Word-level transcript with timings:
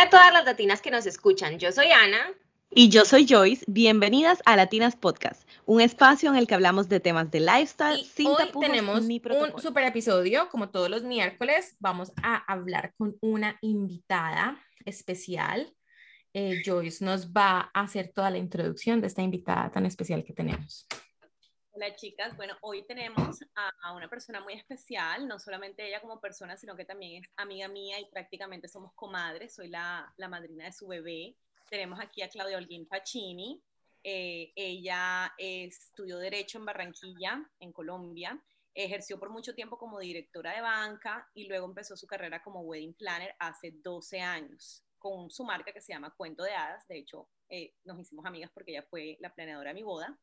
Hola 0.00 0.06
a 0.06 0.10
todas 0.10 0.32
las 0.32 0.44
latinas 0.46 0.80
que 0.80 0.90
nos 0.90 1.04
escuchan, 1.04 1.58
yo 1.58 1.72
soy 1.72 1.88
Ana. 1.88 2.32
Y 2.70 2.88
yo 2.88 3.04
soy 3.04 3.26
Joyce, 3.28 3.66
bienvenidas 3.68 4.40
a 4.46 4.56
Latinas 4.56 4.96
Podcast, 4.96 5.46
un 5.66 5.82
espacio 5.82 6.30
en 6.30 6.36
el 6.36 6.46
que 6.46 6.54
hablamos 6.54 6.88
de 6.88 7.00
temas 7.00 7.30
de 7.30 7.40
lifestyle 7.40 8.00
y 8.00 8.06
sin 8.06 8.28
hoy 8.28 8.50
tenemos 8.58 9.00
un 9.00 9.60
super 9.60 9.84
episodio, 9.84 10.48
como 10.48 10.70
todos 10.70 10.88
los 10.88 11.02
miércoles, 11.02 11.76
vamos 11.80 12.14
a 12.22 12.36
hablar 12.50 12.94
con 12.96 13.18
una 13.20 13.58
invitada 13.60 14.58
especial. 14.86 15.70
Eh, 16.32 16.62
Joyce 16.64 17.04
nos 17.04 17.30
va 17.30 17.70
a 17.74 17.82
hacer 17.82 18.10
toda 18.14 18.30
la 18.30 18.38
introducción 18.38 19.02
de 19.02 19.08
esta 19.08 19.20
invitada 19.20 19.70
tan 19.70 19.84
especial 19.84 20.24
que 20.24 20.32
tenemos. 20.32 20.86
Hola 21.82 21.96
chicas, 21.96 22.36
bueno, 22.36 22.54
hoy 22.60 22.82
tenemos 22.82 23.40
a, 23.54 23.94
una 23.94 24.06
persona 24.06 24.42
muy 24.42 24.52
especial, 24.52 25.26
no 25.26 25.38
solamente 25.38 25.88
ella 25.88 26.02
como 26.02 26.20
persona, 26.20 26.54
sino 26.58 26.76
que 26.76 26.84
también 26.84 27.24
es 27.24 27.30
amiga 27.38 27.68
mía 27.68 27.98
y 27.98 28.04
prácticamente 28.10 28.68
somos 28.68 28.92
comadres, 28.92 29.54
soy 29.54 29.68
la, 29.68 30.12
la 30.18 30.28
madrina 30.28 30.66
de 30.66 30.74
su 30.74 30.86
bebé. 30.86 31.38
Tenemos 31.70 31.98
aquí 31.98 32.20
a 32.20 32.28
Claudia 32.28 32.58
Holguín 32.58 32.86
Pacini, 32.86 33.62
eh, 34.04 34.52
ella 34.54 35.32
estudió 35.38 36.18
Derecho 36.18 36.58
en 36.58 36.66
Barranquilla, 36.66 37.50
en 37.60 37.72
Colombia, 37.72 38.38
ejerció 38.74 39.18
por 39.18 39.30
mucho 39.30 39.54
tiempo 39.54 39.78
como 39.78 40.00
directora 40.00 40.52
de 40.52 40.60
banca 40.60 41.30
y 41.32 41.48
luego 41.48 41.64
empezó 41.64 41.96
su 41.96 42.06
carrera 42.06 42.42
como 42.42 42.60
wedding 42.60 42.92
planner 42.92 43.34
hace 43.38 43.72
12 43.82 44.20
años 44.20 44.84
con 44.98 45.30
su 45.30 45.44
marca 45.44 45.72
que 45.72 45.80
se 45.80 45.94
llama 45.94 46.14
Cuento 46.14 46.44
de 46.44 46.52
Hadas. 46.52 46.86
De 46.88 46.98
hecho, 46.98 47.30
eh, 47.48 47.72
nos 47.84 47.98
hicimos 47.98 48.26
amigas 48.26 48.50
porque 48.52 48.72
ella 48.72 48.86
fue 48.90 49.16
la 49.20 49.32
planeadora 49.32 49.70
de 49.70 49.74
mi 49.76 49.82
boda. 49.82 50.20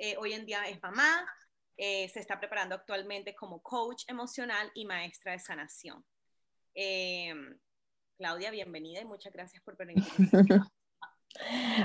Eh, 0.00 0.14
hoy 0.16 0.32
en 0.32 0.46
día 0.46 0.62
es 0.68 0.80
mamá, 0.80 1.26
eh, 1.76 2.08
se 2.10 2.20
está 2.20 2.38
preparando 2.38 2.76
actualmente 2.76 3.34
como 3.34 3.60
coach 3.60 4.04
emocional 4.06 4.70
y 4.72 4.84
maestra 4.84 5.32
de 5.32 5.40
sanación. 5.40 6.04
Eh, 6.72 7.34
Claudia, 8.16 8.52
bienvenida 8.52 9.00
y 9.00 9.04
muchas 9.04 9.32
gracias 9.32 9.60
por 9.64 9.76
permitirme. 9.76 10.06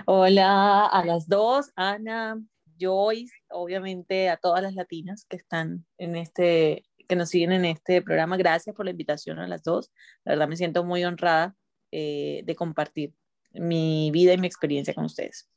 Hola 0.06 0.86
a 0.86 1.04
las 1.04 1.28
dos, 1.28 1.72
Ana, 1.76 2.40
Joyce, 2.80 3.34
obviamente 3.50 4.30
a 4.30 4.38
todas 4.38 4.62
las 4.62 4.76
latinas 4.76 5.26
que 5.28 5.38
están 5.38 5.84
en 5.98 6.16
este, 6.16 6.86
que 7.08 7.16
nos 7.16 7.30
siguen 7.30 7.52
en 7.52 7.66
este 7.66 8.04
programa. 8.04 8.38
Gracias 8.38 8.76
por 8.76 8.86
la 8.86 8.92
invitación 8.92 9.40
a 9.40 9.48
las 9.48 9.64
dos. 9.64 9.92
La 10.24 10.34
verdad 10.34 10.48
me 10.48 10.56
siento 10.56 10.84
muy 10.84 11.04
honrada 11.04 11.56
de 11.92 12.56
compartir 12.58 13.16
mi 13.52 14.12
vida 14.12 14.34
y 14.34 14.38
mi 14.38 14.48
experiencia 14.48 14.94
con 14.94 15.06
ustedes. 15.06 15.50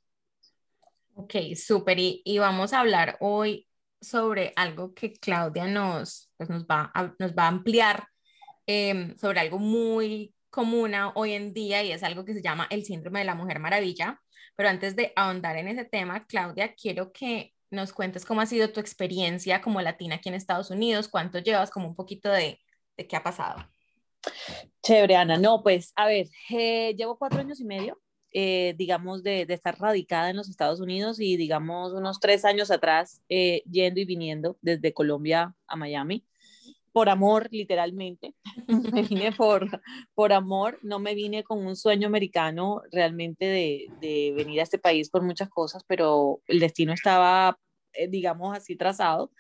Ok, 1.19 1.34
súper. 1.56 1.98
Y, 1.98 2.39
vamos 2.39 2.75
a 2.75 2.81
hablar 2.81 3.17
hoy 3.20 3.67
sobre 4.03 4.53
algo 4.55 4.92
que 4.92 5.14
Claudia 5.14 5.67
nos, 5.67 6.31
pues 6.36 6.50
nos, 6.50 6.67
va, 6.67 6.91
a, 6.95 7.14
nos 7.19 7.33
va 7.34 7.45
a 7.45 7.48
ampliar 7.48 8.06
em, 8.67 9.17
sobre 9.17 9.41
algo 9.41 9.58
muy 9.58 10.34
común 10.50 10.92
hoy 11.14 11.33
en 11.33 11.55
día 11.55 11.83
y 11.83 11.91
es 11.92 12.03
algo 12.03 12.25
que 12.27 12.34
se 12.34 12.42
llama 12.42 12.67
el 12.70 12.84
síndrome 12.84 13.20
de 13.20 13.25
la 13.25 13.34
mujer 13.34 13.61
maravilla. 13.61 14.20
Pero 14.56 14.69
antes 14.69 14.95
de 14.95 15.14
ahondar 15.17 15.56
en 15.56 15.69
ese 15.69 15.86
tema, 15.86 16.27
Claudia, 16.27 16.75
quiero 16.75 17.12
que 17.12 17.55
nos 17.70 17.95
cuentes 17.95 18.27
cómo 18.27 18.42
ha 18.42 18.47
sido 18.47 18.70
tu 18.70 18.80
experiencia 18.80 19.62
como 19.62 19.80
latina 19.80 20.17
aquí 20.17 20.28
en 20.28 20.34
Estados 20.34 20.70
Unidos, 20.70 21.08
cuánto 21.08 21.39
llevas, 21.39 21.70
como 21.70 21.89
un 21.89 21.95
poquito 21.95 22.30
de, 22.30 22.61
de 22.98 23.06
qué 23.06 23.17
ha 23.17 23.23
pasado. 23.23 23.67
Chévere, 24.83 25.17
Ana. 25.17 25.39
No, 25.39 25.62
pues, 25.62 25.92
a 25.97 26.06
ver, 26.08 26.27
eh, 26.51 26.95
llevo 26.95 27.17
cuatro 27.17 27.41
años 27.41 27.58
y 27.61 27.64
medio 27.64 27.98
eh, 28.32 28.74
digamos, 28.77 29.22
de, 29.22 29.46
estar 29.48 29.78
radicada 29.78 30.30
en 30.30 30.36
los 30.36 30.48
Estados 30.48 30.80
Unidos 30.80 31.20
y, 31.20 31.36
digamos, 31.36 31.92
unos 31.92 32.20
tres 32.20 32.44
años 32.44 32.70
atrás, 32.70 33.22
eh, 33.28 33.62
yendo 33.70 34.00
y 34.00 34.05
viniendo 34.05 34.58
desde 34.60 34.92
Colombia 34.92 35.55
a 35.66 35.77
Miami, 35.77 36.24
por 36.92 37.08
amor, 37.08 37.48
literalmente. 37.50 38.34
me 38.92 39.02
vine 39.02 39.33
por, 39.33 39.83
por 40.14 40.33
amor, 40.33 40.78
no 40.83 40.98
me 40.98 41.14
vine 41.14 41.44
con 41.44 41.66
un 41.66 41.77
sueño 41.77 42.08
americano 42.08 42.83
realmente 42.91 43.44
de, 43.44 43.86
de 44.00 44.33
venir 44.36 44.61
a 44.61 44.62
este 44.62 44.78
país 44.78 45.11
por 45.11 45.22
muchas 45.22 45.48
cosas, 45.48 45.84
pero 45.86 46.40
el 46.46 46.61
destino 46.61 46.92
estaba, 46.92 47.58
eh, 47.92 48.08
digamos, 48.08 48.56
así 48.56 48.77
trazado. 48.77 49.30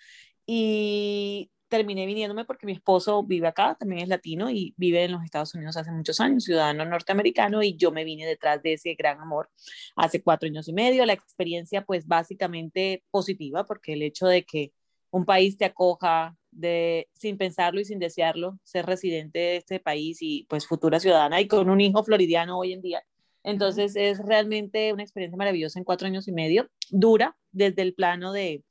Y 0.46 1.50
terminé 1.68 2.06
viniéndome 2.06 2.44
porque 2.44 2.66
mi 2.66 2.72
esposo 2.72 3.22
vive 3.22 3.48
acá, 3.48 3.76
también 3.78 4.02
es 4.02 4.08
latino 4.08 4.50
y 4.50 4.74
vive 4.76 5.04
en 5.04 5.12
los 5.12 5.24
Estados 5.24 5.54
Unidos 5.54 5.76
hace 5.76 5.90
muchos 5.90 6.20
años, 6.20 6.44
ciudadano 6.44 6.84
norteamericano, 6.84 7.62
y 7.62 7.76
yo 7.76 7.90
me 7.92 8.04
vine 8.04 8.26
detrás 8.26 8.62
de 8.62 8.74
ese 8.74 8.94
gran 8.94 9.20
amor 9.20 9.50
hace 9.96 10.22
cuatro 10.22 10.46
años 10.48 10.68
y 10.68 10.72
medio. 10.72 11.06
La 11.06 11.12
experiencia, 11.12 11.84
pues 11.84 12.06
básicamente 12.06 13.04
positiva, 13.10 13.64
porque 13.64 13.94
el 13.94 14.02
hecho 14.02 14.26
de 14.26 14.44
que 14.44 14.72
un 15.10 15.24
país 15.24 15.56
te 15.56 15.64
acoja 15.64 16.36
de 16.50 17.08
sin 17.14 17.36
pensarlo 17.38 17.80
y 17.80 17.84
sin 17.84 17.98
desearlo, 17.98 18.58
ser 18.64 18.86
residente 18.86 19.38
de 19.38 19.56
este 19.56 19.80
país 19.80 20.18
y 20.20 20.46
pues 20.48 20.66
futura 20.66 21.00
ciudadana 21.00 21.40
y 21.40 21.48
con 21.48 21.68
un 21.70 21.80
hijo 21.80 22.02
floridiano 22.04 22.58
hoy 22.58 22.72
en 22.72 22.82
día. 22.82 23.02
Entonces 23.42 23.94
es 23.94 24.18
realmente 24.18 24.92
una 24.92 25.02
experiencia 25.02 25.36
maravillosa 25.36 25.78
en 25.78 25.84
cuatro 25.84 26.08
años 26.08 26.26
y 26.26 26.32
medio, 26.32 26.68
dura 26.90 27.36
desde 27.52 27.82
el 27.82 27.94
plano 27.94 28.32
de, 28.32 28.64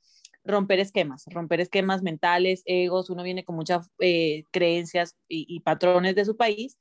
romper 0.46 0.80
esquemas, 0.80 1.24
romper 1.26 1.60
esquemas 1.60 2.02
mentales, 2.02 2.62
egos, 2.66 3.10
uno 3.10 3.22
viene 3.22 3.44
con 3.44 3.56
muchas 3.56 3.90
eh, 3.98 4.44
creencias 4.52 5.16
y, 5.28 5.60
patrones 5.60 6.14
de 6.14 6.24
su 6.24 6.36
país, 6.36 6.78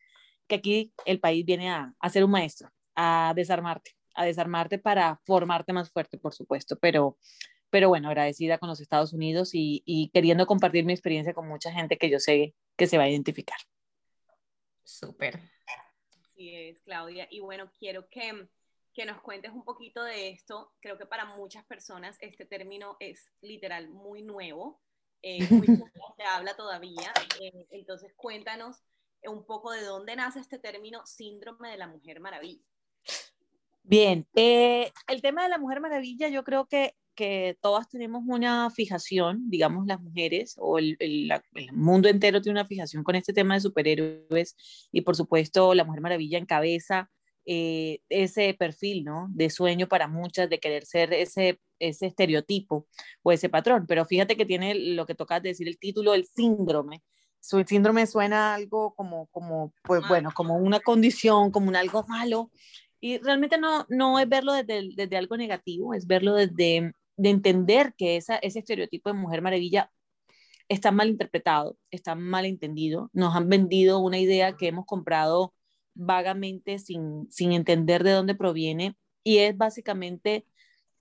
que 0.48 0.56
aquí 0.56 0.94
el 1.06 1.20
país 1.20 1.46
viene 1.46 1.70
a, 1.70 1.94
a 2.00 2.10
ser 2.10 2.24
un 2.24 2.32
maestro, 2.32 2.70
a 2.96 3.34
desarmarte, 3.36 3.92
a 4.14 4.26
desarmarte 4.26 4.78
para 4.80 5.20
formarte 5.26 5.74
más 5.74 5.92
fuerte, 5.92 6.18
por 6.18 6.34
supuesto, 6.34 6.78
pero, 6.80 7.18
pero 7.70 7.90
bueno, 7.90 8.10
agradecida 8.10 8.58
con 8.58 8.70
los 8.70 8.80
Estados 8.80 9.14
Unidos 9.14 9.52
y, 9.54 9.82
y 9.86 10.10
queriendo 10.14 10.46
compartir 10.46 10.86
mi 10.86 10.94
experiencia 10.94 11.34
con 11.34 11.48
mucha 11.48 11.72
gente 11.72 11.98
que 11.98 12.10
yo 12.10 12.20
sé 12.20 12.54
que 12.78 12.88
se 12.88 12.98
va 12.98 13.04
a 13.06 13.10
identificar. 13.10 13.58
Súper. 14.84 15.40
Así 16.22 16.54
es, 16.54 16.82
Claudia. 16.82 17.28
Y 17.32 17.40
bueno, 17.40 17.72
quiero 17.80 18.08
que 18.10 18.48
que 18.96 19.06
nos 19.06 19.22
cuentes 19.22 19.52
un 19.52 19.64
poquito 19.64 20.04
de 20.04 20.30
esto. 20.30 20.74
Creo 20.80 20.98
que 20.98 21.06
para 21.06 21.26
muchas 21.26 21.66
personas 21.66 22.18
este 22.22 22.46
término 22.46 22.96
es 23.00 23.30
literal 23.42 23.90
muy 23.90 24.24
nuevo, 24.24 24.82
eh, 25.22 25.40
muy 25.52 25.68
se 25.68 26.24
habla 26.24 26.56
todavía. 26.56 27.14
Eh, 27.42 27.68
entonces 27.72 28.14
cuéntanos 28.16 28.78
un 29.24 29.46
poco 29.46 29.72
de 29.72 29.82
dónde 29.82 30.16
nace 30.16 30.40
este 30.40 30.60
término 30.60 31.06
síndrome 31.06 31.70
de 31.70 31.78
la 31.78 31.88
mujer 31.88 32.20
maravilla. 32.20 32.64
Bien, 33.84 34.26
eh, 34.34 34.92
el 35.08 35.22
tema 35.22 35.44
de 35.44 35.50
la 35.50 35.58
mujer 35.58 35.82
maravilla 35.82 36.30
yo 36.30 36.44
creo 36.44 36.66
que, 36.66 36.96
que 37.16 37.58
todas 37.62 37.90
tenemos 37.90 38.24
una 38.26 38.70
fijación, 38.72 39.50
digamos 39.50 39.86
las 39.86 40.02
mujeres 40.02 40.56
o 40.58 40.80
el, 40.80 40.96
el, 41.00 41.32
el, 41.54 41.74
mundo 41.74 42.08
entero 42.08 42.42
tiene 42.42 42.60
una 42.60 42.68
fijación 42.68 43.04
con 43.04 43.16
este 43.16 43.34
tema 43.34 43.56
de 43.56 43.62
superhéroes 43.62 44.56
y 44.92 45.02
por 45.02 45.16
supuesto 45.16 45.74
la 45.76 45.84
mujer 45.84 46.02
maravilla 46.02 46.40
encabeza 46.40 47.12
eh, 47.46 48.00
ese 48.10 48.54
perfil, 48.54 49.04
¿no? 49.04 49.28
De 49.30 49.50
sueño 49.50 49.88
para 49.88 50.08
muchas, 50.08 50.50
de 50.50 50.60
querer 50.60 50.86
ser 50.86 51.14
ese, 51.14 51.60
ese 51.80 52.08
estereotipo 52.08 52.88
o 53.24 53.32
ese 53.32 53.50
patrón. 53.50 53.86
Pero 53.88 54.06
fíjate 54.06 54.36
que 54.38 54.46
tiene 54.46 54.76
lo 54.76 55.06
que 55.06 55.16
toca 55.16 55.40
decir 55.40 55.68
el 55.68 55.80
título, 55.80 56.14
el 56.14 56.26
síndrome. 56.26 57.04
Su 57.40 57.64
síndrome 57.64 58.08
suena 58.08 58.56
algo 58.56 58.96
como, 58.96 59.28
como, 59.28 59.74
pues 59.84 60.02
bueno, 60.08 60.32
como 60.34 60.58
una 60.58 60.80
condición, 60.80 61.52
como 61.52 61.68
un 61.70 61.76
algo 61.76 62.04
malo. 62.08 62.52
Y 63.00 63.20
realmente 63.20 63.58
no, 63.58 63.86
no 63.90 64.20
es 64.20 64.28
verlo 64.28 64.54
desde, 64.54 64.90
desde 64.96 65.18
algo 65.18 65.38
negativo, 65.38 65.94
es 65.94 66.08
verlo 66.08 66.34
desde 66.34 66.94
de 67.18 67.30
entender 67.30 67.94
que 67.98 68.18
esa, 68.18 68.38
ese 68.38 68.60
estereotipo 68.60 69.10
de 69.10 69.18
mujer 69.18 69.42
maravilla 69.42 69.92
está 70.68 70.92
mal 70.92 71.10
interpretado, 71.10 71.78
está 71.92 72.16
mal 72.16 72.46
entendido. 72.46 73.10
Nos 73.14 73.36
han 73.36 73.50
vendido 73.50 74.00
una 74.00 74.20
idea 74.20 74.58
que 74.58 74.68
hemos 74.68 74.86
comprado 74.86 75.54
vagamente 75.96 76.78
sin, 76.78 77.32
sin 77.32 77.54
entender 77.54 78.04
de 78.04 78.12
dónde 78.12 78.36
proviene 78.36 78.96
y 79.24 79.40
es 79.40 79.58
básicamente 79.58 80.46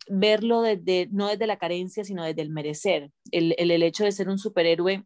verlo 0.08 0.62
desde, 0.62 1.08
no 1.10 1.28
desde 1.28 1.46
la 1.46 1.58
carencia, 1.58 2.04
sino 2.04 2.24
desde 2.24 2.42
el 2.42 2.50
merecer. 2.50 3.10
El, 3.30 3.54
el, 3.58 3.82
hecho 3.82 4.04
de 4.04 4.12
ser 4.12 4.28
un 4.28 4.38
superhéroe, 4.38 5.04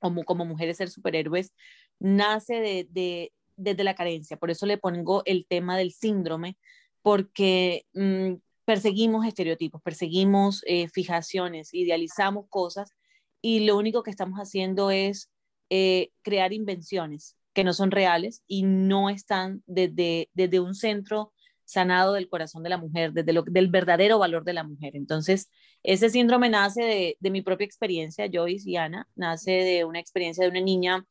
como, 0.00 0.24
como 0.24 0.44
mujeres 0.44 0.78
ser 0.78 0.90
superhéroes, 0.90 1.52
nace 1.98 2.54
de, 2.60 2.88
de, 2.90 3.32
desde 3.56 3.84
la 3.84 3.94
carencia. 3.94 4.36
Por 4.36 4.50
eso 4.50 4.66
le 4.66 4.78
pongo 4.78 5.22
el 5.26 5.46
tema 5.46 5.76
del 5.76 5.92
síndrome, 5.92 6.56
porque 7.02 7.86
mm, 7.94 8.34
perseguimos 8.64 9.26
estereotipos, 9.26 9.82
perseguimos 9.82 10.62
eh, 10.66 10.88
fijaciones, 10.88 11.74
idealizamos 11.74 12.46
cosas 12.48 12.94
y 13.42 13.60
lo 13.60 13.76
único 13.76 14.02
que 14.02 14.10
estamos 14.10 14.38
haciendo 14.38 14.90
es 14.90 15.30
eh, 15.70 16.10
crear 16.22 16.52
invenciones 16.52 17.36
que 17.52 17.64
no 17.64 17.72
son 17.72 17.90
reales 17.90 18.42
y 18.46 18.62
no 18.62 19.10
están 19.10 19.62
desde, 19.66 20.30
desde 20.34 20.60
un 20.60 20.74
centro 20.74 21.32
sanado 21.64 22.14
del 22.14 22.28
corazón 22.28 22.62
de 22.62 22.68
la 22.70 22.78
mujer, 22.78 23.12
desde 23.12 23.32
lo, 23.32 23.42
del 23.42 23.68
verdadero 23.68 24.18
valor 24.18 24.44
de 24.44 24.52
la 24.54 24.64
mujer. 24.64 24.96
Entonces, 24.96 25.50
ese 25.82 26.10
síndrome 26.10 26.48
nace 26.48 26.82
de, 26.82 27.16
de 27.20 27.30
mi 27.30 27.42
propia 27.42 27.64
experiencia, 27.64 28.28
Joyce 28.32 28.68
y 28.68 28.76
Ana, 28.76 29.08
nace 29.14 29.52
de 29.52 29.84
una 29.84 30.00
experiencia 30.00 30.44
de 30.44 30.50
una 30.50 30.60
niña, 30.60 31.06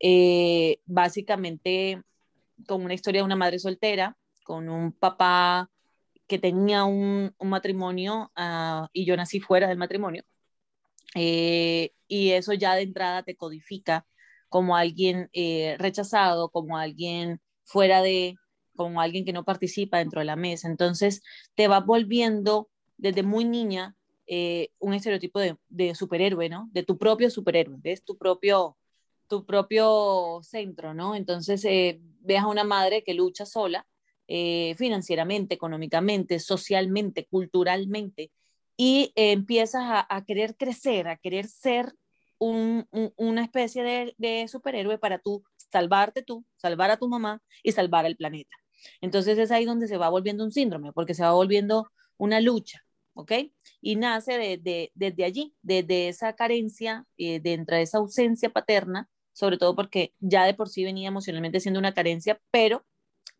eh, 0.00 0.78
básicamente 0.86 2.00
con 2.66 2.84
una 2.84 2.94
historia 2.94 3.20
de 3.20 3.26
una 3.26 3.36
madre 3.36 3.58
soltera, 3.58 4.16
con 4.44 4.68
un 4.68 4.92
papá 4.92 5.68
que 6.28 6.38
tenía 6.38 6.84
un, 6.84 7.34
un 7.38 7.48
matrimonio 7.48 8.30
uh, 8.36 8.86
y 8.92 9.04
yo 9.04 9.16
nací 9.16 9.40
fuera 9.40 9.68
del 9.68 9.78
matrimonio. 9.78 10.24
Eh, 11.14 11.92
y 12.06 12.30
eso 12.30 12.52
ya 12.52 12.74
de 12.74 12.82
entrada 12.82 13.22
te 13.22 13.34
codifica 13.34 14.06
como 14.48 14.76
alguien 14.76 15.28
eh, 15.32 15.76
rechazado, 15.78 16.50
como 16.50 16.78
alguien 16.78 17.40
fuera 17.64 18.02
de, 18.02 18.36
como 18.76 19.00
alguien 19.00 19.24
que 19.24 19.32
no 19.32 19.44
participa 19.44 19.98
dentro 19.98 20.20
de 20.20 20.26
la 20.26 20.36
mesa. 20.36 20.68
Entonces, 20.68 21.22
te 21.54 21.68
va 21.68 21.80
volviendo 21.80 22.68
desde 22.96 23.22
muy 23.22 23.44
niña 23.44 23.96
eh, 24.26 24.70
un 24.78 24.92
estereotipo 24.92 25.40
de, 25.40 25.94
superhéroe, 25.94 26.50
¿no? 26.50 26.68
De 26.72 26.82
tu 26.82 26.98
propio 26.98 27.30
superhéroe, 27.30 27.80
es 27.84 28.04
tu 28.04 28.18
propio, 28.18 28.76
tu 29.26 29.46
propio 29.46 30.40
centro, 30.42 30.92
¿no? 30.92 31.14
Entonces, 31.14 31.64
eh, 31.64 31.98
ves 32.20 32.40
a 32.40 32.46
una 32.46 32.64
madre 32.64 33.02
que 33.04 33.14
lucha 33.14 33.46
sola, 33.46 33.86
eh, 34.26 34.74
financieramente, 34.76 35.54
económicamente, 35.54 36.40
socialmente, 36.40 37.26
culturalmente, 37.26 38.30
y 38.76 39.12
empiezas 39.16 39.82
a, 39.86 40.24
querer 40.26 40.56
crecer, 40.56 41.08
a 41.08 41.16
querer 41.16 41.48
ser 41.48 41.94
una 42.38 43.42
especie 43.42 43.82
de, 43.82 44.14
de, 44.18 44.48
superhéroe 44.48 44.98
para 44.98 45.18
tú 45.18 45.44
salvarte 45.70 46.22
tú, 46.22 46.44
salvar 46.56 46.90
a 46.90 46.96
tu 46.96 47.08
mamá 47.08 47.42
y 47.62 47.72
salvar 47.72 48.06
al 48.06 48.16
planeta. 48.16 48.56
Entonces 49.00 49.38
es 49.38 49.50
ahí 49.50 49.64
donde 49.64 49.88
se 49.88 49.98
va 49.98 50.08
volviendo 50.08 50.44
un 50.44 50.52
síndrome, 50.52 50.92
porque 50.92 51.14
se 51.14 51.22
va 51.22 51.32
volviendo 51.32 51.90
una 52.16 52.40
lucha, 52.40 52.84
¿ok? 53.14 53.32
Y 53.80 53.96
nace 53.96 54.58
de, 54.58 54.92
desde 54.94 55.24
allí, 55.24 55.54
desde 55.62 56.08
esa 56.08 56.34
carencia, 56.34 57.04
eh, 57.16 57.40
dentro 57.40 57.76
de 57.76 57.82
esa 57.82 57.98
ausencia 57.98 58.50
paterna, 58.50 59.08
sobre 59.32 59.58
todo 59.58 59.74
porque 59.76 60.14
ya 60.20 60.44
de 60.44 60.54
por 60.54 60.68
sí 60.68 60.84
venía 60.84 61.08
emocionalmente 61.08 61.60
siendo 61.60 61.80
una 61.80 61.94
carencia, 61.94 62.40
pero 62.50 62.84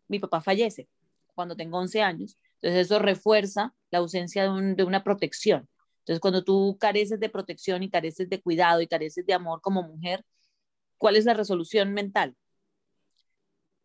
mi 0.07 0.19
papá 0.19 0.41
fallece 0.41 0.89
cuando 1.35 1.55
tengo 1.55 1.77
11 1.77 2.01
años, 2.01 2.37
entonces 2.55 2.87
eso 2.87 2.99
refuerza 2.99 3.73
la 3.91 3.99
ausencia 3.99 4.51
de, 4.51 4.75
de 4.75 4.83
una 4.83 5.03
protección. 5.03 5.69
Entonces 6.09 6.21
cuando 6.21 6.43
tú 6.43 6.75
careces 6.79 7.19
de 7.19 7.29
protección 7.29 7.83
y 7.83 7.91
careces 7.91 8.27
de 8.27 8.41
cuidado 8.41 8.81
y 8.81 8.87
careces 8.87 9.23
de 9.27 9.33
amor 9.35 9.61
como 9.61 9.83
mujer, 9.83 10.25
¿cuál 10.97 11.15
es 11.15 11.25
la 11.25 11.35
resolución 11.35 11.93
mental? 11.93 12.35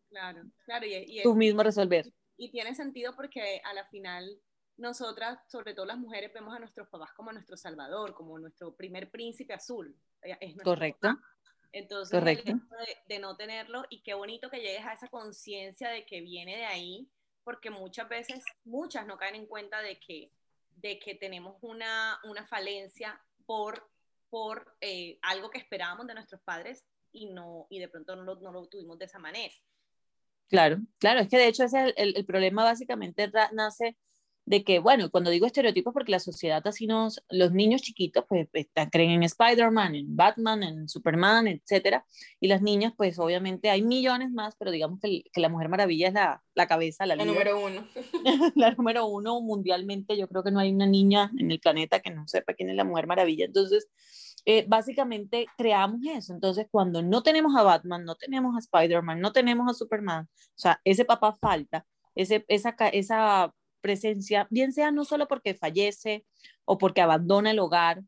Claro, 0.09 0.41
claro. 0.65 0.87
Y, 0.87 1.21
tú 1.21 1.35
mismo 1.35 1.61
resolver. 1.61 2.11
Y 2.35 2.49
tiene 2.49 2.73
sentido 2.73 3.15
porque 3.15 3.61
a 3.63 3.75
la 3.75 3.85
final 3.89 4.41
nosotras, 4.75 5.37
sobre 5.51 5.75
todo 5.75 5.85
las 5.85 5.99
mujeres, 5.99 6.33
vemos 6.33 6.55
a 6.55 6.57
nuestros 6.57 6.87
papás 6.87 7.11
como 7.15 7.31
nuestro 7.31 7.57
salvador, 7.57 8.15
como 8.15 8.39
nuestro 8.39 8.75
primer 8.75 9.11
príncipe 9.11 9.53
azul. 9.53 9.95
Correcto. 10.63 11.15
Entonces, 11.73 12.17
Correcto. 12.17 12.59
de, 13.07 13.19
no 13.19 13.37
tenerlo, 13.37 13.85
y 13.91 14.01
qué 14.01 14.15
bonito 14.15 14.49
que 14.49 14.61
llegues 14.61 14.83
a 14.83 14.93
esa 14.93 15.09
conciencia 15.09 15.89
de 15.89 16.07
que 16.07 16.21
viene 16.21 16.57
de 16.57 16.65
ahí, 16.65 17.07
porque 17.43 17.69
muchas 17.69 18.09
veces, 18.09 18.43
muchas 18.63 19.05
no 19.05 19.15
caen 19.15 19.35
en 19.35 19.45
cuenta 19.45 19.83
de 19.83 19.99
que, 19.99 20.31
de 20.75 20.99
que 20.99 21.15
tenemos 21.15 21.57
una, 21.61 22.19
una 22.23 22.45
falencia 22.45 23.19
por, 23.45 23.89
por 24.29 24.75
eh, 24.81 25.17
algo 25.21 25.49
que 25.49 25.57
esperábamos 25.57 26.07
de 26.07 26.13
nuestros 26.13 26.41
padres 26.41 26.85
y, 27.11 27.27
no, 27.27 27.67
y 27.69 27.79
de 27.79 27.87
pronto 27.87 28.15
no 28.15 28.23
lo, 28.23 28.35
no 28.35 28.51
lo 28.51 28.67
tuvimos 28.67 28.97
de 28.97 29.05
esa 29.05 29.19
manera. 29.19 29.53
Claro, 30.47 30.77
claro, 30.99 31.21
es 31.21 31.27
que 31.27 31.37
de 31.37 31.47
hecho 31.47 31.63
ese 31.63 31.93
el, 31.97 32.15
el 32.15 32.25
problema 32.25 32.63
básicamente 32.63 33.31
nace 33.53 33.97
de 34.45 34.63
que, 34.63 34.79
bueno, 34.79 35.09
cuando 35.09 35.31
digo 35.31 35.47
estereotipos, 35.47 35.93
porque 35.93 36.11
la 36.11 36.19
sociedad 36.19 36.65
así 36.67 36.85
nos, 36.85 37.23
los 37.29 37.51
niños 37.51 37.81
chiquitos, 37.81 38.25
pues 38.27 38.47
están, 38.53 38.89
creen 38.89 39.11
en 39.11 39.23
Spider-Man, 39.23 39.95
en 39.95 40.15
Batman, 40.15 40.61
en 40.63 40.87
Superman, 40.87 41.47
etcétera, 41.47 42.05
y 42.39 42.47
las 42.47 42.61
niñas, 42.61 42.93
pues 42.95 43.17
obviamente 43.17 43.71
hay 43.71 43.81
millones 43.81 44.31
más, 44.31 44.55
pero 44.57 44.69
digamos 44.69 44.99
que, 45.01 45.23
que 45.33 45.41
la 45.41 45.49
Mujer 45.49 45.69
Maravilla 45.69 46.07
es 46.09 46.13
la, 46.13 46.43
la 46.53 46.67
cabeza, 46.67 47.07
la, 47.07 47.15
la 47.15 47.25
número 47.25 47.59
uno. 47.59 47.87
la 48.55 48.71
número 48.71 49.07
uno 49.07 49.41
mundialmente, 49.41 50.15
yo 50.15 50.27
creo 50.27 50.43
que 50.43 50.51
no 50.51 50.59
hay 50.59 50.71
una 50.71 50.85
niña 50.85 51.31
en 51.37 51.49
el 51.49 51.59
planeta 51.59 51.99
que 51.99 52.11
no 52.11 52.27
sepa 52.27 52.53
quién 52.53 52.69
es 52.69 52.75
la 52.75 52.83
Mujer 52.83 53.07
Maravilla, 53.07 53.45
entonces, 53.45 53.87
eh, 54.45 54.63
básicamente 54.67 55.47
creamos 55.57 56.01
eso, 56.07 56.31
entonces 56.31 56.67
cuando 56.69 57.01
no 57.01 57.23
tenemos 57.23 57.55
a 57.55 57.63
Batman, 57.63 58.05
no 58.05 58.13
tenemos 58.13 58.55
a 58.55 58.59
Spider-Man, 58.59 59.19
no 59.19 59.31
tenemos 59.31 59.67
a 59.67 59.73
Superman, 59.73 60.25
o 60.25 60.53
sea, 60.53 60.79
ese 60.83 61.03
papá 61.03 61.33
falta, 61.33 61.87
ese, 62.13 62.45
esa, 62.47 62.75
esa 62.93 63.51
presencia, 63.85 64.47
bien 64.49 64.73
sea 64.73 64.89
no 64.89 65.05
solo 65.05 65.27
porque 65.27 65.53
fallece 65.53 66.25
o 66.65 66.79
porque 66.79 67.01
abandona 67.01 67.51
el 67.51 67.59
hogar 67.59 68.01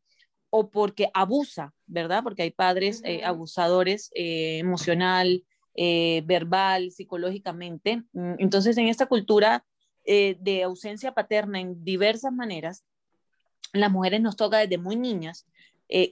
o 0.50 0.72
porque 0.72 1.12
abusa, 1.14 1.72
¿verdad? 1.86 2.24
Porque 2.24 2.42
hay 2.42 2.50
padres 2.50 3.02
eh, 3.04 3.24
abusadores 3.24 4.10
eh, 4.16 4.58
emocional, 4.58 5.44
eh, 5.76 6.24
verbal, 6.26 6.90
psicológicamente. 6.90 7.98
Mm, 8.14 8.38
entonces, 8.40 8.76
en 8.78 8.88
esta 8.88 9.06
cultura 9.06 9.64
de 10.04 10.64
ausencia 10.64 11.14
paterna 11.14 11.60
en 11.60 11.84
diversas 11.84 12.32
maneras, 12.32 12.86
las 13.74 13.92
mujeres 13.92 14.22
nos 14.22 14.38
toca 14.38 14.60
desde 14.60 14.78
muy 14.78 14.96
niñas 14.96 15.46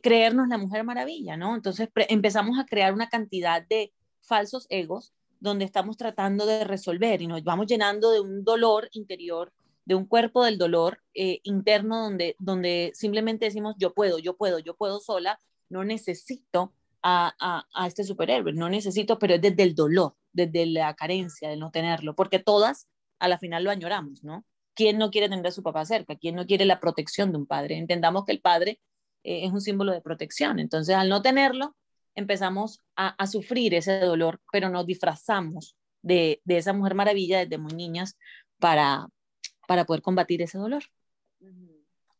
creernos 0.03 0.49
la 0.49 0.57
mujer 0.57 0.83
maravilla, 0.83 1.37
¿no? 1.37 1.55
Entonces 1.55 1.87
empezamos 2.09 2.59
a 2.59 2.65
crear 2.65 2.93
una 2.93 3.07
cantidad 3.07 3.65
de 3.65 3.93
falsos 4.19 4.67
egos 4.69 5.13
donde 5.39 5.65
estamos 5.65 5.97
tratando 5.97 6.45
de 6.45 6.63
resolver 6.63 7.21
y 7.21 7.27
nos 7.27 7.43
vamos 7.43 7.67
llenando 7.67 8.11
de 8.11 8.19
un 8.19 8.43
dolor 8.43 8.89
interior, 8.93 9.51
de 9.85 9.95
un 9.95 10.05
cuerpo 10.05 10.43
del 10.43 10.57
dolor 10.57 11.01
eh, 11.13 11.39
interno 11.43 12.01
donde, 12.01 12.35
donde 12.39 12.91
simplemente 12.93 13.45
decimos 13.45 13.75
yo 13.77 13.93
puedo, 13.93 14.19
yo 14.19 14.35
puedo, 14.35 14.59
yo 14.59 14.75
puedo 14.75 14.99
sola, 14.99 15.39
no 15.69 15.83
necesito 15.83 16.73
a, 17.01 17.65
a, 17.73 17.87
este 17.87 18.03
superhéroe, 18.03 18.53
no 18.53 18.67
necesito, 18.67 19.19
pero 19.19 19.35
es 19.35 19.41
desde 19.41 19.61
el 19.61 19.75
dolor, 19.75 20.15
desde 20.33 20.65
la 20.65 20.95
carencia 20.95 21.49
de 21.49 21.55
no 21.55 21.69
tenerlo, 21.69 22.15
porque 22.15 22.39
todas 22.39 22.87
a 23.19 23.27
la 23.27 23.37
final 23.37 23.63
lo 23.63 23.69
añoramos, 23.69 24.23
¿no? 24.23 24.43
¿Quién 24.73 24.97
no 24.97 25.11
quiere 25.11 25.29
tener 25.29 25.45
a 25.45 25.51
su 25.51 25.63
papá 25.63 25.85
cerca? 25.85 26.15
¿Quién 26.15 26.35
no 26.35 26.45
quiere 26.45 26.65
la 26.65 26.79
protección 26.79 27.31
de 27.31 27.37
un 27.37 27.45
padre? 27.45 27.77
Entendamos 27.77 28.25
que 28.25 28.31
el 28.31 28.41
padre 28.41 28.79
eh, 29.23 29.45
es 29.45 29.51
un 29.51 29.61
símbolo 29.61 29.91
de 29.91 30.01
protección, 30.01 30.59
entonces 30.59 30.95
al 30.95 31.09
no 31.09 31.21
tenerlo, 31.21 31.75
empezamos 32.15 32.81
a, 32.95 33.27
sufrir 33.27 33.73
ese 33.73 33.99
dolor, 33.99 34.41
pero 34.51 34.69
nos 34.69 34.85
disfrazamos 34.85 35.75
de, 36.01 36.41
esa 36.47 36.73
mujer 36.73 36.95
maravilla 36.95 37.39
desde 37.39 37.57
muy 37.57 37.73
niñas 37.73 38.17
para, 38.59 39.07
para 39.67 39.85
poder 39.85 40.01
combatir 40.01 40.41
ese 40.41 40.57
dolor. 40.57 40.83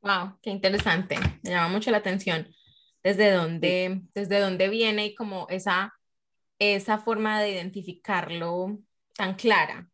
Wow, 0.01 0.38
qué 0.42 0.51
interesante. 0.51 1.18
Me 1.44 1.50
llama 1.50 1.69
mucho 1.69 1.89
la 1.92 1.97
atención 1.97 2.47
desde 3.03 3.31
dónde, 3.31 4.01
desde 4.13 4.39
dónde 4.39 4.69
viene 4.69 5.07
y 5.07 5.15
como 5.15 5.47
esa, 5.50 5.94
esa 6.59 7.00
forma 7.00 7.42
de 7.42 7.51
identificarlo 7.51 8.80
tan 9.15 9.36
clara. 9.36 9.89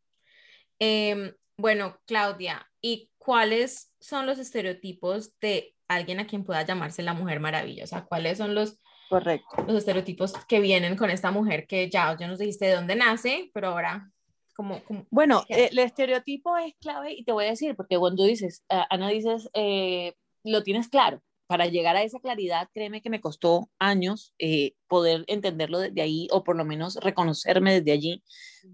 Em, 0.80 1.34
bueno, 1.58 2.00
Claudia, 2.08 2.68
¿y 2.82 3.12
cuáles 3.18 3.94
son 4.00 4.26
los 4.26 4.40
estereotipos 4.40 5.38
de 5.40 5.76
alguien 5.88 6.20
a 6.20 6.28
quien 6.28 6.44
pueda 6.44 6.66
llamarse 6.66 7.04
la 7.04 7.14
mujer 7.14 7.40
maravilla? 7.40 7.84
O 7.84 7.88
sea, 7.88 8.04
¿cuáles 8.06 8.38
son 8.38 8.56
los 8.56 8.80
Correcto. 9.12 9.66
Los 9.68 9.76
estereotipos 9.76 10.32
que 10.48 10.62
vienen 10.62 10.96
con 10.96 11.10
esta 11.10 11.32
mujer 11.32 11.68
que 11.68 11.90
ya, 11.90 12.16
ya 12.18 12.28
nos 12.28 12.40
dijiste 12.40 12.68
de 12.68 12.76
dónde 12.76 12.96
nace, 12.96 13.52
pero 13.54 13.68
ahora, 13.68 14.10
como... 14.56 14.82
bueno, 15.10 15.44
eh, 15.50 15.68
el 15.70 15.80
estereotipo 15.80 16.56
es 16.56 16.74
clave 16.80 17.12
y 17.12 17.26
te 17.26 17.34
voy 17.34 17.44
a 17.44 17.50
decir, 17.50 17.76
porque 17.76 17.98
cuando 17.98 18.24
dices, 18.24 18.64
Ana 18.70 19.10
dices, 19.10 19.50
eh, 19.54 20.14
lo 20.46 20.64
tienes 20.64 20.88
claro. 20.88 21.22
Para 21.48 21.66
llegar 21.66 21.98
a 21.98 22.04
esa 22.04 22.22
claridad, 22.22 22.70
créeme 22.74 23.02
que 23.02 23.10
me 23.10 23.20
costó 23.20 23.70
años 23.78 24.34
eh, 24.40 24.76
poder 24.88 25.26
entenderlo 25.28 25.80
desde 25.80 26.02
ahí 26.02 26.30
o 26.32 26.46
por 26.46 26.56
lo 26.56 26.64
menos 26.64 26.96
reconocerme 26.96 27.74
desde 27.74 27.92
allí, 27.92 28.24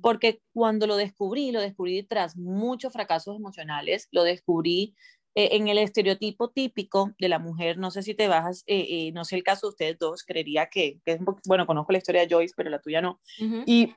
porque 0.04 0.44
cuando 0.54 0.86
lo 0.86 0.98
descubrí, 0.98 1.52
lo 1.52 1.62
descubrí 1.62 2.04
tras 2.04 2.38
muchos 2.38 2.94
fracasos 2.94 3.36
emocionales, 3.36 4.08
lo 4.12 4.22
descubrí 4.22 4.94
eh, 5.40 5.56
en 5.56 5.68
el 5.68 5.78
estereotipo 5.78 6.50
típico 6.50 7.14
de 7.20 7.30
la 7.30 7.38
mujer, 7.38 7.78
no 7.78 7.92
sé 7.92 8.02
si 8.02 8.16
te 8.16 8.28
bajas, 8.28 8.64
eh, 8.66 8.88
eh, 8.90 9.12
no 9.12 9.24
sé 9.24 9.36
el 9.36 9.44
caso 9.44 9.68
de 9.68 9.70
ustedes 9.70 10.00
dos, 10.00 10.24
creería 10.24 10.66
que, 10.66 11.00
que 11.06 11.12
es, 11.12 11.20
bueno, 11.46 11.68
conozco 11.68 11.92
la 11.92 12.00
historia 12.00 12.22
de 12.22 12.28
Joyce, 12.28 12.56
pero 12.58 12.72
la 12.72 12.82
tuya 12.82 13.04
no. 13.04 13.22
Y 13.68 13.94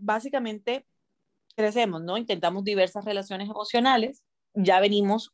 básicamente 0.00 0.84
crecemos, 1.54 2.02
¿no? 2.02 2.18
Intentamos 2.18 2.64
diversas 2.64 3.04
relaciones 3.04 3.48
emocionales, 3.48 4.24
ya 4.54 4.80
venimos 4.80 5.30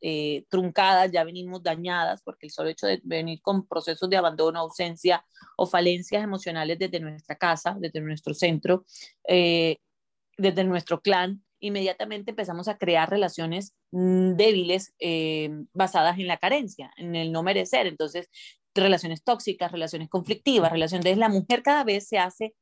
truncadas, 0.50 1.10
ya 1.10 1.24
venimos 1.24 1.62
dañadas, 1.62 2.20
porque 2.22 2.48
el 2.48 2.52
solo 2.52 2.68
hecho 2.68 2.86
de 2.86 3.00
venir 3.02 3.40
con 3.40 3.66
procesos 3.66 4.10
de 4.10 4.18
abandono, 4.18 4.58
ausencia 4.60 5.24
o 5.56 5.64
falencias 5.64 6.22
emocionales 6.22 6.78
desde 6.78 7.00
nuestra 7.00 7.36
casa, 7.36 7.74
desde 7.80 8.02
nuestro 8.02 8.34
centro, 8.34 8.84
desde 9.26 10.64
nuestro 10.64 11.00
clan, 11.00 11.42
inmediatamente 11.62 12.32
empezamos 12.32 12.68
a 12.68 12.76
crear 12.76 13.08
relaciones 13.08 13.74
mm, 13.92 14.34
débiles 14.34 14.94
eh, 14.98 15.50
basadas 15.72 16.18
en 16.18 16.26
la 16.26 16.36
carencia, 16.36 16.92
en 16.96 17.14
el 17.14 17.32
no 17.32 17.42
merecer. 17.42 17.86
Entonces, 17.86 18.28
relaciones 18.74 19.22
tóxicas, 19.22 19.72
relaciones 19.72 20.08
conflictivas, 20.08 20.72
relaciones... 20.72 21.16
la 21.16 21.28
mujer 21.28 21.62
cada 21.62 21.84
vez 21.84 22.08
se 22.08 22.18
hace 22.18 22.54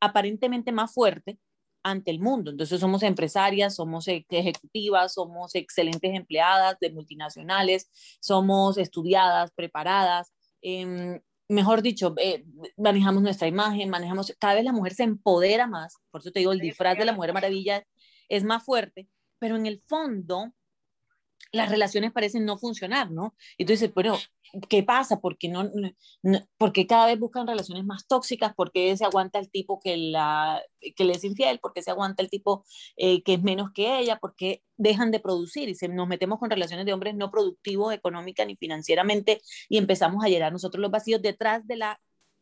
aparentemente 0.00 0.72
más 0.72 0.92
fuerte 0.92 1.38
ante 1.84 2.10
el 2.10 2.20
mundo. 2.20 2.50
Entonces 2.50 2.80
somos 2.80 3.02
empresarias, 3.04 3.76
somos 3.76 4.08
ejecutivas, 4.08 5.14
somos 5.14 5.54
excelentes 5.54 6.14
empleadas 6.14 6.76
de 6.80 6.90
multinacionales, 6.90 7.88
somos 8.20 8.76
estudiadas, 8.76 9.52
preparadas. 9.52 10.32
Em, 10.62 11.20
mejor 11.48 11.82
dicho, 11.82 12.14
eh, 12.18 12.44
manejamos 12.76 13.22
nuestra 13.22 13.46
imagen, 13.46 13.88
manejamos, 13.88 14.34
cada 14.40 14.54
vez 14.54 14.64
la 14.64 14.72
mujer 14.72 14.94
se 14.94 15.04
empodera 15.04 15.66
más, 15.66 15.96
por 16.10 16.20
eso 16.20 16.30
te 16.32 16.40
digo, 16.40 16.52
el 16.52 16.60
disfraz 16.60 16.98
de 16.98 17.04
la 17.04 17.12
Mujer 17.12 17.32
Maravilla 17.32 17.84
es 18.28 18.44
más 18.44 18.64
fuerte, 18.64 19.08
pero 19.38 19.56
en 19.56 19.66
el 19.66 19.82
fondo 19.86 20.52
las 21.52 21.70
relaciones 21.70 22.12
parecen 22.12 22.44
no 22.44 22.58
funcionar, 22.58 23.10
¿no? 23.10 23.34
Y 23.56 23.64
tú 23.64 23.72
dices, 23.72 23.90
pero 23.94 24.18
¿qué 24.68 24.82
pasa? 24.82 25.20
¿Por 25.20 25.38
qué, 25.38 25.48
no, 25.48 25.70
porque 26.58 26.86
cada 26.86 27.06
vez 27.06 27.18
buscan 27.18 27.46
relaciones 27.46 27.84
más 27.84 28.06
tóxicas? 28.06 28.54
¿Por 28.54 28.70
qué 28.70 28.96
se 28.96 29.04
aguanta 29.04 29.38
el 29.38 29.50
tipo 29.50 29.80
que, 29.80 29.96
la, 29.96 30.62
que 30.96 31.04
le 31.04 31.14
es 31.14 31.24
infiel? 31.24 31.58
¿Por 31.58 31.72
qué 31.72 31.82
se 31.82 31.90
aguanta 31.90 32.22
el 32.22 32.30
tipo 32.30 32.64
eh, 32.96 33.22
que 33.22 33.34
es 33.34 33.42
menos 33.42 33.70
que 33.72 33.98
ella? 33.98 34.18
¿Por 34.18 34.34
qué 34.36 34.62
dejan 34.76 35.10
de 35.10 35.20
producir? 35.20 35.68
Y 35.68 35.74
se, 35.74 35.88
nos 35.88 36.08
metemos 36.08 36.38
con 36.38 36.50
relaciones 36.50 36.84
de 36.84 36.92
hombres 36.92 37.14
no 37.14 37.30
productivos 37.30 37.94
económica 37.94 38.44
ni 38.44 38.56
financieramente 38.56 39.40
y 39.68 39.78
empezamos 39.78 40.24
a 40.24 40.28
llenar 40.28 40.52
nosotros 40.52 40.82
los 40.82 40.90
vacíos 40.90 41.22
detrás 41.22 41.66
de 41.66 41.76
la 41.76 42.00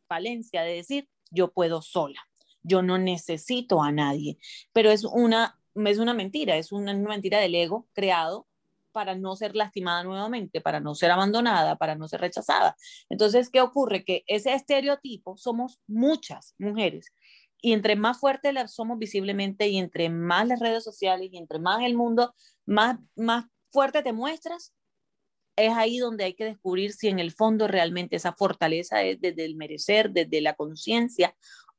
falencia 0.09 0.62
de 0.62 0.75
decir, 0.75 1.09
yo 1.31 1.52
puedo 1.52 1.83
sola, 1.83 2.21
yo 2.62 2.83
no 2.83 2.99
necesito 2.99 3.83
a 3.83 3.93
nadie. 3.93 4.38
Pero 4.73 4.90
es 4.90 5.05
una, 5.05 5.59
es 5.85 5.99
una 5.99 6.14
mentira, 6.14 6.56
es 6.56 6.73
una 6.73 6.95
mentira 6.95 7.38
del 7.38 7.54
ego 7.54 7.88
creado 7.92 8.47
para 8.92 9.14
no 9.14 9.37
ser 9.37 9.54
lastimada 9.54 10.04
nuevamente, 10.04 10.62
para 10.62 10.80
no 10.80 10.95
ser 10.95 11.11
abandonada, 11.11 11.76
para 11.76 11.97
no 11.97 12.09
ser 12.09 12.23
rechazada. 12.23 12.76
Entonces, 13.11 13.50
¿qué 13.50 13.61
ocurre? 13.61 14.04
Que 14.04 14.25
ese 14.26 14.54
estereotipo 14.54 15.37
somos 15.37 15.80
muchas 15.87 16.54
mujeres 16.59 17.12
y 17.61 17.73
entre 17.73 17.97
más 17.97 18.18
fuerte 18.18 18.52
las 18.52 18.75
somos 18.75 18.99
visiblemente 18.99 19.68
y 19.68 19.78
entre 19.78 20.09
más 20.09 20.47
las 20.47 20.61
redes 20.61 20.85
sociales 20.85 21.28
y 21.30 21.37
entre 21.37 21.59
más 21.59 21.83
el 21.83 21.95
mundo, 21.95 22.35
más, 22.64 22.99
más 23.16 23.45
fuerte 23.71 24.02
te 24.02 24.12
muestras, 24.12 24.73
es 25.56 25.73
ahí 25.73 25.99
donde 25.99 26.25
hay 26.25 26.35
que 26.35 26.45
descubrir 26.45 26.92
si 26.92 27.09
en 27.09 27.18
el 27.18 27.33
fondo 27.33 27.66
realmente 27.66 28.16
esa 28.16 28.35
fortaleza 28.35 29.02
es 29.02 29.21
desde 29.21 29.45
el 29.45 29.56
merecer, 29.56 30.11
desde 30.11 30.40
la 30.40 30.54
conciencia 30.54 31.35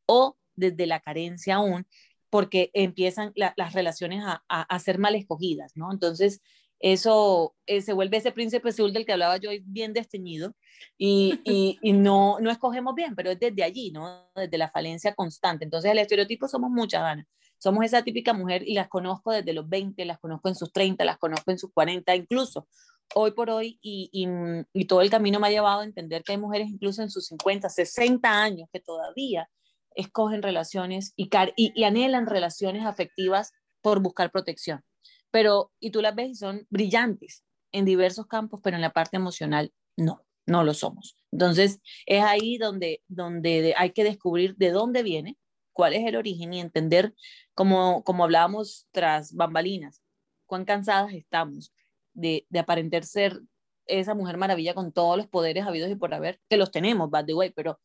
o 0.06 0.38
desde 0.56 0.88
la 0.88 1.00
carencia 1.00 1.56
aún, 1.56 1.88
porque 2.30 2.72
empiezan 2.74 3.32
las 3.36 3.74
relaciones 3.74 4.24
a, 4.24 4.44
a, 4.50 4.62
a, 4.62 4.80
ser 4.80 5.00
mal 5.00 5.16
escogidas, 5.16 5.72
¿no? 5.76 5.92
Entonces, 5.92 6.42
eso 6.80 7.56
eh, 7.66 7.82
se 7.82 7.94
vuelve 7.94 8.18
ese 8.18 8.32
príncipe 8.32 8.70
azul 8.70 8.94
del 8.94 9.06
que 9.06 9.14
hablaba 9.14 9.38
yo 9.38 9.50
bien 9.64 9.94
desteñido 9.94 10.54
y, 10.98 11.40
y, 11.82 11.94
no, 11.94 12.40
no 12.40 12.52
escogemos 12.52 12.94
bien, 12.94 13.16
pero 13.16 13.32
es 13.32 13.40
desde 13.40 13.64
allí, 13.64 13.92
¿no? 13.92 14.30
Desde 14.36 14.58
la 14.58 14.70
falencia 14.70 15.16
constante. 15.16 15.66
Entonces 15.66 15.92
el 15.92 15.98
estereotipo 15.98 16.48
somos 16.48 16.70
muchas, 16.70 17.02
Ana. 17.02 17.26
Somos 17.58 17.84
esa 17.84 18.04
típica 18.04 18.34
mujer 18.34 18.62
y 18.68 18.76
las 18.76 18.88
conozco 18.88 19.32
desde 19.32 19.54
los 19.54 19.68
20, 19.68 20.06
las 20.06 20.20
conozco 20.20 20.50
en 20.50 20.56
sus 20.56 20.72
30, 20.72 21.04
las 21.06 21.18
conozco 21.18 21.50
en 21.50 21.58
sus 21.58 21.72
40, 21.72 22.16
incluso 22.16 22.68
hoy 23.16 23.32
por 23.32 23.50
hoy 23.50 23.80
y, 23.82 24.10
y, 24.12 24.28
y 24.74 24.86
todo 24.86 25.02
el 25.02 25.10
camino 25.10 25.40
me 25.40 25.48
ha 25.48 25.52
llevado 25.52 25.80
a 25.80 25.86
entender 25.86 26.24
que 26.24 26.34
hay 26.34 26.38
mujeres 26.38 26.68
incluso 26.68 27.02
en 27.02 27.10
sus 27.10 27.26
50, 27.28 27.70
60 27.70 28.30
años 28.30 28.70
que 28.72 28.80
todavía 28.80 29.50
escogen 29.98 30.42
relaciones 30.42 31.14
y, 31.16 31.30
y 31.56 31.84
anhelan 31.84 32.26
relaciones 32.26 32.86
afectivas 32.86 33.52
por 33.82 34.00
buscar 34.00 34.32
protección 34.32 34.84
pero, 35.32 35.72
y 35.80 35.92
tú 35.92 36.02
las 36.02 36.16
ves 36.16 36.32
y 36.32 36.36
son 36.36 36.66
brillantes 36.70 37.44
en 37.72 37.86
diversos 37.86 38.28
campos, 38.28 38.60
pero 38.64 38.76
en 38.76 38.82
la 38.82 38.94
parte 38.94 39.18
emocional 39.18 39.72
no, 39.96 40.26
no 40.46 40.64
lo 40.64 40.74
somos. 40.74 41.18
Entonces, 41.32 41.80
es 42.06 42.24
ahí 42.24 42.58
donde, 42.58 43.04
donde 43.08 43.74
hay 43.78 43.92
que 43.92 44.04
descubrir 44.04 44.56
de 44.56 44.72
dónde 44.72 45.04
viene, 45.04 45.38
cuál 45.74 45.94
es 45.94 46.06
el 46.06 46.16
origen 46.16 46.54
y 46.54 46.62
entender, 46.62 47.14
como, 47.54 48.04
como 48.04 48.24
hablábamos 48.24 48.88
tras 48.92 49.34
bambalinas, 49.34 50.02
cuán 50.46 50.66
cansadas 50.66 51.14
estamos 51.14 51.74
de, 52.14 52.48
de 52.50 52.60
aparentar 52.60 53.04
ser 53.04 53.42
esa 53.86 54.16
mujer 54.16 54.38
maravilla 54.38 54.74
con 54.74 54.92
todos 54.92 55.18
los 55.18 55.28
poderes 55.28 55.66
habidos 55.66 55.90
y 55.92 55.96
por 55.96 56.14
haber, 56.14 56.40
que 56.50 56.58
los 56.58 56.72
tenemos, 56.72 57.10
by 57.10 57.26
the 57.26 57.34
way, 57.34 57.52
pero, 57.52 57.80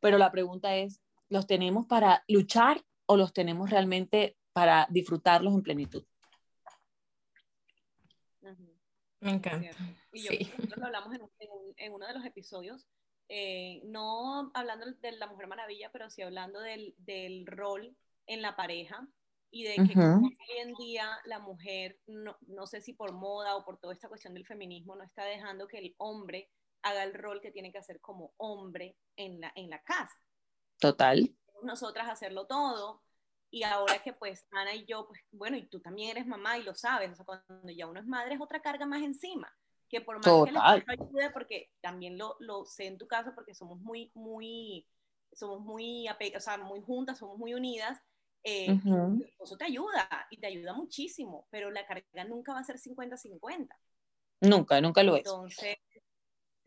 pero 0.00 0.16
la 0.16 0.32
pregunta 0.32 0.76
es, 0.76 1.00
¿los 1.28 1.46
tenemos 1.46 1.86
para 1.86 2.24
luchar 2.28 2.84
o 3.06 3.16
los 3.16 3.32
tenemos 3.32 3.70
realmente 3.70 4.36
para 4.52 4.86
disfrutarlos 4.90 5.54
en 5.54 5.62
plenitud? 5.62 6.04
Me 9.20 9.32
encanta. 9.32 9.70
Y 10.12 10.22
yo, 10.22 10.30
nosotros 10.56 10.78
lo 10.78 10.86
hablamos 10.86 11.14
en, 11.14 11.20
en, 11.76 11.92
uno 11.92 12.06
de 12.06 12.14
los 12.14 12.24
episodios, 12.24 12.86
eh, 13.28 13.82
no 13.84 14.50
hablando 14.54 14.86
de 14.86 15.12
la 15.12 15.26
Mujer 15.26 15.48
Maravilla, 15.48 15.90
pero 15.92 16.08
sí 16.08 16.22
hablando 16.22 16.60
del, 16.60 16.94
del 16.98 17.46
rol 17.46 17.96
en 18.26 18.42
la 18.42 18.54
pareja 18.54 19.08
y 19.50 19.64
de 19.64 19.74
que 19.76 19.98
hoy 19.98 20.36
en 20.58 20.74
día 20.74 21.18
la 21.24 21.38
mujer, 21.38 21.98
no, 22.06 22.36
no, 22.46 22.66
sé 22.66 22.80
si 22.80 22.92
por 22.92 23.12
moda 23.12 23.56
o 23.56 23.64
por 23.64 23.78
toda 23.78 23.94
esta 23.94 24.08
cuestión 24.08 24.34
del 24.34 24.46
feminismo, 24.46 24.94
no 24.94 25.04
está 25.04 25.24
dejando 25.24 25.66
que 25.66 25.78
el 25.78 25.94
hombre 25.98 26.50
haga 26.82 27.02
el 27.02 27.14
rol 27.14 27.40
que 27.40 27.50
tiene 27.50 27.72
que 27.72 27.78
hacer 27.78 28.00
como 28.00 28.34
hombre 28.36 28.96
en 29.16 29.40
la, 29.40 29.52
en 29.54 29.70
la 29.70 29.82
casa. 29.82 30.16
Total. 30.78 31.34
Nosotras 31.62 32.08
hacerlo 32.08 32.46
todo, 32.46 33.02
y 33.50 33.62
ahora 33.62 34.02
que 34.02 34.12
pues 34.12 34.46
Ana 34.50 34.74
y 34.74 34.84
yo, 34.84 35.06
pues 35.06 35.20
bueno, 35.32 35.56
y 35.56 35.66
tú 35.66 35.80
también 35.80 36.10
eres 36.10 36.26
mamá 36.26 36.58
y 36.58 36.62
lo 36.62 36.74
sabes, 36.74 37.10
o 37.12 37.14
sea, 37.14 37.24
cuando 37.24 37.72
ya 37.72 37.86
uno 37.86 38.00
es 38.00 38.06
madre 38.06 38.34
es 38.34 38.40
otra 38.40 38.60
carga 38.60 38.86
más 38.86 39.02
encima, 39.02 39.50
que 39.88 40.00
por 40.00 40.16
más 40.16 40.24
Total. 40.24 40.84
que 40.84 40.92
les 40.92 41.00
ayude, 41.00 41.30
porque 41.30 41.70
también 41.80 42.18
lo, 42.18 42.36
lo, 42.40 42.64
sé 42.66 42.86
en 42.86 42.98
tu 42.98 43.06
caso, 43.06 43.32
porque 43.34 43.54
somos 43.54 43.80
muy, 43.80 44.10
muy, 44.14 44.86
somos 45.32 45.60
muy, 45.60 46.06
o 46.08 46.40
sea, 46.40 46.58
muy 46.58 46.82
juntas, 46.82 47.18
somos 47.18 47.38
muy 47.38 47.54
unidas, 47.54 47.98
eh, 48.44 48.78
eso 49.40 49.56
te 49.56 49.64
ayuda 49.64 50.08
y 50.30 50.38
te 50.38 50.46
ayuda 50.46 50.72
muchísimo, 50.72 51.46
pero 51.50 51.70
la 51.70 51.86
carga 51.86 52.24
nunca 52.24 52.52
va 52.52 52.60
a 52.60 52.64
ser 52.64 52.76
50-50. 52.78 53.68
Nunca, 54.40 54.80
nunca 54.80 55.02
lo 55.02 55.16
es. 55.16 55.26
Entonces, 55.26 55.76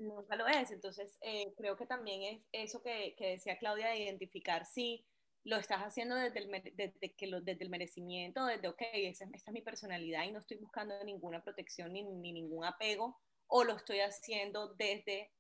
nunca 0.01 0.35
lo 0.35 0.47
es. 0.47 0.71
Entonces, 0.71 1.17
eh, 1.21 1.53
creo 1.55 1.75
que 1.77 1.85
también 1.85 2.23
es 2.23 2.41
eso 2.51 2.81
que, 2.81 3.15
que 3.17 3.31
decía 3.31 3.57
Claudia 3.57 3.87
de 3.87 3.99
identificar 3.99 4.65
si 4.65 5.05
lo 5.43 5.57
estás 5.57 5.79
haciendo 5.81 6.15
desde 6.15 6.39
el, 6.39 6.75
desde 6.75 7.15
que 7.15 7.27
lo, 7.27 7.41
desde 7.41 7.63
el 7.63 7.69
merecimiento, 7.69 8.45
desde, 8.45 8.67
ok, 8.67 8.81
esa, 8.93 9.25
esta 9.33 9.51
es 9.51 9.53
mi 9.53 9.61
personalidad 9.61 10.23
y 10.23 10.31
no 10.31 10.39
estoy 10.39 10.57
buscando 10.57 10.93
ninguna 11.03 11.43
protección 11.43 11.93
ni, 11.93 12.03
ni, 12.03 12.31
ningún 12.31 12.65
apego, 12.65 13.19
o 13.47 13.63
lo 13.63 13.75
estoy 13.75 13.99
haciendo 13.99 14.73
desde 14.75 15.31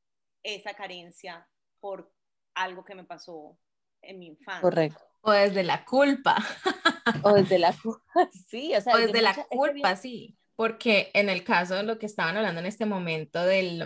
esa 0.43 0.73
carencia 0.73 1.47
por 1.79 2.11
algo 2.55 2.83
que 2.83 2.95
me 2.95 3.03
pasó 3.03 3.57
en 4.01 4.19
mi 4.19 4.27
infancia. 4.27 4.61
Correcto. 4.61 5.03
O 5.21 5.31
desde 5.31 5.63
la 5.63 5.85
culpa. 5.85 6.35
o 7.23 7.33
desde 7.33 7.59
la 7.59 7.73
culpa, 7.73 8.03
sí. 8.49 8.75
O, 8.75 8.81
sea, 8.81 8.97
desde 8.97 9.21
la 9.21 9.35
culpa, 9.49 9.95
sí. 9.95 10.35
Porque 10.55 11.11
en 11.13 11.29
el 11.29 11.43
caso 11.43 11.75
de 11.75 11.83
lo 11.83 11.99
que 11.99 12.07
estaban 12.07 12.35
hablando 12.37 12.59
en 12.59 12.65
este 12.65 12.85
momento 12.85 13.43
del, 13.43 13.85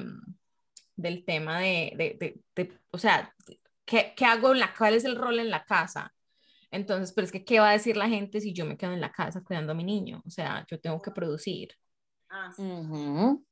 del 0.96 1.26
tema 1.26 1.60
de, 1.60 1.94
de, 1.98 2.42
de 2.56 2.80
o 2.92 2.98
sea, 2.98 3.34
¿qué, 3.86 4.14
¿qué, 4.16 4.26
hago 4.26 4.52
en 4.54 4.60
la, 4.60 4.74
cuál 4.74 4.96
es 4.96 5.06
el 5.06 5.16
rol 5.16 5.40
en 5.40 5.50
la 5.50 5.66
casa? 5.66 6.14
Entonces, 6.72 7.14
pero 7.14 7.26
es 7.26 7.32
que, 7.32 7.46
¿qué 7.46 7.60
va 7.60 7.70
a 7.70 7.74
decir 7.74 7.96
la 7.96 8.10
gente 8.10 8.42
si 8.42 8.54
yo 8.54 8.66
me 8.66 8.78
quedo 8.78 8.92
en 8.92 9.02
la 9.02 9.12
casa 9.12 9.42
cuidando 9.42 9.72
a 9.72 9.76
mi 9.76 9.84
niño? 9.84 10.22
O 10.26 10.30
sea, 10.30 10.66
yo 10.70 10.80
tengo 10.80 11.02
que 11.02 11.12
producir. 11.12 11.70
Ah, 12.30 12.52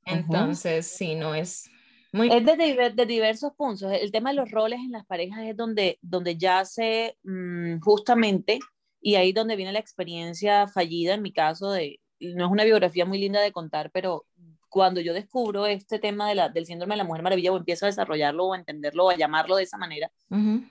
Entonces, 0.06 0.88
sí, 0.88 1.16
no 1.16 1.34
es 1.34 1.70
muy... 2.12 2.30
Es 2.30 2.46
de, 2.46 2.92
de, 2.94 3.06
diversos 3.06 3.54
puntos. 3.56 3.92
El 3.92 4.12
tema 4.12 4.32
de 4.32 4.36
los 4.36 4.52
roles 4.52 4.80
en 4.80 4.92
las 4.92 5.06
parejas 5.06 5.40
es 5.44 5.56
donde, 5.56 6.00
donde 6.02 6.38
ya 6.38 6.66
se 6.66 7.18
mm, 7.24 7.80
justamente, 7.80 8.60
y 9.00 9.16
ahí 9.16 9.32
donde 9.32 9.56
viene 9.56 9.72
la 9.72 9.80
experiencia 9.80 10.68
fallida, 10.68 11.14
en 11.14 11.22
mi 11.22 11.32
caso, 11.32 11.72
de, 11.72 12.00
no 12.20 12.46
es 12.46 12.52
una 12.52 12.66
biografía 12.66 13.06
muy 13.06 13.20
linda 13.20 13.42
de 13.42 13.52
contar, 13.52 13.90
pero 13.92 14.26
cuando 14.74 15.02
yo 15.02 15.14
descubro 15.14 15.68
este 15.68 16.00
tema 16.00 16.28
de 16.28 16.34
la, 16.34 16.50
del 16.50 16.66
síndrome 16.66 16.96
de 16.96 16.98
la 16.98 17.04
mujer 17.04 17.22
maravilla 17.22 17.52
o 17.52 17.58
empiezo 17.58 17.86
a 17.86 17.90
desarrollarlo 17.90 18.48
o 18.48 18.54
a 18.54 18.58
entenderlo 18.58 19.06
o 19.06 19.10
a 19.12 19.16
llamarlo 19.16 19.56
de 19.56 19.64
esa 19.64 19.78
manera, 19.78 20.12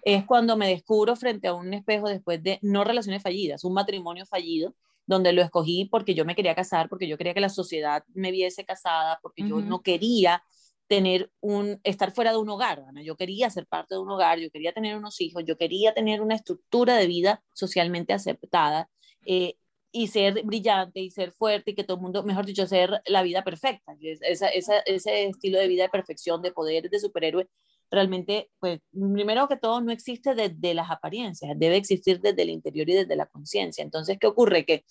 es 0.03 0.25
cuando 0.25 0.57
me 0.57 0.67
descubro 0.67 1.15
frente 1.15 1.47
a 1.47 1.55
un 1.55 1.73
espejo 1.73 2.09
después 2.09 2.43
de 2.43 2.59
no 2.63 2.83
relaciones 2.83 3.23
fallidas, 3.23 3.63
un 3.63 3.75
matrimonio 3.75 4.27
fallido, 4.27 4.75
donde 5.07 5.33
lo 5.33 5.41
escogí 5.41 5.85
porque 5.85 6.15
yo 6.15 6.25
me 6.25 6.35
quería 6.35 6.57
casar, 6.57 6.89
porque 6.89 7.07
yo 7.07 7.17
quería 7.17 7.33
que 7.33 7.39
la 7.39 7.49
sociedad 7.49 8.03
me 8.13 8.33
viese 8.33 8.65
casada, 8.65 9.21
porque 9.23 9.49
yo 9.49 9.61
no 9.61 9.83
quería 9.83 10.43
tener 10.89 11.31
un, 11.41 11.79
estar 11.85 12.11
fuera 12.11 12.33
de 12.33 12.39
un 12.39 12.51
hogar, 12.51 12.83
yo 13.05 13.15
quería 13.15 13.51
ser 13.51 13.69
parte 13.69 13.95
de 13.95 14.01
un 14.01 14.11
hogar, 14.11 14.41
yo 14.41 14.51
quería 14.51 14.73
tener 14.73 14.97
unos 14.97 15.21
hijos, 15.21 15.45
yo 15.47 15.57
quería 15.57 15.95
tener 15.95 16.21
una 16.21 16.35
estructura 16.35 16.97
de 16.97 17.07
vida 17.07 17.41
socialmente 17.53 18.13
aceptada, 18.13 18.91
eh, 19.25 19.55
y 19.93 20.09
ser 20.09 20.43
brillante 20.43 21.01
y 21.01 21.11
ser 21.11 21.33
fuerte 21.33 21.73
y 21.73 21.75
que 21.75 21.85
todo 21.85 21.99
el 21.99 22.03
mundo, 22.03 22.23
mejor 22.25 22.47
dicho, 22.47 22.67
ser 22.67 23.03
la 23.07 23.23
vida 23.23 23.45
perfecta. 23.45 23.95
Esa, 24.01 24.49
esa, 24.49 24.79
ese 24.81 25.27
estilo 25.27 25.59
de 25.59 25.69
vida 25.69 25.85
de 25.85 25.91
perfección, 25.91 26.41
de 26.41 26.51
poder, 26.51 26.89
de 26.89 26.99
superhéroe, 26.99 27.49
realmente, 27.91 28.51
pues, 28.59 28.81
primero 28.91 29.47
que 29.49 29.59
todo, 29.59 29.83
no 29.83 29.93
existe 29.93 30.35
desde 30.35 30.73
las 30.73 30.91
apariencias, 30.91 31.53
debe 31.59 31.77
existir 31.77 32.21
desde 32.21 32.43
el 32.43 32.49
interior 32.49 32.89
y 32.89 32.95
desde 32.95 33.17
la 33.17 33.27
conciencia. 33.27 33.85
Entonces, 33.85 34.17
¿qué 34.19 34.27
ocurre? 34.27 34.65
Que 34.65 34.85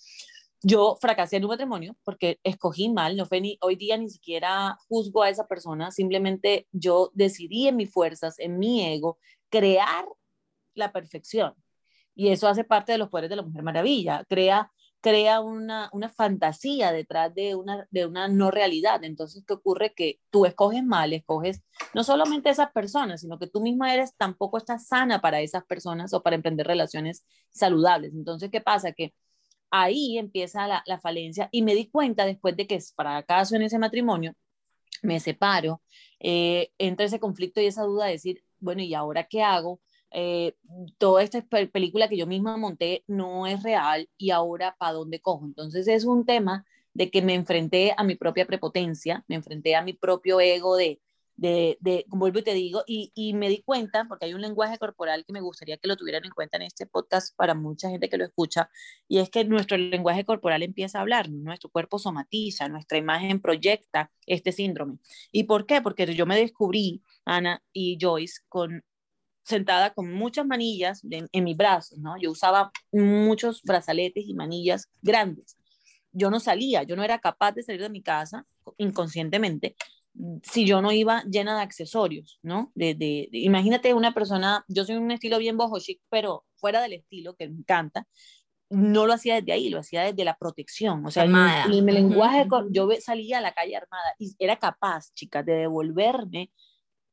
yo 0.62 0.96
fracasé 1.00 1.38
en 1.38 1.44
un 1.44 1.50
matrimonio 1.50 1.96
porque 2.04 2.38
escogí 2.44 2.88
mal, 2.88 3.16
no 3.16 3.26
fue 3.26 3.40
ni, 3.40 3.58
hoy 3.60 3.74
día 3.74 3.96
ni 3.96 4.08
siquiera 4.08 4.78
juzgo 4.88 5.24
a 5.24 5.30
esa 5.30 5.48
persona, 5.48 5.90
simplemente 5.90 6.68
yo 6.70 7.10
decidí 7.14 7.66
en 7.66 7.74
mis 7.74 7.90
fuerzas, 7.92 8.38
en 8.38 8.60
mi 8.60 8.86
ego, 8.86 9.18
crear 9.50 10.06
la 10.74 10.92
perfección. 10.92 11.54
Y 12.14 12.28
eso 12.28 12.46
hace 12.46 12.62
parte 12.62 12.92
de 12.92 12.98
los 12.98 13.08
poderes 13.08 13.30
de 13.30 13.36
la 13.36 13.42
Mujer 13.42 13.64
Maravilla, 13.64 14.24
crea 14.28 14.70
crea 15.02 15.40
una, 15.40 15.90
una 15.92 16.08
fantasía 16.08 16.92
detrás 16.92 17.34
de 17.34 17.54
una, 17.56 17.86
de 17.90 18.06
una 18.06 18.28
no 18.28 18.50
realidad. 18.50 19.04
Entonces, 19.04 19.44
¿qué 19.46 19.54
ocurre? 19.54 19.92
Que 19.94 20.20
tú 20.30 20.46
escoges 20.46 20.84
mal, 20.84 21.12
escoges 21.12 21.62
no 21.94 22.04
solamente 22.04 22.50
esas 22.50 22.72
personas, 22.72 23.20
sino 23.20 23.38
que 23.38 23.48
tú 23.48 23.60
misma 23.60 23.92
eres, 23.94 24.14
tampoco 24.16 24.58
estás 24.58 24.86
sana 24.86 25.20
para 25.20 25.40
esas 25.40 25.64
personas 25.64 26.14
o 26.14 26.22
para 26.22 26.36
emprender 26.36 26.66
relaciones 26.66 27.26
saludables. 27.50 28.14
Entonces, 28.14 28.50
¿qué 28.50 28.60
pasa? 28.60 28.92
Que 28.92 29.12
ahí 29.70 30.18
empieza 30.18 30.66
la, 30.68 30.82
la, 30.86 31.00
falencia 31.00 31.48
y 31.52 31.62
me 31.62 31.74
di 31.74 31.90
cuenta 31.90 32.24
después 32.26 32.56
de 32.56 32.66
que 32.66 32.80
fracaso 32.80 33.56
en 33.56 33.62
ese 33.62 33.78
matrimonio, 33.78 34.34
me 35.02 35.20
separo, 35.20 35.82
eh, 36.20 36.70
entra 36.78 37.06
ese 37.06 37.20
conflicto 37.20 37.60
y 37.60 37.66
esa 37.66 37.82
duda 37.82 38.06
de 38.06 38.12
decir, 38.12 38.44
bueno, 38.60 38.82
¿y 38.82 38.94
ahora 38.94 39.24
qué 39.24 39.42
hago? 39.42 39.80
Eh, 40.14 40.54
toda 40.98 41.22
esta 41.22 41.42
película 41.72 42.08
que 42.08 42.16
yo 42.16 42.26
misma 42.26 42.56
monté 42.56 43.04
no 43.06 43.46
es 43.46 43.62
real 43.62 44.08
y 44.18 44.30
ahora 44.30 44.76
para 44.78 44.92
dónde 44.92 45.20
cojo. 45.20 45.46
Entonces 45.46 45.88
es 45.88 46.04
un 46.04 46.26
tema 46.26 46.66
de 46.94 47.10
que 47.10 47.22
me 47.22 47.34
enfrenté 47.34 47.94
a 47.96 48.04
mi 48.04 48.14
propia 48.16 48.46
prepotencia, 48.46 49.24
me 49.28 49.36
enfrenté 49.36 49.74
a 49.74 49.82
mi 49.82 49.94
propio 49.94 50.40
ego 50.40 50.76
de, 50.76 51.00
de, 51.36 51.78
de 51.80 52.04
vuelvo 52.08 52.40
y 52.40 52.42
te 52.42 52.54
digo, 52.54 52.82
y, 52.86 53.10
y, 53.14 53.32
me 53.34 53.48
di 53.48 53.62
cuenta, 53.62 54.04
porque 54.08 54.26
hay 54.26 54.34
un 54.34 54.42
lenguaje 54.42 54.78
corporal 54.78 55.24
que 55.26 55.32
me 55.32 55.40
gustaría 55.40 55.76
que 55.78 55.88
lo 55.88 55.96
tuvieran 55.96 56.24
en 56.24 56.30
cuenta 56.32 56.56
en 56.56 56.62
este 56.62 56.86
podcast 56.86 57.34
para 57.36 57.54
mucha 57.54 57.88
gente 57.88 58.08
que 58.08 58.18
lo 58.18 58.24
escucha, 58.24 58.70
y 59.08 59.18
es 59.18 59.30
que 59.30 59.44
nuestro 59.44 59.76
lenguaje 59.76 60.24
corporal 60.24 60.62
empieza 60.62 60.98
a 60.98 61.00
hablar, 61.00 61.30
nuestro 61.30 61.70
cuerpo 61.70 61.98
somatiza, 61.98 62.68
nuestra 62.68 62.98
imagen 62.98 63.40
proyecta 63.40 64.12
este 64.26 64.52
síndrome. 64.52 64.98
¿Y 65.32 65.44
por 65.44 65.66
qué? 65.66 65.80
Porque 65.80 66.14
yo 66.14 66.26
me 66.26 66.36
descubrí, 66.36 67.02
Ana 67.24 67.62
y 67.72 67.98
Joyce, 68.00 68.42
con 68.48 68.84
sentada 69.42 69.92
con 69.92 70.12
muchas 70.12 70.46
manillas 70.46 71.02
en 71.10 71.44
mis 71.44 71.56
brazos, 71.56 71.98
¿no? 71.98 72.16
Yo 72.20 72.30
usaba 72.30 72.70
muchos 72.92 73.62
brazaletes 73.62 74.24
y 74.26 74.34
manillas 74.34 74.88
grandes. 75.00 75.56
Yo 76.12 76.30
no 76.30 76.40
salía, 76.40 76.82
yo 76.82 76.96
no 76.96 77.02
era 77.04 77.18
capaz 77.18 77.52
de 77.52 77.62
salir 77.62 77.80
de 77.80 77.90
mi 77.90 78.02
casa 78.02 78.46
inconscientemente 78.78 79.76
si 80.42 80.66
yo 80.66 80.82
no 80.82 80.92
iba 80.92 81.22
llena 81.24 81.56
de 81.56 81.62
accesorios, 81.62 82.38
¿no? 82.42 82.70
De, 82.74 83.28
imagínate 83.32 83.94
una 83.94 84.12
persona, 84.12 84.64
yo 84.68 84.84
soy 84.84 84.96
un 84.96 85.10
estilo 85.10 85.38
bien 85.38 85.56
boho 85.56 85.78
chic, 85.78 86.00
pero 86.10 86.44
fuera 86.56 86.82
del 86.82 86.94
estilo 86.94 87.34
que 87.34 87.48
me 87.48 87.58
encanta, 87.58 88.06
no 88.68 89.06
lo 89.06 89.12
hacía 89.12 89.36
desde 89.36 89.52
ahí, 89.52 89.68
lo 89.68 89.80
hacía 89.80 90.02
desde 90.02 90.24
la 90.24 90.36
protección, 90.36 91.04
o 91.04 91.10
sea, 91.10 91.26
mi, 91.26 91.80
lenguaje, 91.80 92.46
yo 92.70 92.88
salía 93.00 93.38
a 93.38 93.40
la 93.42 93.52
calle 93.52 93.76
armada 93.76 94.14
y 94.18 94.34
era 94.38 94.56
capaz, 94.56 95.12
chicas, 95.14 95.44
de 95.44 95.52
devolverme 95.52 96.50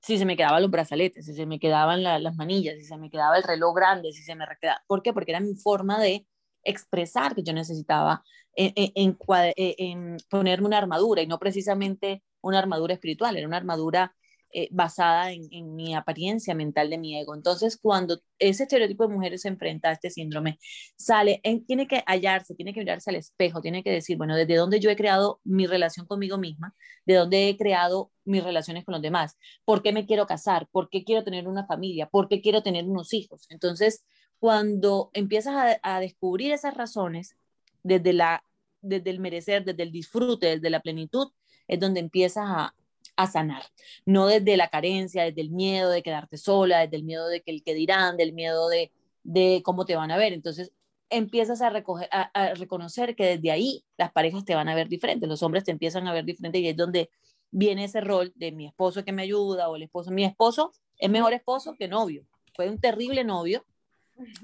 si 0.01 0.17
se 0.17 0.25
me 0.25 0.37
quedaban 0.37 0.61
los 0.61 0.71
brazaletes, 0.71 1.25
si 1.25 1.33
se 1.33 1.45
me 1.45 1.59
quedaban 1.59 2.03
las 2.03 2.35
manillas, 2.35 2.75
si 2.77 2.85
se 2.85 2.97
me 2.97 3.09
quedaba 3.09 3.37
el 3.37 3.43
reloj 3.43 3.75
grande, 3.75 4.11
si 4.11 4.23
se 4.23 4.35
me 4.35 4.45
quedaba, 4.59 4.81
¿por 4.87 5.01
qué? 5.01 5.13
Porque 5.13 5.31
era 5.31 5.39
mi 5.39 5.55
forma 5.55 5.99
de 5.99 6.25
expresar 6.63 7.35
que 7.35 7.43
yo 7.43 7.53
necesitaba 7.53 8.23
en, 8.55 8.73
en, 8.75 9.17
en, 9.55 10.17
ponerme 10.29 10.67
una 10.67 10.77
armadura 10.77 11.21
y 11.21 11.27
no 11.27 11.39
precisamente 11.39 12.23
una 12.41 12.59
armadura 12.59 12.93
espiritual, 12.93 13.37
era 13.37 13.47
una 13.47 13.57
armadura 13.57 14.15
eh, 14.51 14.67
basada 14.71 15.31
en, 15.31 15.47
en, 15.51 15.75
mi 15.75 15.93
apariencia 15.93 16.55
mental 16.55 16.89
de 16.89 16.97
mi 16.97 17.17
ego. 17.19 17.35
Entonces, 17.35 17.77
cuando 17.77 18.19
ese 18.39 18.63
estereotipo 18.63 19.07
de 19.07 19.13
mujeres 19.13 19.41
se 19.41 19.47
enfrenta 19.47 19.89
a 19.89 19.91
este 19.93 20.09
síndrome, 20.09 20.59
sale, 20.95 21.41
tiene 21.67 21.87
que 21.87 22.03
hallarse, 22.07 22.55
tiene 22.55 22.73
que 22.73 22.79
mirarse 22.79 23.11
al 23.11 23.17
espejo, 23.17 23.61
tiene 23.61 23.83
que 23.83 23.91
decir, 23.91 24.17
bueno, 24.17 24.35
desde 24.35 24.55
dónde 24.55 24.79
yo 24.79 24.89
he 24.89 24.95
creado 24.95 25.39
mi 25.43 25.67
relación 25.67 26.05
conmigo 26.07 26.37
misma, 26.37 26.75
de 27.05 27.15
dónde 27.15 27.49
he 27.49 27.57
creado 27.57 28.11
mis 28.25 28.43
relaciones 28.43 28.85
con 28.85 28.93
los 28.93 29.01
demás, 29.01 29.37
por 29.65 29.83
qué 29.83 29.93
me 29.93 30.05
quiero 30.05 30.25
casar, 30.25 30.67
por 30.71 30.89
qué 30.89 31.03
quiero 31.03 31.23
tener 31.23 31.47
una 31.47 31.65
familia, 31.67 32.07
por 32.07 32.27
qué 32.27 32.41
quiero 32.41 32.63
tener 32.63 32.85
unos 32.85 33.13
hijos. 33.13 33.45
Entonces, 33.49 34.03
cuando 34.39 35.11
empiezas 35.13 35.79
a, 35.83 35.97
a 35.97 35.99
descubrir 35.99 36.51
esas 36.51 36.75
razones 36.75 37.35
desde 37.83 38.13
la 38.13 38.43
desde 38.81 39.09
el 39.09 39.19
merecer, 39.19 39.65
desde 39.65 39.83
el 39.83 39.91
disfrute, 39.91 40.47
desde 40.47 40.69
la 40.69 40.81
plenitud, 40.81 41.31
es 41.67 41.79
donde 41.79 41.99
empiezas 41.99 42.45
a, 42.47 42.73
a 43.19 43.27
sanar, 43.27 43.63
no 44.05 44.27
desde 44.27 44.55
la 44.55 44.69
carencia, 44.69 45.25
desde 45.25 45.41
el 45.41 45.49
miedo 45.51 45.89
de 45.89 46.01
quedarte 46.01 46.37
sola, 46.37 46.79
desde 46.79 46.95
el 46.95 47.03
miedo 47.03 47.27
de 47.27 47.41
que 47.41 47.51
el 47.51 47.63
que 47.63 47.73
dirán, 47.73 48.15
del 48.15 48.31
miedo 48.31 48.69
de, 48.69 48.93
de 49.23 49.61
cómo 49.65 49.83
te 49.83 49.97
van 49.97 50.09
a 50.09 50.15
ver. 50.15 50.31
Entonces 50.31 50.71
empiezas 51.09 51.61
a, 51.61 51.69
recoger, 51.69 52.07
a, 52.13 52.53
reconocer 52.53 53.17
que 53.17 53.25
desde 53.25 53.51
ahí 53.51 53.83
las 53.97 54.13
parejas 54.13 54.45
te 54.45 54.55
van 54.55 54.69
a 54.69 54.75
ver 54.75 54.87
diferentes, 54.87 55.27
los 55.27 55.43
hombres 55.43 55.65
te 55.65 55.71
empiezan 55.71 56.07
a 56.07 56.13
ver 56.13 56.23
diferente 56.23 56.59
y 56.59 56.69
es 56.69 56.77
donde 56.77 57.09
viene 57.51 57.83
ese 57.83 57.99
rol 57.99 58.31
de 58.35 58.53
mi 58.53 58.67
esposo 58.67 59.03
que 59.03 59.11
me 59.11 59.23
ayuda 59.23 59.67
o 59.67 59.75
el 59.75 59.83
esposo. 59.83 60.11
Mi 60.11 60.23
esposo 60.23 60.71
es 60.97 61.09
mejor 61.09 61.33
esposo 61.33 61.75
que 61.77 61.89
novio. 61.89 62.25
Fue 62.53 62.69
un 62.69 62.79
terrible 62.79 63.25
novio 63.25 63.65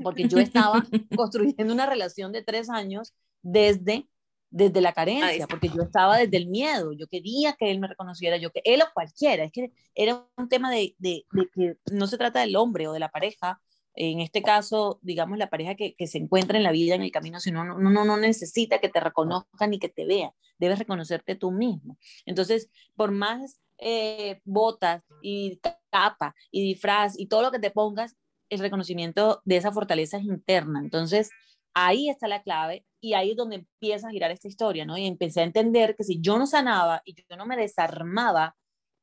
porque 0.04 0.28
yo 0.28 0.38
estaba 0.38 0.84
construyendo 1.16 1.74
una 1.74 1.86
relación 1.86 2.34
de 2.34 2.44
tres 2.44 2.70
años 2.70 3.14
desde 3.42 4.10
desde 4.56 4.80
la 4.80 4.94
carencia, 4.94 5.48
porque 5.48 5.68
yo 5.68 5.84
estaba 5.84 6.18
desde 6.18 6.38
el 6.38 6.48
miedo, 6.48 6.94
yo 6.94 7.08
quería 7.08 7.58
que 7.60 7.72
él 7.72 7.82
me 7.82 7.90
reconociera, 7.90 8.38
yo 8.38 8.52
que 8.52 8.62
él 8.64 8.82
o 8.82 8.86
cualquiera, 8.94 9.44
es 9.44 9.52
que 9.52 9.74
era 9.94 10.26
un 10.38 10.48
tema 10.48 10.72
de, 10.72 10.96
de, 10.98 11.26
que 11.54 11.76
no 11.92 12.08
se 12.08 12.18
trata 12.18 12.40
del 12.40 12.56
hombre 12.56 12.88
o 12.88 12.94
de 12.94 13.00
la 13.00 13.10
pareja, 13.10 13.60
en 13.96 14.22
este 14.22 14.42
caso, 14.42 14.98
digamos, 15.02 15.38
la 15.38 15.50
pareja 15.50 15.76
que, 15.76 15.94
que 15.94 16.08
se 16.08 16.20
encuentra 16.20 16.58
en 16.58 16.64
la 16.64 16.72
vida, 16.72 16.96
en 16.96 17.02
el 17.02 17.12
camino, 17.12 17.42
sino 17.42 17.66
no, 17.66 17.78
no, 17.78 18.06
no 18.06 18.16
necesita 18.16 18.80
que 18.80 18.88
te 18.88 19.02
reconozcan 19.02 19.72
ni 19.72 19.78
que 19.78 19.90
te 19.90 20.06
vean, 20.06 20.32
debes 20.58 20.80
reconocerte 20.80 21.36
tú 21.36 21.52
mismo. 21.52 21.98
Entonces, 22.26 22.70
por 22.96 23.12
más 23.12 23.60
eh, 23.78 24.40
botas 24.46 25.04
y 25.22 25.60
capa 25.92 26.34
y 26.50 26.64
disfraz 26.64 27.20
y 27.20 27.28
todo 27.28 27.42
lo 27.42 27.52
que 27.52 27.60
te 27.60 27.72
pongas, 27.72 28.16
el 28.48 28.60
reconocimiento 28.60 29.42
de 29.44 29.58
esa 29.58 29.74
fortaleza 29.74 30.18
es 30.18 30.24
interna. 30.24 30.80
Entonces, 30.80 31.30
ahí 31.76 32.10
está 32.10 32.28
la 32.28 32.42
clave 32.42 32.86
y 33.00 33.14
ahí 33.14 33.32
es 33.32 33.38
donde 33.38 33.58
empieza 33.58 34.08
a 34.08 34.12
girar 34.12 34.32
esta 34.32 34.48
historia, 34.48 34.86
¿no? 34.86 34.98
Y 34.98 35.06
empecé 35.06 35.42
a 35.42 35.44
entender 35.44 35.96
que 35.96 36.04
si 36.04 36.20
yo 36.22 36.40
no 36.40 36.48
sanaba 36.48 37.04
y 37.06 37.14
yo 37.14 37.38
no 37.38 37.46
me 37.46 37.58
desarmaba 37.58 38.56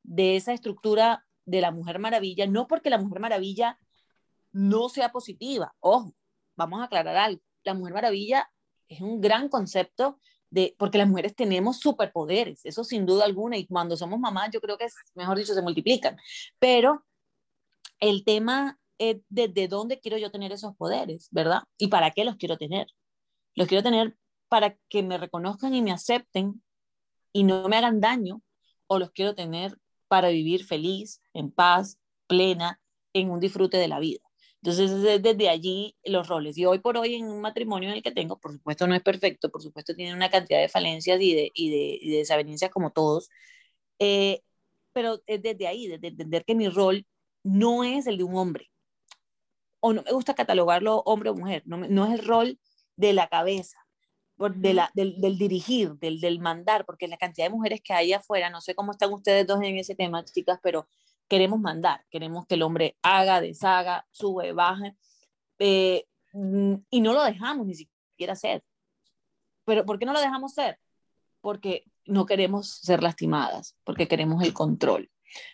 de 0.03 0.37
esa 0.37 0.53
estructura 0.53 1.25
de 1.45 1.61
la 1.61 1.71
Mujer 1.71 1.99
Maravilla, 2.01 2.47
no 2.47 2.67
porque 2.67 2.91
la 2.91 2.99
Mujer 2.99 3.21
Maravilla 3.21 3.79
no 4.51 4.89
sea 4.89 5.13
positiva, 5.13 5.75
ojo, 5.81 6.15
vamos 6.57 6.81
a 6.81 6.85
aclarar 6.85 7.17
algo, 7.17 7.43
la 7.63 7.75
Mujer 7.75 7.95
Maravilla 7.95 8.51
es 8.89 9.01
un 9.01 9.21
gran 9.21 9.49
concepto 9.49 10.19
de, 10.51 10.75
porque 10.79 10.99
las 10.99 11.09
mujeres 11.09 11.35
tenemos 11.35 11.79
superpoderes, 11.79 12.65
eso 12.65 12.85
sin 12.85 13.07
duda 13.07 13.25
alguna, 13.25 13.57
y 13.57 13.67
cuando 13.67 13.97
somos 13.97 14.19
mamás 14.19 14.51
yo 14.53 14.61
creo 14.61 14.77
que, 14.77 14.85
es, 14.87 14.95
mejor 15.15 15.39
dicho, 15.39 15.55
se 15.55 15.63
multiplican, 15.63 16.17
pero 16.59 17.05
el 18.01 18.25
tema 18.25 18.79
desde 19.29 19.69
dónde 19.69 20.01
quiero 20.01 20.19
yo 20.19 20.31
tener 20.31 20.53
esos 20.53 20.77
poderes, 20.77 21.29
¿verdad? 21.31 21.63
¿Y 21.79 21.89
para 21.89 22.11
qué 22.11 22.25
los 22.25 22.37
quiero 22.37 22.57
tener? 22.57 22.87
Los 23.55 23.69
quiero 23.69 23.83
tener 23.83 24.17
para 24.49 24.77
que 24.89 25.03
me 25.03 25.19
reconozcan 25.19 25.75
y 25.75 25.83
me 25.83 25.93
acepten 25.93 26.63
y 27.33 27.45
no 27.45 27.69
me 27.69 27.77
hagan 27.77 28.01
daño, 28.01 28.43
o 28.87 28.99
los 28.99 29.11
quiero 29.11 29.35
tener 29.35 29.79
para 30.09 30.29
vivir 30.29 30.65
feliz, 30.65 31.23
en 31.33 31.51
paz, 31.51 31.99
plena, 32.27 32.81
en 33.15 33.31
un 33.31 33.41
disfrute 33.41 33.79
de 33.79 33.89
la 33.89 33.99
vida. 33.99 34.21
Entonces, 34.63 35.23
desde 35.23 35.49
allí 35.49 35.97
los 36.05 36.29
roles. 36.29 36.57
Y 36.57 36.67
hoy 36.67 36.79
por 36.79 36.97
hoy, 36.97 37.15
en 37.17 37.27
un 37.27 37.41
matrimonio 37.41 37.89
en 37.89 37.97
el 37.97 38.03
que 38.03 38.13
tengo, 38.13 38.39
por 38.39 38.53
supuesto 38.53 38.87
no 38.87 38.95
es 38.95 39.03
perfecto, 39.03 39.51
por 39.51 39.63
supuesto 39.63 39.95
tiene 39.95 40.15
una 40.15 40.31
cantidad 40.31 40.61
de 40.61 40.69
falencias 40.69 41.19
y 41.21 41.35
de 41.35 42.01
desavenencias 42.19 42.71
como 42.71 42.93
todos, 42.93 43.29
eh, 43.99 44.43
pero 44.93 45.21
es 45.27 45.43
desde 45.43 45.67
ahí, 45.67 45.87
desde 45.89 46.09
entender 46.09 46.45
que 46.45 46.55
mi 46.55 46.69
rol 46.69 47.07
no 47.45 47.85
es 47.85 48.07
el 48.07 48.19
de 48.19 48.25
un 48.25 48.37
hombre, 48.37 48.71
o 49.83 49.93
no 49.93 50.03
me 50.03 50.13
gusta 50.13 50.35
catalogarlo 50.35 51.03
hombre 51.05 51.31
o 51.31 51.35
mujer, 51.35 51.63
no, 51.67 51.77
no 51.77 52.07
es 52.07 52.13
el 52.13 52.27
rol 52.27 52.59
de 52.97 53.13
la 53.13 53.27
cabeza, 53.29 53.79
de 54.37 54.75
la, 54.75 54.91
del, 54.95 55.21
del, 55.21 55.39
dirigir, 55.39 55.95
del, 55.99 56.21
del 56.21 56.41
mandar, 56.41 56.85
porque 56.85 57.09
la 57.09 57.17
cantidad 57.17 57.47
de 57.47 57.55
mujeres 57.55 57.81
que 57.83 57.93
hay 57.93 58.13
afuera, 58.13 58.49
no 58.49 58.61
sé 58.61 58.75
cómo 58.75 58.93
están 58.93 59.13
ustedes 59.13 59.47
dos 59.47 59.61
en 59.63 59.77
ese 59.77 59.95
tema, 59.95 60.25
chicas, 60.25 60.59
pero 60.63 60.89
queremos 61.29 61.61
mandar, 61.61 62.05
queremos 62.11 62.47
que 62.47 62.55
el 62.55 62.63
hombre 62.63 62.97
haga, 63.03 63.41
deshaga, 63.41 64.07
sube, 64.11 64.53
baje, 64.53 64.97
eh, 65.59 66.07
y 66.91 67.01
no 67.01 67.13
lo 67.13 67.23
dejamos 67.25 67.67
ni 67.67 67.75
siquiera 67.75 68.33
hacer. 68.33 68.65
Pero 69.65 69.85
¿por 69.85 69.99
qué 69.99 70.07
no 70.07 70.13
lo 70.13 70.21
dejamos 70.21 70.55
ser? 70.55 70.79
Porque 71.41 71.85
no 72.05 72.27
queremos 72.27 72.69
ser 72.69 73.03
lastimadas, 73.03 73.77
porque 73.85 74.09
queremos 74.09 74.43
el 74.45 74.53
control, 74.55 75.11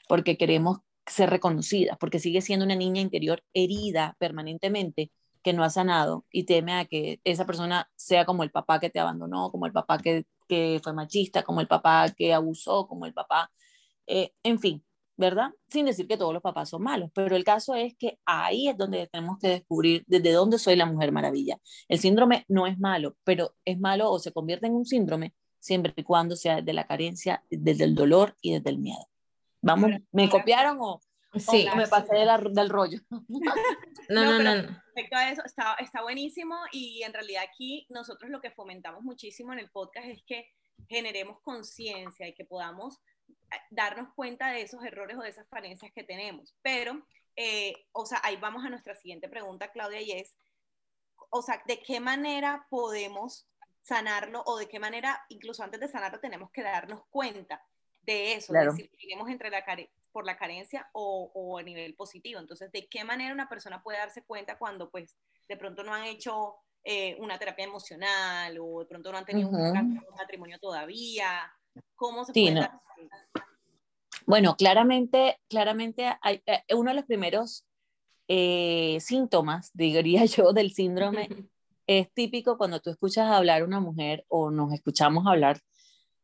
porque 0.06 0.36
queremos 0.36 0.78
ser 1.10 1.30
reconocida, 1.30 1.96
porque 2.00 2.18
sigue 2.18 2.40
siendo 2.40 2.64
una 2.64 2.76
niña 2.76 3.00
interior 3.00 3.42
herida 3.54 4.16
permanentemente 4.18 5.10
que 5.42 5.52
no 5.52 5.64
ha 5.64 5.70
sanado 5.70 6.26
y 6.30 6.44
teme 6.44 6.74
a 6.74 6.84
que 6.84 7.20
esa 7.24 7.46
persona 7.46 7.90
sea 7.96 8.24
como 8.24 8.42
el 8.42 8.50
papá 8.50 8.80
que 8.80 8.90
te 8.90 9.00
abandonó, 9.00 9.50
como 9.50 9.66
el 9.66 9.72
papá 9.72 9.98
que, 9.98 10.26
que 10.48 10.80
fue 10.82 10.92
machista, 10.92 11.42
como 11.44 11.60
el 11.60 11.68
papá 11.68 12.10
que 12.16 12.34
abusó, 12.34 12.86
como 12.88 13.06
el 13.06 13.14
papá, 13.14 13.50
eh, 14.06 14.32
en 14.42 14.58
fin, 14.60 14.84
¿verdad? 15.16 15.50
Sin 15.68 15.86
decir 15.86 16.06
que 16.08 16.16
todos 16.16 16.32
los 16.32 16.42
papás 16.42 16.70
son 16.70 16.82
malos, 16.82 17.10
pero 17.14 17.36
el 17.36 17.44
caso 17.44 17.74
es 17.74 17.94
que 17.98 18.18
ahí 18.24 18.68
es 18.68 18.76
donde 18.76 19.08
tenemos 19.08 19.38
que 19.38 19.48
descubrir 19.48 20.04
desde 20.06 20.32
dónde 20.32 20.58
soy 20.58 20.76
la 20.76 20.86
mujer 20.86 21.12
maravilla. 21.12 21.58
El 21.88 21.98
síndrome 21.98 22.44
no 22.48 22.66
es 22.66 22.78
malo, 22.78 23.16
pero 23.24 23.54
es 23.64 23.78
malo 23.78 24.10
o 24.10 24.18
se 24.18 24.32
convierte 24.32 24.66
en 24.66 24.74
un 24.74 24.86
síndrome 24.86 25.34
siempre 25.58 25.92
y 25.96 26.04
cuando 26.04 26.36
sea 26.36 26.56
desde 26.56 26.72
la 26.72 26.86
carencia, 26.86 27.44
desde 27.50 27.84
el 27.84 27.94
dolor 27.94 28.36
y 28.40 28.54
desde 28.54 28.70
el 28.70 28.78
miedo. 28.78 29.08
Vamos, 29.60 29.90
¿me 30.12 30.28
copiaron 30.28 30.78
o, 30.80 31.00
sí. 31.34 31.66
me 31.76 31.86
pasé 31.86 32.14
del 32.16 32.68
rollo? 32.68 32.98
No, 34.10 34.24
no, 34.24 34.38
no, 34.42 34.62
Respecto 34.94 35.16
a 35.16 35.30
eso, 35.30 35.42
está, 35.44 35.74
está 35.74 36.00
buenísimo 36.00 36.56
y 36.72 37.02
en 37.02 37.12
realidad 37.12 37.42
aquí 37.46 37.86
nosotros 37.90 38.30
lo 38.30 38.40
que 38.40 38.50
fomentamos 38.50 39.02
muchísimo 39.02 39.52
en 39.52 39.58
el 39.58 39.70
podcast 39.70 40.06
es 40.06 40.22
que 40.26 40.48
generemos 40.88 41.40
conciencia 41.42 42.26
y 42.26 42.34
que 42.34 42.46
podamos 42.46 42.98
eh, 43.28 43.56
darnos 43.70 44.14
cuenta 44.14 44.50
de 44.50 44.62
esos 44.62 44.82
errores 44.82 45.18
o 45.18 45.20
de 45.20 45.28
esas 45.28 45.46
falencias 45.48 45.92
que 45.92 46.04
tenemos. 46.04 46.54
Pero, 46.62 47.06
eh, 47.36 47.74
o 47.92 48.06
sea, 48.06 48.20
ahí 48.24 48.36
vamos 48.36 48.64
a 48.64 48.70
nuestra 48.70 48.94
siguiente 48.94 49.28
pregunta, 49.28 49.70
Claudia, 49.72 50.00
y 50.00 50.12
es, 50.12 50.34
o 51.28 51.42
sea, 51.42 51.62
de 51.66 51.82
qué 51.82 52.00
manera 52.00 52.66
podemos 52.70 53.46
sanarlo 53.82 54.42
o 54.46 54.56
de 54.56 54.68
qué 54.68 54.78
manera, 54.78 55.22
incluso 55.28 55.62
antes 55.62 55.80
de 55.80 55.88
sanarlo, 55.88 56.20
tenemos 56.20 56.50
que 56.50 56.62
darnos 56.62 57.02
cuenta 57.10 57.62
de 58.12 58.34
eso, 58.34 58.54
si 58.74 58.90
vivimos 58.98 59.28
entre 59.28 59.50
la 59.50 59.62
por 60.12 60.24
la 60.24 60.38
carencia 60.38 60.88
o, 60.92 61.30
o, 61.34 61.58
a 61.58 61.62
nivel 61.62 61.94
positivo. 61.94 62.40
Entonces, 62.40 62.72
¿de 62.72 62.88
qué 62.88 63.04
manera 63.04 63.34
una 63.34 63.48
persona 63.48 63.82
puede 63.82 63.98
darse 63.98 64.22
cuenta 64.22 64.56
cuando 64.56 64.90
pues 64.90 65.14
de 65.46 65.56
pronto 65.58 65.84
no 65.84 65.92
han 65.92 66.04
hecho 66.04 66.54
eh, 66.84 67.16
una 67.20 67.38
terapia 67.38 67.66
emocional 67.66 68.56
o 68.58 68.80
de 68.80 68.86
pronto 68.86 69.12
no 69.12 69.18
han 69.18 69.26
tenido 69.26 69.50
un 69.50 70.02
matrimonio 70.16 70.58
todavía? 70.58 71.52
¿Cómo 71.94 72.24
se 72.24 72.32
puede 72.32 72.54
dar 72.54 72.80
Bueno, 74.26 74.56
claramente, 74.56 75.38
claramente 75.48 76.10
hay, 76.22 76.42
eh, 76.46 76.62
uno 76.74 76.90
de 76.90 76.96
los 76.96 77.04
primeros 77.04 77.66
eh, 78.26 78.98
síntomas, 79.00 79.70
diría 79.74 80.24
yo, 80.24 80.54
del 80.54 80.72
síndrome 80.72 81.28
es 81.86 82.10
típico 82.12 82.56
cuando 82.56 82.80
tú 82.80 82.88
escuchas 82.88 83.30
hablar 83.30 83.60
a 83.60 83.66
una 83.66 83.80
mujer 83.80 84.24
o 84.28 84.50
nos 84.50 84.72
escuchamos 84.72 85.26
hablar 85.26 85.60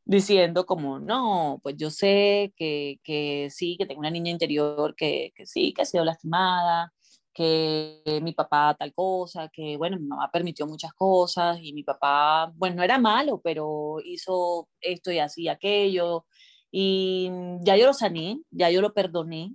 diciendo 0.05 0.67
como, 0.67 0.99
no, 1.01 1.61
pues 1.63 1.77
yo 1.77 1.91
sé 1.91 2.53
que, 2.57 3.01
que 3.03 3.49
sí, 3.51 3.77
que 3.79 3.87
tengo 3.87 4.01
una 4.01 4.11
niña 4.11 4.31
interior 4.31 4.95
que, 4.97 5.33
que, 5.35 5.47
sí, 5.47 5.73
que 5.73 5.83
ha 5.83 5.85
sido 5.87 6.05
lastimada, 6.05 6.93
que 7.35 8.03
mi 8.23 8.33
papá 8.33 8.77
tal 8.79 8.95
cosa, 8.95 9.49
que 9.53 9.77
bueno, 9.77 9.99
mi 9.99 10.07
mamá 10.07 10.31
permitió 10.33 10.67
muchas 10.67 10.93
cosas 10.95 11.59
y 11.61 11.73
mi 11.73 11.83
papá, 11.83 12.53
bueno, 12.57 12.77
no 12.77 12.83
era 12.85 12.99
malo, 12.99 13.41
pero 13.43 13.97
hizo 14.05 14.69
esto 14.81 15.11
y 15.13 15.19
así 15.19 15.49
aquello. 15.49 16.27
Y 16.71 17.31
ya 17.63 17.77
yo 17.77 17.87
lo 17.87 17.95
sané, 17.95 18.41
ya 18.51 18.71
yo 18.71 18.81
lo 18.81 18.95
perdoné, 18.95 19.55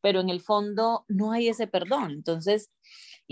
pero 0.00 0.20
en 0.20 0.28
el 0.30 0.40
fondo 0.40 1.04
no 1.08 1.32
hay 1.32 1.48
ese 1.48 1.66
perdón. 1.66 2.12
Entonces, 2.12 2.70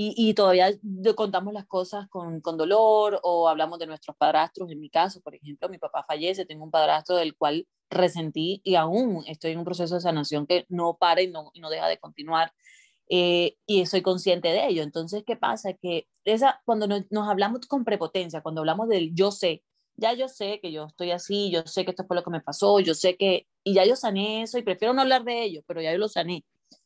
y, 0.00 0.32
todavía 0.34 0.70
contamos 1.16 1.52
las 1.52 1.66
cosas 1.66 2.08
con, 2.08 2.40
con, 2.40 2.56
dolor 2.56 3.18
o 3.24 3.48
hablamos 3.48 3.80
de 3.80 3.88
nuestros 3.88 4.16
padrastros. 4.16 4.70
En 4.70 4.78
mi 4.78 4.90
caso, 4.90 5.20
por 5.20 5.34
ejemplo, 5.34 5.68
mi 5.68 5.78
papá 5.78 6.04
fallece, 6.06 6.46
tengo 6.46 6.62
un 6.62 6.70
padrastro 6.70 7.16
del 7.16 7.36
cual 7.36 7.66
resentí 7.90 8.60
y 8.62 8.76
aún 8.76 9.24
estoy 9.26 9.50
en 9.52 9.58
un 9.58 9.64
proceso 9.64 9.96
de 9.96 10.00
sanación 10.00 10.46
que 10.46 10.66
no 10.68 10.96
para 10.96 11.20
y 11.20 11.26
no, 11.26 11.50
y 11.52 11.60
no 11.60 11.68
deja 11.68 11.88
de 11.88 11.98
continuar. 11.98 12.52
Eh, 13.08 13.56
y 13.66 13.86
soy 13.86 14.02
consciente 14.02 14.46
de 14.48 14.68
ello. 14.68 14.84
Entonces, 14.84 15.24
¿qué 15.26 15.34
pasa? 15.34 15.72
Que 15.72 16.06
esa, 16.24 16.60
cuando 16.64 16.86
nos, 16.86 17.28
hablamos 17.28 17.66
con 17.66 17.84
prepotencia, 17.84 18.40
cuando 18.40 18.60
hablamos 18.60 18.88
del 18.88 19.12
yo 19.16 19.32
sé, 19.32 19.64
ya 19.96 20.12
yo 20.12 20.28
sé 20.28 20.60
que 20.62 20.70
yo 20.70 20.86
estoy 20.86 21.10
así, 21.10 21.50
yo 21.50 21.62
sé 21.66 21.84
que 21.84 21.90
esto 21.90 22.04
fue 22.06 22.16
lo 22.16 22.22
que 22.22 22.30
me 22.30 22.40
pasó, 22.40 22.78
yo 22.78 22.94
sé 22.94 23.16
que, 23.16 23.48
y 23.64 23.74
ya 23.74 23.84
yo 23.84 23.96
sané 23.96 24.42
eso 24.42 24.58
y 24.58 24.62
prefiero 24.62 24.94
no 24.94 25.02
hablar 25.02 25.24
de 25.24 25.42
ello, 25.42 25.62
pero 25.66 25.82
ya 25.82 25.90
yo 25.90 25.98
lo 25.98 26.08
sané. 26.08 26.44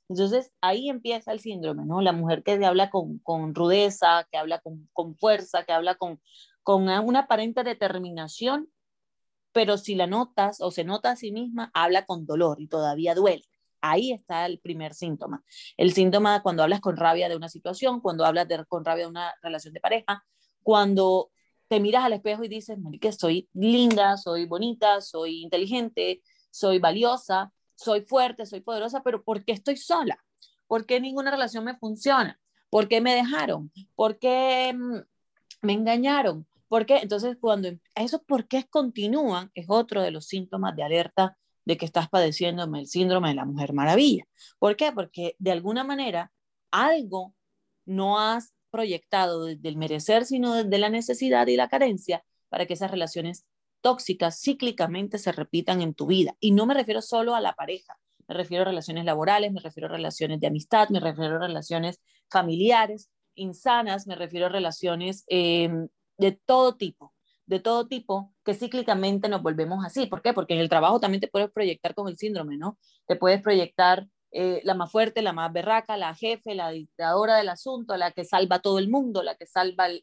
Entonces 0.09 0.53
ahí 0.61 0.89
empieza 0.89 1.33
el 1.33 1.41
síndrome, 1.41 1.85
¿no? 1.87 2.01
La 2.01 2.13
mujer 2.13 2.43
que 2.43 2.53
habla 2.65 2.91
con, 2.91 3.19
con 3.21 3.55
rudeza, 3.55 4.27
que 4.31 4.37
habla 4.37 4.61
con, 4.61 4.89
con, 4.93 5.17
fuerza, 5.17 5.65
que 5.65 5.73
habla 5.73 5.95
con, 5.95 6.21
con 6.63 6.89
una 6.89 7.21
aparente 7.21 7.65
determinación, 7.65 8.69
pero 9.53 9.79
si 9.79 9.95
la 9.95 10.07
notas 10.07 10.61
o 10.61 10.71
se 10.71 10.85
nota 10.85 11.13
a 11.13 11.17
sí 11.17 11.33
misma, 11.33 11.71
habla 11.75 12.05
con 12.05 12.27
dolor 12.27 12.61
y 12.61 12.69
todavía 12.69 13.15
duele. 13.15 13.45
Ahí 13.81 14.13
está 14.13 14.47
el 14.47 14.61
primer 14.61 14.95
síntoma. 14.95 15.43
El 15.77 15.93
síntoma 15.93 16.43
cuando 16.43 16.63
hablas 16.63 16.81
con 16.81 16.97
rabia 16.97 17.29
de 17.29 17.37
una 17.37 17.49
situación, 17.49 18.01
cuando 18.01 18.25
hablas 18.25 18.47
con 18.69 18.85
rabia 18.85 19.05
de 19.05 19.11
una 19.11 19.35
relación 19.43 19.75
de 19.75 19.81
pareja, 19.81 20.25
cuando 20.63 21.31
te 21.69 21.81
miras 21.81 22.05
al 22.05 22.13
espejo 22.13 22.45
y 22.45 22.49
dices, 22.49 22.79
que 23.01 23.13
soy 23.13 23.49
linda, 23.55 24.17
soy 24.19 24.47
bonita, 24.47 25.01
soy 25.01 25.43
inteligente, 25.43 26.23
soy 26.51 26.79
valiosa, 26.79 27.51
soy 27.83 28.03
fuerte, 28.03 28.47
soy 28.47 28.61
poderosa, 28.61 29.03
pero 29.03 29.23
¿por 29.23 29.45
qué 29.45 29.53
estoy 29.53 29.77
sola? 29.77 30.19
¿Por 30.67 30.87
qué 30.87 31.01
ninguna 31.01 31.31
relación 31.31 31.65
me 31.65 31.77
funciona? 31.77 32.41
¿Por 32.71 32.89
qué 32.89 33.01
me 33.01 33.15
dejaron? 33.15 33.71
¿Por 33.95 34.19
qué 34.19 34.73
mm, 34.75 35.01
me 35.63 35.73
engañaron? 35.75 36.47
¿Por 36.69 36.87
qué? 36.87 36.99
Entonces, 36.99 37.37
cuando 37.41 37.69
eso, 37.95 38.23
¿por 38.23 38.49
qué 38.49 38.65
continúan? 38.71 39.51
Es 39.55 39.67
otro 39.69 40.01
de 40.01 40.11
los 40.11 40.27
síntomas 40.27 40.75
de 40.75 40.83
alerta 40.83 41.37
de 41.65 41.77
que 41.77 41.85
estás 41.85 42.09
padeciendo 42.09 42.65
el 42.65 42.87
síndrome 42.87 43.29
de 43.29 43.35
la 43.35 43.45
mujer 43.45 43.73
maravilla. 43.73 44.25
¿Por 44.59 44.77
qué? 44.77 44.91
Porque 44.93 45.37
de 45.39 45.53
alguna 45.53 45.85
manera 45.85 46.33
algo 46.71 47.35
no 47.85 48.19
has 48.19 48.55
proyectado 48.71 49.45
desde 49.45 49.69
el 49.69 49.77
merecer, 49.77 50.25
sino 50.25 50.55
desde 50.55 50.79
la 50.79 50.89
necesidad 50.89 51.47
y 51.47 51.57
la 51.57 51.69
carencia 51.69 52.25
para 52.49 52.67
que 52.67 52.75
esas 52.75 52.91
relaciones 52.91 53.45
tóxicas 53.83 54.41
cíclicamente 54.41 55.19
se 55.19 55.33
repitan 55.33 55.83
en 55.83 55.95
tu 55.95 56.07
vida. 56.07 56.35
Y 56.41 56.53
no 56.53 56.65
me 56.65 56.75
refiero 56.75 57.03
solo 57.03 57.35
a 57.35 57.41
la 57.41 57.53
pareja, 57.53 57.99
me 58.27 58.35
refiero 58.35 58.63
a 58.63 58.67
relaciones 58.67 59.05
laborales, 59.05 59.53
me 59.53 59.61
refiero 59.61 59.89
a 59.89 59.93
relaciones 59.93 60.41
de 60.41 60.47
amistad, 60.47 60.89
me 60.89 61.01
refiero 61.01 61.37
a 61.37 61.47
relaciones 61.47 62.01
familiares, 62.31 63.11
insanas, 63.35 64.07
me 64.07 64.15
refiero 64.15 64.47
a 64.47 64.49
relaciones 64.49 65.25
em, 65.27 65.89
de 66.17 66.33
todo 66.33 66.77
tipo, 66.77 67.13
de 67.47 67.61
todo 67.61 67.89
tipo, 67.89 68.33
que 68.45 68.55
cíclicamente 68.55 69.29
nos 69.29 69.43
volvemos 69.43 69.85
así. 69.85 70.07
¿Por 70.07 70.23
qué? 70.23 70.33
Porque 70.33 70.55
en 70.55 70.61
el 70.61 70.69
trabajo 70.69 71.01
también 71.01 71.21
te 71.21 71.29
puedes 71.29 71.51
proyectar 71.51 71.95
con 71.95 72.09
el 72.09 72.17
síndrome, 72.17 72.57
¿no? 72.57 72.79
Te 73.07 73.17
puedes 73.17 73.43
proyectar 73.43 74.07
eh, 74.35 74.63
la 74.65 74.75
más 74.75 74.91
fuerte, 74.91 75.21
la 75.21 75.35
más 75.35 75.53
berraca, 75.53 75.99
la 75.99 76.15
jefe, 76.15 76.55
la 76.55 76.71
dictadora 76.71 77.37
del 77.37 77.51
asunto, 77.51 77.99
la 77.99 78.13
que 78.13 78.25
salva 78.25 78.57
a 78.57 78.63
todo 78.63 78.79
el 78.79 78.89
mundo, 78.89 79.23
la 79.23 79.35
que 79.35 79.47
salva 79.47 79.89
el, 79.89 80.03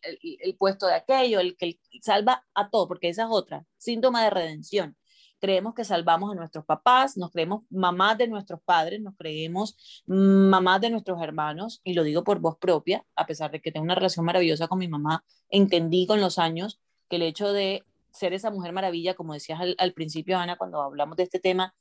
puesto 0.60 0.86
de 0.86 0.94
aquello, 0.94 1.40
el 1.40 1.58
que 1.58 1.80
salva 2.04 2.46
a 2.54 2.70
todo, 2.70 2.88
porque 2.88 3.10
esa 3.10 3.24
es 3.24 3.30
otra, 3.32 3.66
síntoma 3.78 4.24
de 4.24 4.30
redención. 4.30 4.96
Creemos 5.40 5.74
que 5.74 5.84
salvamos 5.84 6.32
a 6.32 6.36
nuestros 6.36 6.64
papás, 6.66 7.18
nos 7.18 7.32
creemos 7.32 7.64
mamás 7.72 8.20
de 8.20 8.28
nuestros 8.28 8.62
padres, 8.64 9.02
nos 9.02 9.16
creemos 9.18 10.04
mamás 10.06 10.82
de 10.82 10.92
nuestros 10.92 11.20
hermanos, 11.24 11.82
y 11.84 11.94
lo 11.94 12.04
digo 12.04 12.24
por 12.24 12.40
voz 12.40 12.58
propia, 12.60 13.04
a 13.16 13.26
pesar 13.26 13.50
de 13.50 13.62
que 13.62 13.72
tengo 13.72 13.86
una 13.86 13.96
relación 13.96 14.26
maravillosa 14.26 14.68
con 14.68 14.78
mi 14.78 14.88
mamá, 14.88 15.24
entendí 15.50 16.06
con 16.06 16.22
los 16.22 16.38
años 16.38 16.80
que 17.10 17.16
el 17.16 17.24
hecho 17.24 17.52
de 17.52 17.84
ser 18.12 18.34
esa 18.34 18.52
mujer 18.52 18.74
maravilla, 18.74 19.16
como 19.16 19.34
decías 19.34 19.60
al, 19.78 19.94
principio, 19.94 20.38
Ana, 20.38 20.56
cuando 20.56 20.84
hablamos 20.84 21.18
de 21.18 21.24
este 21.24 21.40
tema, 21.40 21.74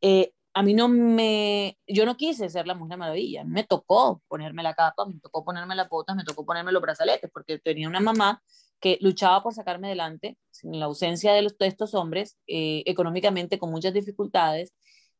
eh, 0.00 0.32
a 0.56 0.62
mí 0.62 0.72
no 0.72 0.88
me, 0.88 1.78
yo 1.86 2.06
no 2.06 2.16
quise 2.16 2.48
ser 2.48 2.66
la 2.66 2.74
Mujer 2.74 2.96
Maravilla, 2.96 3.44
me 3.44 3.62
tocó 3.62 4.22
ponerme 4.26 4.62
la 4.62 4.72
capa, 4.72 5.04
me 5.04 5.20
tocó 5.20 5.44
ponerme 5.44 5.74
las 5.74 5.86
botas, 5.90 6.16
me 6.16 6.24
tocó 6.24 6.46
ponerme 6.46 6.72
los 6.72 6.80
brazaletes, 6.80 7.30
porque 7.30 7.58
tenía 7.58 7.86
una 7.86 8.00
mamá 8.00 8.42
que 8.80 8.96
luchaba 9.02 9.42
por 9.42 9.52
sacarme 9.52 9.88
adelante, 9.88 10.38
sin 10.50 10.80
la 10.80 10.86
ausencia 10.86 11.34
de, 11.34 11.42
los, 11.42 11.56
estos 11.60 11.92
hombres, 11.92 12.38
eh, 12.46 12.82
económicamente 12.86 13.58
con 13.58 13.70
muchas 13.70 13.92
dificultades, 13.92 14.72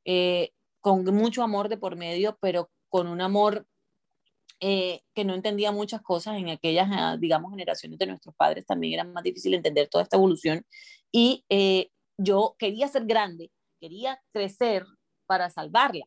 eh, 0.07 0.53
con 0.81 1.05
mucho 1.15 1.43
amor 1.43 1.69
de 1.69 1.77
por 1.77 1.97
medio, 1.97 2.39
pero 2.41 2.71
con 2.89 3.07
un 3.07 3.21
amor 3.21 3.67
eh, 4.61 5.03
que 5.13 5.27
no 5.27 5.35
entendía 5.35 5.71
muchas 5.71 6.01
cosas 6.01 6.39
en 6.39 6.49
aquellas, 6.49 6.89
ah, 6.91 7.19
digamos, 7.21 7.51
generaciones 7.51 7.99
de 7.99 8.07
nuestros 8.07 8.35
padres, 8.37 8.65
también 8.65 8.95
era 8.95 9.05
más 9.05 9.23
difícil 9.23 9.53
entender 9.53 9.89
toda 9.91 10.05
esta 10.05 10.17
evolución. 10.17 10.65
Y 11.13 11.45
yo 12.17 12.57
quería 12.59 12.89
ser 12.89 13.05
grande, 13.05 13.51
quería 13.79 14.19
crecer, 14.33 14.87
para 15.27 15.51
salvarla 15.51 16.07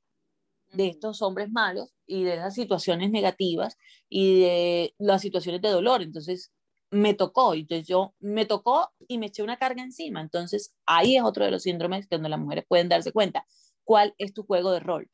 de 0.72 0.88
estos 0.88 1.22
hombres 1.22 1.50
malos 1.52 1.94
y 2.06 2.24
de 2.24 2.36
esas 2.36 2.54
situaciones 2.54 3.12
negativas 3.12 3.78
y 4.08 4.42
de 4.42 4.96
las 4.98 5.22
situaciones 5.22 5.62
de 5.62 5.70
dolor. 5.70 6.02
Entonces, 6.02 6.52
me 6.92 7.14
tocó, 7.14 7.54
entonces 7.54 7.88
yo 7.88 8.16
me 8.20 8.46
tocó 8.46 8.92
y 9.08 9.18
me 9.18 9.28
eché 9.28 9.44
una 9.44 9.58
carga 9.58 9.84
encima. 9.84 10.22
Entonces, 10.22 10.74
ahí 10.86 11.18
es 11.18 11.24
otro 11.24 11.46
de 11.46 11.52
los 11.52 11.64
síndromes 11.64 12.10
donde 12.10 12.30
las 12.30 12.40
mujeres 12.40 12.66
pueden 12.68 12.90
darse 12.90 13.12
cuenta 13.12 13.46
cuál 13.84 14.16
es 14.18 14.34
tu 14.34 14.44
juego 14.44 14.72
de 14.72 14.80
rol, 14.80 15.10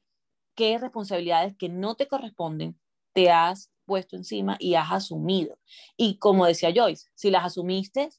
qué 0.55 0.77
responsabilidades 0.77 1.55
que 1.57 1.69
no 1.69 1.95
te 1.95 2.07
corresponden 2.07 2.79
te 3.13 3.31
has 3.31 3.71
puesto 3.85 4.17
encima 4.17 4.57
y 4.59 4.75
has 4.75 4.91
asumido. 4.91 5.57
Y 5.95 6.17
como 6.17 6.45
decía 6.45 6.73
Joyce, 6.75 7.07
si 7.15 7.31
las 7.31 7.45
asumiste, 7.45 8.09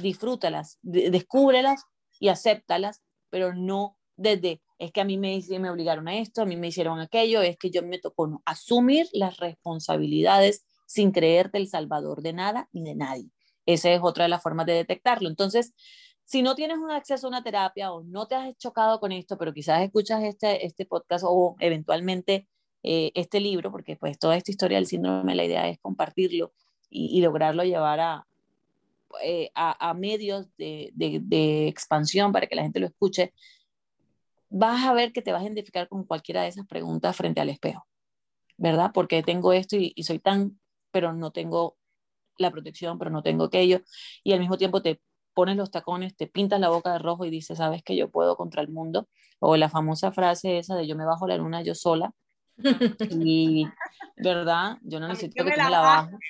disfrútalas, 0.00 0.78
descúbrelas 0.82 1.84
y 2.18 2.28
acéptalas, 2.28 3.02
pero 3.30 3.54
no 3.54 3.98
desde 4.16 4.60
es 4.82 4.90
que 4.90 5.00
a 5.00 5.04
mí 5.04 5.16
me, 5.16 5.40
me 5.60 5.70
obligaron 5.70 6.08
a 6.08 6.18
esto, 6.18 6.42
a 6.42 6.44
mí 6.44 6.56
me 6.56 6.66
hicieron 6.66 6.98
aquello, 6.98 7.40
es 7.40 7.56
que 7.56 7.70
yo 7.70 7.84
me 7.84 8.00
tocó 8.00 8.26
no, 8.26 8.42
asumir 8.44 9.06
las 9.12 9.36
responsabilidades 9.36 10.64
sin 10.86 11.12
creerte 11.12 11.58
el 11.58 11.68
salvador 11.68 12.20
de 12.20 12.32
nada 12.32 12.68
ni 12.72 12.82
de 12.82 12.96
nadie. 12.96 13.30
Esa 13.64 13.92
es 13.92 14.00
otra 14.02 14.24
de 14.24 14.30
las 14.30 14.42
formas 14.42 14.66
de 14.66 14.72
detectarlo. 14.72 15.28
Entonces, 15.28 15.72
si 16.24 16.42
no 16.42 16.56
tienes 16.56 16.78
un 16.78 16.90
acceso 16.90 17.28
a 17.28 17.30
una 17.30 17.44
terapia 17.44 17.92
o 17.92 18.02
no 18.02 18.26
te 18.26 18.34
has 18.34 18.56
chocado 18.58 18.98
con 18.98 19.12
esto, 19.12 19.38
pero 19.38 19.52
quizás 19.52 19.82
escuchas 19.82 20.24
este, 20.24 20.66
este 20.66 20.84
podcast 20.84 21.24
o 21.28 21.54
eventualmente 21.60 22.48
eh, 22.82 23.12
este 23.14 23.38
libro, 23.38 23.70
porque 23.70 23.94
pues 23.94 24.18
toda 24.18 24.36
esta 24.36 24.50
historia 24.50 24.78
del 24.78 24.88
síndrome, 24.88 25.36
la 25.36 25.44
idea 25.44 25.68
es 25.68 25.78
compartirlo 25.78 26.52
y, 26.90 27.20
lograrlo 27.20 27.62
llevar 27.62 28.00
a, 28.00 28.26
eh, 29.22 29.50
a, 29.54 29.90
a, 29.90 29.94
medios 29.94 30.48
de, 30.56 30.90
de, 30.94 31.20
de, 31.22 31.68
expansión 31.68 32.32
para 32.32 32.48
que 32.48 32.56
la 32.56 32.62
gente 32.62 32.80
lo 32.80 32.86
escuche, 32.86 33.32
vas 34.52 34.84
a 34.84 34.92
ver 34.92 35.12
que 35.12 35.22
te 35.22 35.32
vas 35.32 35.40
a 35.40 35.44
identificar 35.46 35.88
con 35.88 36.04
cualquiera 36.04 36.42
de 36.42 36.48
esas 36.48 36.66
preguntas 36.66 37.16
frente 37.16 37.40
al 37.40 37.48
espejo, 37.48 37.86
¿verdad? 38.58 38.90
Porque 38.92 39.22
tengo 39.22 39.52
esto 39.52 39.76
y, 39.76 39.94
soy 40.02 40.18
tan, 40.18 40.60
pero 40.90 41.12
no 41.14 41.30
tengo 41.30 41.78
la 42.36 42.50
protección, 42.50 42.98
pero 42.98 43.10
no 43.10 43.22
tengo 43.22 43.44
aquello, 43.44 43.80
y 44.22 44.32
al 44.32 44.40
mismo 44.40 44.58
tiempo 44.58 44.82
te 44.82 45.00
pones 45.34 45.56
los 45.56 45.70
tacones, 45.70 46.14
te 46.14 46.26
pintas 46.26 46.60
la 46.60 46.68
boca 46.68 46.92
de 46.92 46.98
rojo 46.98 47.24
y 47.24 47.30
dices, 47.30 47.58
sabes 47.58 47.82
que 47.82 47.96
yo 47.96 48.10
puedo 48.10 48.36
contra 48.36 48.60
el 48.60 48.68
mundo, 48.68 49.08
o 49.40 49.56
la 49.56 49.70
famosa 49.70 50.12
frase 50.12 50.58
esa 50.58 50.76
de 50.76 50.86
yo 50.86 50.96
me 50.96 51.06
bajo 51.06 51.26
la 51.26 51.38
luna 51.38 51.62
yo 51.62 51.74
sola, 51.74 52.12
y, 53.10 53.66
¿verdad? 54.16 54.78
Yo 54.82 55.00
no 55.00 55.08
necesito 55.08 55.44
que 55.44 55.52
tú 55.52 55.60
me 55.60 55.70
la 55.70 55.80
bajes. 55.80 56.20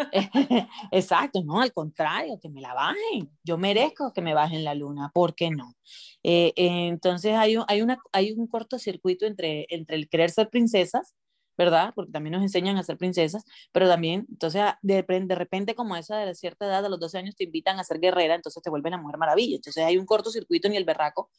Exacto, 0.90 1.42
no, 1.44 1.60
al 1.60 1.72
contrario, 1.72 2.38
que 2.40 2.48
me 2.48 2.60
la 2.60 2.74
bajen. 2.74 3.30
Yo 3.44 3.58
merezco 3.58 4.12
que 4.12 4.22
me 4.22 4.34
bajen 4.34 4.64
la 4.64 4.74
luna, 4.74 5.10
¿por 5.12 5.34
qué 5.34 5.50
no? 5.50 5.76
Eh, 6.22 6.52
entonces 6.56 7.34
hay 7.34 7.56
un, 7.56 7.64
hay, 7.68 7.82
una, 7.82 7.98
hay 8.12 8.32
un 8.32 8.46
cortocircuito 8.46 9.26
entre, 9.26 9.66
entre 9.70 9.96
el 9.96 10.08
querer 10.08 10.30
ser 10.30 10.48
princesas, 10.50 11.14
¿verdad? 11.56 11.92
Porque 11.94 12.12
también 12.12 12.32
nos 12.32 12.42
enseñan 12.42 12.78
a 12.78 12.82
ser 12.82 12.96
princesas, 12.96 13.44
pero 13.72 13.86
también, 13.86 14.26
entonces, 14.30 14.62
de, 14.80 15.02
de 15.02 15.34
repente, 15.34 15.74
como 15.74 15.94
esa 15.96 16.18
de 16.18 16.34
cierta 16.34 16.66
edad, 16.66 16.84
a 16.86 16.88
los 16.88 16.98
12 16.98 17.18
años, 17.18 17.36
te 17.36 17.44
invitan 17.44 17.78
a 17.78 17.84
ser 17.84 18.00
guerrera, 18.00 18.34
entonces 18.34 18.62
te 18.62 18.70
vuelven 18.70 18.94
a 18.94 18.98
mujer 18.98 19.18
maravilla. 19.18 19.56
Entonces 19.56 19.84
hay 19.84 19.98
un 19.98 20.06
cortocircuito 20.06 20.68
en 20.68 20.74
el 20.74 20.84
berraco, 20.84 21.30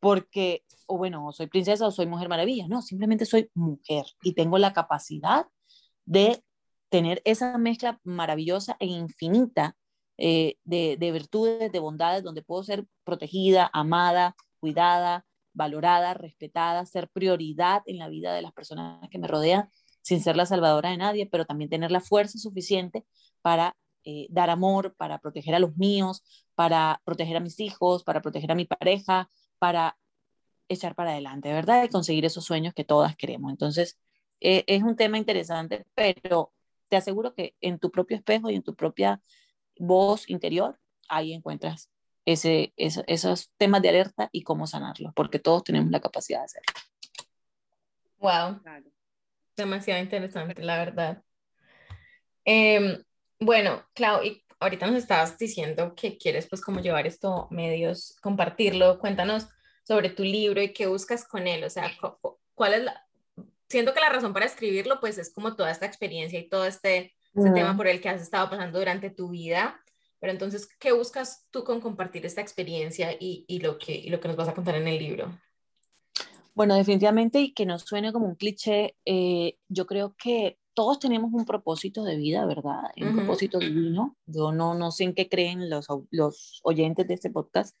porque, 0.00 0.64
o 0.86 0.98
bueno, 0.98 1.30
soy 1.32 1.46
princesa 1.46 1.86
o 1.86 1.90
soy 1.92 2.06
mujer 2.06 2.28
maravilla. 2.28 2.66
No, 2.68 2.82
simplemente 2.82 3.24
soy 3.24 3.50
mujer 3.54 4.04
y 4.22 4.34
tengo 4.34 4.58
la 4.58 4.72
capacidad 4.72 5.46
de 6.06 6.42
tener 6.88 7.20
esa 7.24 7.58
mezcla 7.58 8.00
maravillosa 8.04 8.76
e 8.80 8.86
infinita 8.86 9.76
eh, 10.16 10.56
de, 10.64 10.96
de, 10.98 11.12
virtudes, 11.12 11.70
de 11.70 11.78
bondades, 11.78 12.24
donde 12.24 12.42
puedo 12.42 12.62
ser 12.64 12.86
protegida, 13.04 13.70
amada, 13.72 14.34
cuidada, 14.60 15.24
valorada, 15.52 16.14
respetada, 16.14 16.86
ser 16.86 17.08
prioridad 17.10 17.82
en 17.86 17.98
la 17.98 18.08
vida 18.08 18.34
de 18.34 18.42
las 18.42 18.52
personas 18.52 19.08
que 19.10 19.18
me 19.18 19.28
rodean, 19.28 19.70
sin 20.02 20.20
ser 20.22 20.36
la 20.36 20.46
salvadora 20.46 20.90
de 20.90 20.96
nadie, 20.96 21.26
pero 21.26 21.44
también 21.44 21.70
tener 21.70 21.90
la 21.90 22.00
fuerza 22.00 22.38
suficiente 22.38 23.04
para 23.42 23.76
eh, 24.04 24.26
dar 24.30 24.50
amor, 24.50 24.94
para 24.96 25.18
proteger 25.18 25.54
a 25.54 25.58
los 25.58 25.76
míos, 25.76 26.22
para 26.54 27.00
proteger 27.04 27.36
a 27.36 27.40
mis 27.40 27.60
hijos, 27.60 28.04
para 28.04 28.22
proteger 28.22 28.52
a 28.52 28.54
mi 28.54 28.64
pareja, 28.64 29.28
para 29.58 29.98
echar 30.68 30.94
para 30.94 31.10
adelante, 31.12 31.52
¿verdad? 31.52 31.84
Y 31.84 31.88
conseguir 31.88 32.24
esos 32.24 32.44
sueños 32.44 32.74
que 32.74 32.84
todas 32.84 33.16
queremos. 33.16 33.50
Entonces, 33.50 33.98
eh, 34.40 34.64
es 34.66 34.82
un 34.82 34.96
tema 34.96 35.18
interesante, 35.18 35.86
pero 35.94 36.52
te 36.88 36.96
aseguro 36.96 37.34
que 37.34 37.54
en 37.60 37.78
tu 37.78 37.90
propio 37.90 38.16
espejo 38.16 38.50
y 38.50 38.56
en 38.56 38.62
tu 38.62 38.74
propia 38.74 39.20
voz 39.78 40.28
interior, 40.28 40.78
ahí 41.08 41.32
encuentras 41.32 41.90
ese, 42.24 42.72
esos 42.76 43.50
temas 43.56 43.80
de 43.82 43.88
alerta 43.88 44.28
y 44.32 44.42
cómo 44.42 44.66
sanarlos, 44.66 45.12
porque 45.14 45.38
todos 45.38 45.64
tenemos 45.64 45.90
la 45.90 46.00
capacidad 46.00 46.40
de 46.40 46.44
hacerlo. 46.44 46.72
Wow. 48.18 48.60
Demasiado 49.56 50.02
interesante, 50.02 50.62
la 50.62 50.78
verdad. 50.78 51.22
Em, 52.44 53.02
bueno, 53.40 53.82
Clau, 53.94 54.22
y 54.22 54.44
ahorita 54.60 54.86
nos 54.86 54.96
estabas 54.96 55.38
diciendo 55.38 55.94
que 55.94 56.18
quieres 56.18 56.48
pues 56.48 56.60
como 56.60 56.80
llevar 56.80 57.06
esto 57.06 57.48
medios, 57.50 58.16
compartirlo. 58.20 58.98
Cuéntanos 58.98 59.48
sobre 59.84 60.10
tu 60.10 60.22
libro 60.22 60.60
y 60.60 60.72
qué 60.72 60.86
buscas 60.86 61.26
con 61.26 61.46
él. 61.46 61.64
O 61.64 61.70
sea, 61.70 61.90
¿cuál 62.54 62.74
es 62.74 62.84
la, 62.84 63.07
siento 63.68 63.94
que 63.94 64.00
la 64.00 64.08
razón 64.08 64.32
para 64.32 64.46
escribirlo, 64.46 65.00
pues 65.00 65.18
es 65.18 65.32
como 65.32 65.56
toda 65.56 65.70
esta 65.70 65.86
experiencia 65.86 66.38
y 66.38 66.48
todo 66.48 66.64
este, 66.64 67.14
este 67.34 67.50
tema 67.50 67.76
por 67.76 67.86
el 67.86 68.00
que 68.00 68.08
has 68.08 68.22
estado 68.22 68.50
pasando 68.50 68.78
durante 68.78 69.10
tu 69.10 69.30
vida. 69.30 69.80
Pero 70.20 70.32
entonces, 70.32 70.68
¿qué 70.80 70.92
buscas 70.92 71.46
tú 71.50 71.62
con 71.64 71.80
compartir 71.80 72.26
esta 72.26 72.40
experiencia 72.40 73.12
y, 73.12 73.44
y 73.46 73.60
lo, 73.60 73.78
que, 73.78 73.94
y 73.94 74.08
lo 74.08 74.20
que 74.20 74.28
nos 74.28 74.36
vas 74.36 74.48
a 74.48 74.54
contar 74.54 74.74
en 74.74 74.88
el 74.88 74.98
libro? 74.98 75.38
Bueno, 76.54 76.74
definitivamente, 76.74 77.38
y 77.40 77.52
que 77.52 77.66
no 77.66 77.78
suene 77.78 78.12
como 78.12 78.26
un 78.26 78.34
cliché, 78.34 78.96
eh, 79.04 79.56
yo 79.68 79.86
creo 79.86 80.16
que 80.18 80.58
todos 80.74 80.98
tenemos 80.98 81.32
un 81.32 81.44
propósito 81.44 82.02
de 82.02 82.16
vida, 82.16 82.46
¿verdad? 82.46 82.82
Un 83.00 83.14
propósito 83.14 83.58
divino. 83.58 84.16
Yo 84.26 84.50
no, 84.52 84.74
no 84.74 84.90
sé 84.90 85.04
en 85.04 85.14
qué 85.14 85.28
creen 85.28 85.70
los, 85.70 85.86
los 86.10 86.60
oyentes 86.64 87.06
de 87.06 87.14
este 87.14 87.30
podcast, 87.30 87.76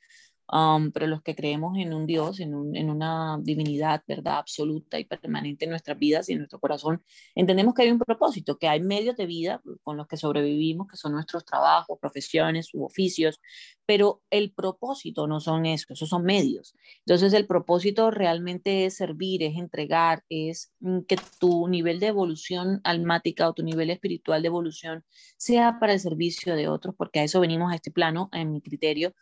Um, 0.50 0.92
pero 0.92 1.06
los 1.06 1.22
que 1.22 1.34
creemos 1.34 1.76
en 1.76 1.92
un 1.92 2.06
Dios, 2.06 2.40
en, 2.40 2.54
una 2.54 3.38
divinidad, 3.42 4.02
¿verdad? 4.08 4.38
Absoluta 4.38 4.98
y 4.98 5.04
permanente 5.04 5.66
en 5.66 5.70
nuestras 5.70 5.98
vidas 5.98 6.28
y 6.28 6.32
en 6.32 6.38
nuestro 6.38 6.58
corazón, 6.58 7.02
entendemos 7.34 7.74
que 7.74 7.82
hay 7.82 7.90
un 7.90 7.98
propósito, 7.98 8.56
que 8.56 8.66
hay 8.66 8.80
medios 8.80 9.16
de 9.16 9.26
vida 9.26 9.60
con 9.82 9.98
los 9.98 10.06
que 10.06 10.16
sobrevivimos, 10.16 10.88
que 10.88 10.96
son 10.96 11.12
nuestros 11.12 11.44
trabajos, 11.44 11.98
profesiones 12.00 12.70
u 12.72 12.84
oficios, 12.84 13.40
pero 13.84 14.22
el 14.30 14.52
propósito 14.52 15.26
no 15.26 15.40
son 15.40 15.66
eso, 15.66 15.86
esos 15.90 16.08
son 16.08 16.24
medios. 16.24 16.74
Entonces 17.00 17.34
el 17.34 17.46
propósito 17.46 18.10
realmente 18.10 18.86
es 18.86 18.96
servir, 18.96 19.42
es 19.42 19.56
entregar, 19.56 20.24
es 20.30 20.72
mm, 20.80 21.00
que 21.00 21.16
tu 21.38 21.68
nivel 21.68 22.00
de 22.00 22.06
evolución 22.06 22.80
almática 22.84 23.48
o 23.48 23.52
tu 23.52 23.62
nivel 23.62 23.90
espiritual 23.90 24.40
de 24.40 24.48
evolución 24.48 25.04
sea 25.36 25.78
para 25.78 25.92
el 25.92 26.00
servicio 26.00 26.56
de 26.56 26.68
otros, 26.68 26.94
porque 26.96 27.20
a 27.20 27.24
eso 27.24 27.40
venimos 27.40 27.70
a 27.70 27.74
este 27.74 27.90
plano, 27.90 28.30
en 28.32 28.52
mi 28.52 28.62
criterio, 28.62 29.14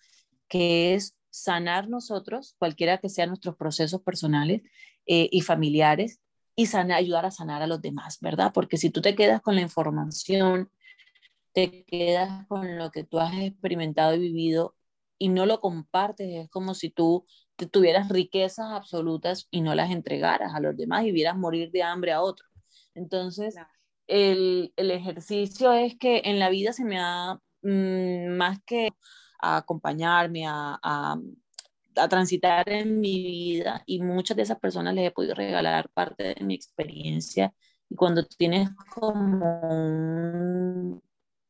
que 0.49 0.95
es 0.95 1.16
sanar 1.37 1.89
nosotros, 1.89 2.57
cualquiera 2.59 2.99
que 2.99 3.11
sean 3.11 3.29
nuestros 3.29 3.57
procesos 3.57 4.01
personales 4.01 4.63
eh, 5.07 5.29
y 5.31 5.43
familiares, 5.43 6.21
y 6.57 6.67
ayudar 6.75 7.27
a 7.27 7.31
sanar 7.31 7.63
a 7.63 7.67
los 7.67 7.83
demás, 7.83 8.19
¿verdad? 8.21 8.53
Porque 8.55 8.79
si 8.79 8.89
tú 8.89 9.03
te 9.03 9.15
quedas 9.15 9.43
con 9.43 9.55
la 9.55 9.61
información, 9.61 10.71
te 11.53 11.85
quedas 11.85 12.47
con 12.47 12.79
lo 12.79 12.91
que 12.91 13.05
tú 13.05 13.19
has 13.19 13.35
experimentado 13.35 14.15
y 14.15 14.21
vivido 14.21 14.75
y 15.19 15.29
no 15.29 15.45
lo 15.45 15.61
compartes, 15.61 16.45
es 16.45 16.49
como 16.49 16.75
si 16.75 16.89
tú 16.89 17.27
tuvieras 17.71 18.09
riquezas 18.09 18.73
absolutas 18.73 19.49
y 19.51 19.61
no 19.61 19.75
las 19.75 19.91
entregaras 19.91 20.55
a 20.55 20.61
los 20.61 20.77
demás 20.77 21.05
y 21.05 21.13
vieras 21.13 21.37
morir 21.37 21.71
de 21.71 21.83
hambre 21.83 22.13
a 22.13 22.23
otros. 22.23 22.51
Entonces, 22.95 23.55
el, 24.07 24.73
el, 24.77 24.91
ejercicio 24.91 25.75
es 25.75 25.97
que 25.99 26.23
en 26.25 26.39
la 26.39 26.49
vida 26.49 26.73
se 26.73 26.85
me 26.85 26.99
ha, 26.99 27.39
mm, 27.63 28.29
más 28.37 28.59
que 28.65 28.91
a 29.39 29.59
acompañarme, 29.59 30.47
a, 30.47 30.79
a, 30.83 31.19
transitar 32.09 32.69
en 32.69 33.01
mi 33.01 33.23
vida 33.23 33.83
y 33.87 34.01
muchas 34.03 34.37
de 34.37 34.43
esas 34.43 34.59
personas 34.61 34.95
les 34.95 35.09
he 35.09 35.11
podido 35.13 35.35
regalar 35.35 35.89
parte 35.91 36.35
de 36.35 36.45
mi 36.45 36.55
experiencia. 36.55 37.55
Y 37.89 37.95
cuando 37.97 38.25
tienes 38.25 38.69
como 38.95 39.61
un, 39.63 41.03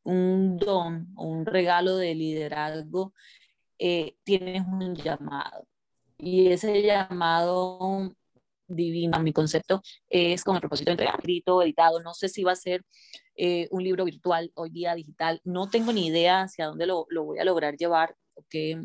un 0.05 0.57
don 0.59 1.09
un 1.17 1.47
regalo 1.47 1.97
de 1.97 2.15
liderazgo, 2.15 3.13
eh, 3.79 4.17
tienes 4.25 4.63
un 4.67 4.95
llamado. 4.95 5.67
Y 6.19 6.49
ese 6.49 6.83
llamado 6.83 8.17
divino, 8.67 9.19
mi 9.21 9.33
concepto, 9.33 9.83
es 10.09 10.45
con 10.45 10.57
el 10.57 10.61
propósito 10.61 10.91
de 10.91 10.93
entregar 10.93 11.17
escrito, 11.17 11.63
editado. 11.63 12.01
No 12.01 12.15
sé 12.15 12.29
si 12.29 12.45
va 12.45 12.53
a 12.53 12.57
ser 12.57 12.83
eh, 13.37 13.69
un 13.71 13.83
libro 13.85 14.05
virtual, 14.05 14.51
hoy 14.55 14.71
día 14.71 14.95
digital. 14.95 15.41
No 15.45 15.69
tengo 15.69 15.93
ni 15.93 16.07
idea 16.07 16.43
hacia 16.43 16.67
dónde 16.67 16.87
lo, 16.87 17.07
lo 17.11 17.25
voy 17.25 17.39
a 17.39 17.45
lograr 17.45 17.77
llevar, 17.77 18.17
que 18.51 18.81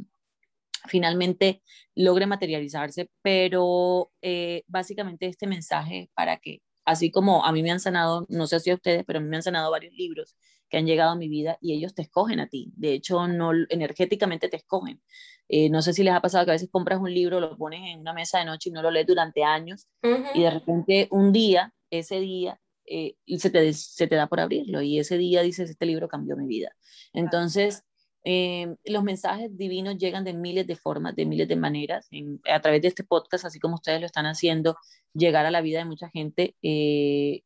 finalmente 0.87 1.61
logre 1.95 2.25
materializarse, 2.25 3.09
pero 3.21 4.11
eh, 4.21 4.63
básicamente 4.67 5.27
este 5.27 5.47
mensaje 5.47 6.09
para 6.13 6.37
que, 6.37 6.61
así 6.85 7.11
como 7.11 7.45
a 7.45 7.51
mí 7.51 7.63
me 7.63 7.71
han 7.71 7.79
sanado, 7.79 8.25
no 8.29 8.47
sé 8.47 8.59
si 8.59 8.71
a 8.71 8.75
ustedes, 8.75 9.03
pero 9.05 9.19
a 9.19 9.21
mí 9.21 9.27
me 9.29 9.37
han 9.37 9.43
sanado 9.43 9.71
varios 9.71 9.93
libros 9.93 10.35
que 10.69 10.77
han 10.77 10.85
llegado 10.85 11.11
a 11.11 11.15
mi 11.15 11.27
vida 11.27 11.57
y 11.61 11.73
ellos 11.73 11.93
te 11.93 12.01
escogen 12.01 12.39
a 12.39 12.47
ti. 12.47 12.71
De 12.75 12.93
hecho, 12.93 13.27
no 13.27 13.51
energéticamente 13.69 14.47
te 14.47 14.57
escogen. 14.57 15.01
Eh, 15.49 15.69
no 15.69 15.81
sé 15.81 15.93
si 15.93 16.03
les 16.03 16.13
ha 16.13 16.21
pasado 16.21 16.45
que 16.45 16.51
a 16.51 16.53
veces 16.53 16.69
compras 16.71 16.99
un 16.99 17.13
libro, 17.13 17.41
lo 17.41 17.57
pones 17.57 17.81
en 17.93 17.99
una 17.99 18.13
mesa 18.13 18.39
de 18.39 18.45
noche 18.45 18.69
y 18.69 18.73
no 18.73 18.81
lo 18.81 18.89
lees 18.89 19.05
durante 19.05 19.43
años 19.43 19.87
y 20.33 20.43
de 20.43 20.49
repente 20.49 21.07
un 21.11 21.33
día, 21.33 21.73
ese 21.89 22.21
día, 22.21 22.59
eh, 22.85 23.15
se, 23.37 23.49
te, 23.49 23.73
se 23.73 24.07
te 24.07 24.15
da 24.15 24.27
por 24.27 24.39
abrirlo 24.39 24.81
y 24.81 24.97
ese 24.97 25.17
día 25.17 25.41
dices, 25.41 25.69
este 25.69 25.85
libro 25.85 26.07
cambió 26.07 26.37
mi 26.37 26.47
vida. 26.47 26.73
Entonces, 27.13 27.83
eh, 28.23 28.75
los 28.85 29.03
mensajes 29.03 29.55
divinos 29.57 29.97
llegan 29.97 30.23
de 30.23 30.33
miles 30.33 30.67
de 30.67 30.75
formas, 30.75 31.15
de 31.15 31.25
miles 31.25 31.47
de 31.47 31.55
maneras, 31.55 32.09
a 32.51 32.61
través 32.61 32.81
de 32.81 32.89
este 32.89 33.03
podcast, 33.03 33.45
así 33.45 33.59
como 33.59 33.75
ustedes 33.75 33.99
lo 33.99 34.05
están 34.05 34.25
haciendo, 34.25 34.77
llegar 35.13 35.45
a 35.45 35.51
la 35.51 35.61
vida 35.61 35.79
de 35.79 35.85
mucha 35.85 36.09
gente 36.09 36.55
eh, 36.61 37.43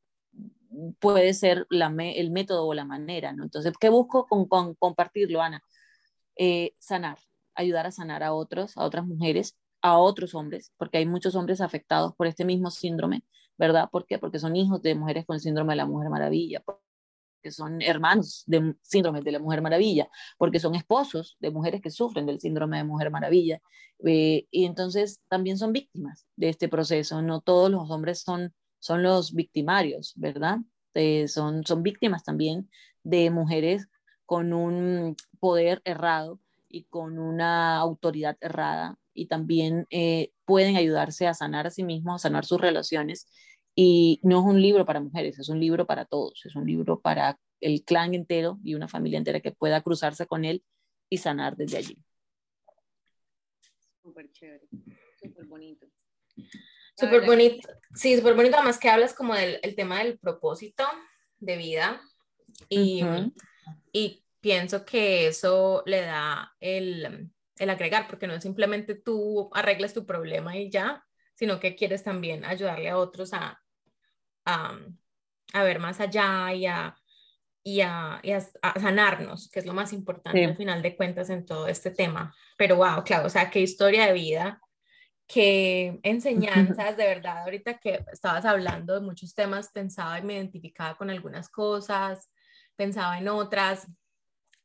puede 1.00 1.34
ser 1.34 1.68
el 1.70 2.32
método 2.32 2.66
o 2.68 2.74
la 2.74 2.86
manera, 2.86 3.32
¿no? 3.34 3.44
Entonces, 3.44 3.74
¿qué 3.80 3.90
busco 3.90 4.28
con, 4.28 4.76
compartirlo, 4.76 5.42
Ana? 5.42 5.62
sanar, 6.80 7.18
ayudar 7.56 7.88
a 7.88 7.92
sanar 7.92 8.24
a 8.24 8.34
otros, 8.34 8.76
a 8.78 8.84
otras 8.84 9.06
mujeres, 9.06 9.58
a 9.82 9.98
otros 10.00 10.36
hombres, 10.36 10.72
porque 10.78 10.98
hay 10.98 11.06
muchos 11.06 11.36
hombres 11.36 11.62
afectados 11.62 12.14
por 12.16 12.28
este 12.28 12.44
mismo 12.44 12.72
síndrome, 12.72 13.24
¿verdad? 13.58 13.90
¿Por 13.92 14.06
qué? 14.06 14.20
Porque 14.20 14.40
son 14.40 14.56
hijos 14.56 14.82
de 14.82 14.96
mujeres 14.96 15.26
con 15.26 15.36
el 15.36 15.42
síndrome 15.42 15.74
de 15.74 15.78
la 15.78 15.86
Mujer 15.86 16.10
Maravilla, 16.10 16.62
porque 17.46 17.52
son 17.52 17.80
hermanos 17.84 18.44
de 18.48 18.76
síndrome 18.82 19.22
de 19.22 19.32
la 19.32 19.38
Mujer 19.38 19.62
Maravilla, 19.62 20.10
porque 20.40 20.60
son 20.60 20.74
esposos 20.74 21.38
de 21.40 21.52
mujeres 21.52 21.80
que 21.80 21.92
sufren 21.92 22.26
del 22.26 22.40
síndrome 22.40 22.78
de 22.78 22.84
Mujer 22.86 23.12
Maravilla. 23.12 23.62
Eh, 24.04 24.48
y 24.50 24.66
entonces 24.66 25.22
también 25.30 25.60
son 25.60 25.72
víctimas 25.72 26.26
de 26.36 26.50
este 26.50 26.68
proceso. 26.70 27.22
No 27.22 27.42
todos 27.42 27.70
los 27.70 27.92
hombres 27.92 28.22
son, 28.22 28.52
son 28.80 29.04
los 29.04 29.36
victimarios, 29.36 30.14
¿verdad? 30.16 30.58
Eh, 30.96 31.28
son, 31.28 31.64
son 31.64 31.84
víctimas 31.84 32.24
también 32.24 32.68
de 33.04 33.30
mujeres 33.30 33.88
con 34.26 34.52
un 34.52 35.16
poder 35.40 35.84
errado 35.86 36.40
y 36.68 36.86
con 36.86 37.20
una 37.20 37.78
autoridad 37.78 38.38
errada 38.42 38.98
y 39.14 39.28
también 39.28 39.86
eh, 39.92 40.32
pueden 40.46 40.78
ayudarse 40.78 41.28
a 41.28 41.36
sanar 41.36 41.68
a 41.68 41.70
sí 41.70 41.84
mismos, 41.84 42.16
a 42.16 42.28
sanar 42.28 42.44
sus 42.44 42.60
relaciones. 42.60 43.28
Y 43.76 44.22
no 44.24 44.40
es 44.40 44.46
un 44.46 44.62
libro 44.62 44.86
para 44.86 45.02
mujeres, 45.02 45.38
es 45.38 45.50
un 45.50 45.60
libro 45.60 45.86
para 45.86 46.06
todos, 46.06 46.46
es 46.46 46.56
un 46.56 46.66
libro 46.66 47.02
para 47.02 47.38
el 47.60 47.84
clan 47.84 48.14
entero 48.14 48.60
y 48.64 48.74
una 48.74 48.88
familia 48.88 49.18
entera 49.18 49.42
que 49.42 49.52
pueda 49.52 49.82
cruzarse 49.82 50.26
con 50.26 50.46
él 50.46 50.64
y 51.10 51.18
sanar 51.18 51.58
desde 51.58 51.78
allí. 51.78 51.98
Súper 54.02 54.32
chévere, 54.32 54.68
súper 55.22 55.46
bonito. 55.46 55.88
Súper 56.98 57.26
bonito, 57.26 57.68
sí, 57.94 58.16
súper 58.16 58.36
bonito, 58.36 58.56
además 58.56 58.80
que 58.80 58.90
hablas 58.90 59.14
como 59.14 59.36
del 59.36 59.60
el 59.62 59.76
tema 59.76 60.00
del 60.00 60.18
propósito 60.18 60.86
de 61.40 61.58
vida, 61.58 62.02
y, 62.70 63.04
y 63.92 64.24
pienso 64.40 64.86
que 64.86 65.28
eso 65.28 65.84
le 65.86 66.02
da 66.02 66.56
el, 66.60 67.30
el 67.58 67.70
agregar, 67.70 68.08
porque 68.08 68.28
no 68.28 68.34
es 68.34 68.44
simplemente 68.44 68.96
tú 68.96 69.50
arregles 69.54 69.94
tu 69.94 70.06
problema 70.06 70.58
y 70.58 70.70
ya, 70.70 71.06
sino 71.34 71.60
que 71.60 71.76
quieres 71.76 72.04
también 72.04 72.46
ayudarle 72.46 72.90
a 72.90 72.98
otros 72.98 73.34
a, 73.34 73.62
a, 74.46 74.78
a 75.54 75.64
ver 75.64 75.80
más 75.80 76.00
allá 76.00 76.54
y 76.54 76.66
a, 76.66 76.96
y 77.64 77.82
a, 77.82 78.20
y 78.22 78.32
a, 78.32 78.42
sanarnos, 78.80 79.50
que 79.50 79.60
es 79.60 79.66
lo 79.66 79.74
más 79.74 79.92
importante 79.92 80.46
al 80.46 80.56
final 80.56 80.82
de 80.82 80.96
cuentas 80.96 81.30
en 81.30 81.46
todo 81.46 81.68
este 81.68 81.90
tema. 81.92 82.36
Pero 82.58 82.76
wow, 82.78 83.04
claro, 83.04 83.26
o 83.26 83.30
sea, 83.30 83.50
qué 83.50 83.60
historia 83.60 84.06
de 84.06 84.14
vida, 84.14 84.62
qué 85.28 86.00
enseñanzas, 86.04 86.96
de 86.98 87.06
verdad, 87.06 87.44
ahorita 87.44 87.80
que 87.80 88.06
estabas 88.12 88.46
hablando 88.46 88.94
de 88.94 89.02
muchos 89.02 89.34
temas, 89.34 89.70
pensaba 89.70 90.20
y 90.20 90.24
me 90.24 90.36
identificaba 90.36 90.96
con 90.96 91.10
algunas 91.10 91.50
cosas, 91.50 92.30
pensaba 92.76 93.18
en 93.18 93.30
otras. 93.30 93.88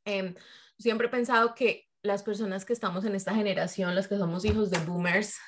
Eh, 0.04 0.34
siempre 0.78 1.06
he 1.06 1.10
pensado 1.10 1.54
que 1.54 1.88
las 2.02 2.22
personas 2.22 2.64
que 2.64 2.74
estamos 2.74 3.04
en 3.06 3.14
esta 3.14 3.34
generación, 3.34 3.94
los 3.94 4.08
que 4.08 4.18
somos 4.18 4.44
hijos 4.44 4.70
de 4.70 4.78
boomers, 4.78 5.38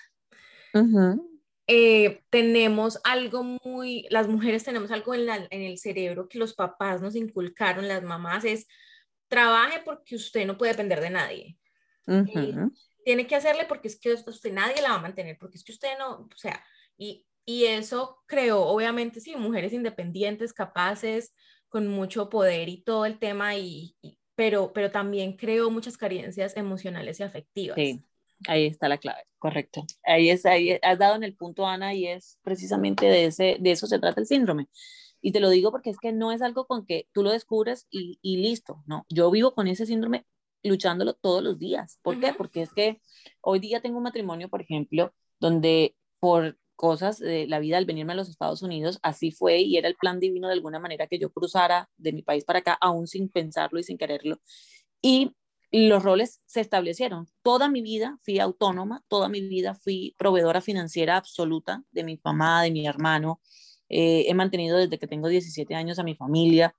eh, 1.75 2.23
tenemos 2.29 3.01
algo 3.03 3.43
muy, 3.65 4.07
las 4.11 4.29
mujeres 4.29 4.63
tenemos 4.63 4.91
algo 4.91 5.15
en, 5.15 5.27
en 5.31 5.63
el 5.63 5.79
cerebro 5.79 6.29
que 6.29 6.39
los 6.39 6.53
papás 6.53 7.01
nos 7.01 7.17
inculcaron, 7.17 7.89
las 7.89 8.03
mamás, 8.03 8.45
es 8.45 8.67
trabaje 9.27 9.81
porque 9.83 10.17
usted 10.17 10.47
no 10.47 10.59
puede 10.59 10.73
depender 10.73 11.01
de 11.01 11.09
nadie. 11.09 11.59
tiene 13.07 13.27
que 13.27 13.37
hacerle 13.37 13.65
porque 13.65 13.89
es 13.89 13.99
que 13.99 14.13
usted 14.13 14.53
nadie 14.53 14.83
la 14.83 14.91
va 14.91 14.95
a 14.97 15.03
mantener, 15.03 15.39
porque 15.39 15.57
es 15.57 15.65
que 15.65 15.73
usted 15.73 15.97
no, 15.99 16.29
o 16.31 16.37
sea, 16.37 16.63
y, 16.99 17.27
y 17.47 17.65
eso 17.65 18.23
creó, 18.27 18.61
obviamente, 18.61 19.21
sí, 19.23 19.35
mujeres 19.37 19.73
independientes, 19.73 20.53
capaces, 20.53 21.35
con 21.71 21.89
mucho 21.89 22.29
poder 22.29 22.69
y 22.69 22.83
todo 22.83 23.07
el 23.07 23.19
tema, 23.19 23.57
y, 23.57 23.97
pero, 24.35 24.75
pero 24.75 24.91
también 24.91 25.39
creó 25.39 25.71
muchas 25.71 25.97
carencias 25.97 26.55
emocionales 26.55 27.19
y 27.19 27.23
afectivas. 27.23 27.77
Sí, 27.77 28.05
ahí 28.49 28.67
está 28.67 28.89
la 28.89 28.99
clave, 28.99 29.23
correcto. 29.39 29.85
Ahí, 30.05 30.31
es, 30.31 30.47
ahí 30.47 30.79
has 30.83 30.99
dado 30.99 31.17
en 31.17 31.25
el 31.25 31.35
punto, 31.35 31.67
Ana, 31.67 31.95
y 31.95 32.07
es 32.07 32.39
precisamente 32.43 33.07
de, 33.07 33.27
ese, 33.27 33.57
de 33.61 33.71
eso 33.73 33.87
se 33.87 33.99
trata 33.99 34.21
el 34.21 34.27
síndrome. 34.27 34.69
Y 35.21 35.33
te 35.33 35.41
lo 35.41 35.51
digo 35.51 35.71
porque 35.71 35.91
es 35.91 35.99
que 35.99 36.13
no 36.13 36.33
es 36.33 36.43
algo 36.43 36.67
con 36.67 36.85
que 36.85 37.09
tú 37.13 37.23
lo 37.23 37.31
descubres 37.31 37.87
y, 37.91 38.19
y 38.23 38.39
listo, 38.39 38.83
no. 38.87 39.07
Yo 39.09 39.31
vivo 39.31 39.55
con 39.55 39.69
ese 39.69 39.87
síndrome 39.87 40.27
luchándolo 40.63 41.15
todos 41.15 41.43
los 41.43 41.59
días. 41.59 41.99
¿Por 42.03 42.21
qué? 42.21 42.33
Porque 42.33 42.63
es 42.63 42.73
que 42.73 43.01
hoy 43.41 43.59
día 43.59 43.81
tengo 43.81 43.99
un 43.99 44.05
matrimonio, 44.05 44.49
por 44.49 44.63
ejemplo, 44.63 45.13
donde 45.41 45.97
por 46.21 46.59
cosas 46.77 47.19
de 47.19 47.47
la 47.47 47.61
vida 47.61 47.79
al 47.79 47.85
venirme 47.85 48.13
a 48.13 48.17
los 48.17 48.29
Estados 48.29 48.63
Unidos, 48.63 48.99
así 49.03 49.31
fue 49.31 49.61
y 49.61 49.77
era 49.77 49.89
el 49.89 49.97
plan 49.97 50.19
divino 50.19 50.49
de 50.49 50.55
alguna 50.55 50.81
manera 50.81 51.07
que 51.07 51.19
yo 51.19 51.31
cruzara 51.31 51.89
de 51.97 52.13
mi 52.13 52.23
país 52.23 52.45
para 52.45 52.61
acá, 52.61 52.77
aún 52.81 53.07
sin 53.07 53.29
pensarlo 53.29 53.79
y 53.79 53.85
sin 53.85 53.99
quererlo. 53.99 54.41
Y 55.01 55.33
los 55.73 56.03
roles 56.03 56.41
se 56.47 56.61
establecieron. 56.61 57.29
Toda 57.43 57.69
mi 57.69 57.83
vida 57.83 58.19
fui 58.23 58.39
autónoma, 58.39 59.03
toda 59.09 59.29
mi 59.29 59.41
vida 59.41 59.75
fui 59.75 60.15
proveedora 60.19 60.61
financiera 60.61 61.17
absoluta 61.17 61.83
de 61.91 62.05
mi 62.05 62.21
mamá, 62.23 62.63
de 62.63 62.71
mi 62.71 62.87
hermano. 62.87 63.41
Eh, 63.89 64.27
he 64.29 64.35
mantenido 64.35 64.79
desde 64.79 64.99
que 64.99 65.07
tengo 65.07 65.29
17 65.29 65.75
años 65.75 65.99
a 65.99 66.05
mi 66.05 66.15
familia 66.15 66.77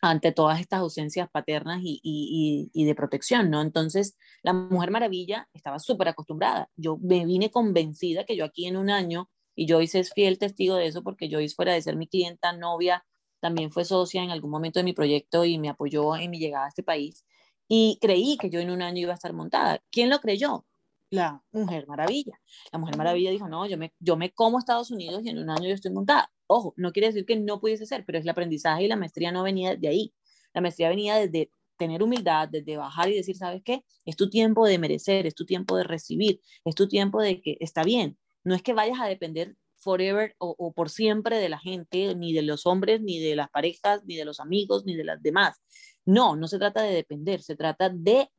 ante 0.00 0.32
todas 0.32 0.60
estas 0.60 0.80
ausencias 0.80 1.28
paternas 1.30 1.80
y, 1.82 2.00
y, 2.02 2.70
y, 2.72 2.84
de 2.84 2.94
protección, 2.94 3.50
¿no? 3.50 3.62
Entonces, 3.62 4.16
la 4.42 4.52
Mujer 4.52 4.90
Maravilla 4.90 5.48
estaba 5.54 5.78
súper 5.78 6.08
acostumbrada. 6.08 6.70
Yo 6.76 6.98
me 6.98 7.24
vine 7.24 7.50
convencida 7.50 8.24
que 8.24 8.36
yo 8.36 8.44
aquí 8.44 8.66
en 8.66 8.76
un 8.76 8.90
año, 8.90 9.30
y 9.54 9.66
Joyce 9.68 10.00
es 10.00 10.12
fiel 10.12 10.38
testigo 10.38 10.76
de 10.76 10.86
eso 10.86 11.02
porque 11.02 11.30
Joyce 11.30 11.54
fuera 11.54 11.72
de 11.72 11.82
ser 11.82 11.96
mi 11.96 12.06
clienta, 12.06 12.52
novia, 12.52 13.04
también 13.40 13.70
fue 13.70 13.84
socia 13.84 14.22
en 14.22 14.30
algún 14.30 14.50
momento 14.50 14.78
de 14.78 14.84
mi 14.84 14.92
proyecto 14.92 15.44
y 15.44 15.58
me 15.58 15.70
apoyó 15.70 16.16
en 16.16 16.30
mi 16.30 16.38
llegada 16.38 16.66
a 16.66 16.68
este 16.68 16.82
país. 16.82 17.24
Y 17.68 17.98
creí 18.00 18.36
que 18.38 18.50
yo 18.50 18.60
en 18.60 18.70
un 18.70 18.82
año 18.82 19.02
iba 19.02 19.12
a 19.12 19.16
estar 19.16 19.32
montada. 19.32 19.82
¿Quién 19.90 20.10
lo 20.10 20.20
creyó? 20.20 20.66
La 21.10 21.42
Mujer 21.52 21.86
Maravilla. 21.86 22.40
La 22.72 22.78
Mujer 22.78 22.96
Maravilla 22.96 23.30
dijo, 23.30 23.48
no, 23.48 23.66
yo 23.66 23.78
me, 23.78 23.92
yo 23.98 24.16
me 24.16 24.32
como 24.32 24.58
Estados 24.58 24.90
Unidos 24.90 25.22
y 25.24 25.30
en 25.30 25.38
un 25.38 25.50
año 25.50 25.68
yo 25.68 25.74
estoy 25.74 25.92
montada. 25.92 26.30
Ojo, 26.46 26.74
no 26.76 26.92
quiere 26.92 27.08
decir 27.08 27.24
que 27.24 27.36
no 27.36 27.60
pudiese 27.60 27.86
ser, 27.86 28.04
pero 28.04 28.18
es 28.18 28.24
el 28.24 28.30
aprendizaje 28.30 28.84
y 28.84 28.88
la 28.88 28.96
maestría 28.96 29.32
no 29.32 29.42
venía 29.42 29.76
de 29.76 29.88
ahí. 29.88 30.14
La 30.52 30.60
maestría 30.60 30.88
venía 30.88 31.16
desde 31.16 31.50
tener 31.76 32.02
humildad, 32.02 32.48
desde 32.48 32.76
bajar 32.76 33.08
y 33.10 33.16
decir, 33.16 33.36
¿sabes 33.36 33.62
qué? 33.64 33.84
Es 34.04 34.16
tu 34.16 34.30
tiempo 34.30 34.66
de 34.66 34.78
merecer, 34.78 35.26
es 35.26 35.34
tu 35.34 35.44
tiempo 35.44 35.76
de 35.76 35.84
recibir, 35.84 36.40
es 36.64 36.74
tu 36.74 36.88
tiempo 36.88 37.20
de 37.20 37.40
que 37.40 37.56
está 37.60 37.82
bien. 37.82 38.18
No 38.44 38.54
es 38.54 38.62
que 38.62 38.72
vayas 38.72 39.00
a 39.00 39.06
depender 39.06 39.56
forever 39.76 40.34
o, 40.38 40.72
por 40.72 40.90
siempre 40.90 41.38
de 41.38 41.48
la 41.48 41.58
gente, 41.58 42.14
ni 42.16 42.32
de 42.32 42.42
los 42.42 42.66
hombres, 42.66 43.02
ni 43.02 43.20
de 43.20 43.36
las 43.36 43.50
parejas, 43.50 44.02
ni 44.04 44.16
de 44.16 44.24
los 44.24 44.40
amigos, 44.40 44.84
ni 44.84 44.96
de 44.96 45.04
las 45.04 45.22
demás. 45.22 45.60
No, 46.06 46.36
no 46.36 46.48
se 46.48 46.58
trata 46.58 46.82
de 46.82 46.94
depender, 46.94 47.42
se 47.42 47.56
trata 47.56 47.90
de 47.90 48.30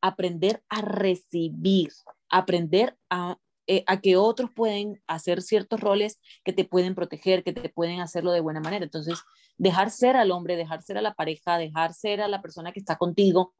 aprender 0.00 0.62
a 0.68 0.80
recibir, 0.80 1.92
aprender 2.30 2.96
a 3.10 3.38
eh, 3.72 3.84
a 3.86 4.00
que 4.00 4.16
otros 4.16 4.50
pueden 4.50 5.00
hacer 5.06 5.42
ciertos 5.42 5.78
roles 5.78 6.18
que 6.42 6.52
te 6.52 6.64
pueden 6.64 6.96
proteger, 6.96 7.44
que 7.44 7.52
te 7.52 7.68
pueden 7.68 8.00
hacerlo 8.00 8.32
de 8.32 8.40
buena 8.40 8.58
manera. 8.58 8.84
Entonces, 8.84 9.20
dejar 9.58 9.92
ser 9.92 10.16
al 10.16 10.32
hombre, 10.32 10.56
dejar 10.56 10.82
ser 10.82 10.98
a 10.98 11.02
la 11.02 11.14
pareja, 11.14 11.56
dejar 11.56 11.94
ser 11.94 12.20
a 12.20 12.26
la 12.26 12.42
persona 12.42 12.72
que 12.72 12.80
está 12.80 12.96
contigo, 12.96 13.54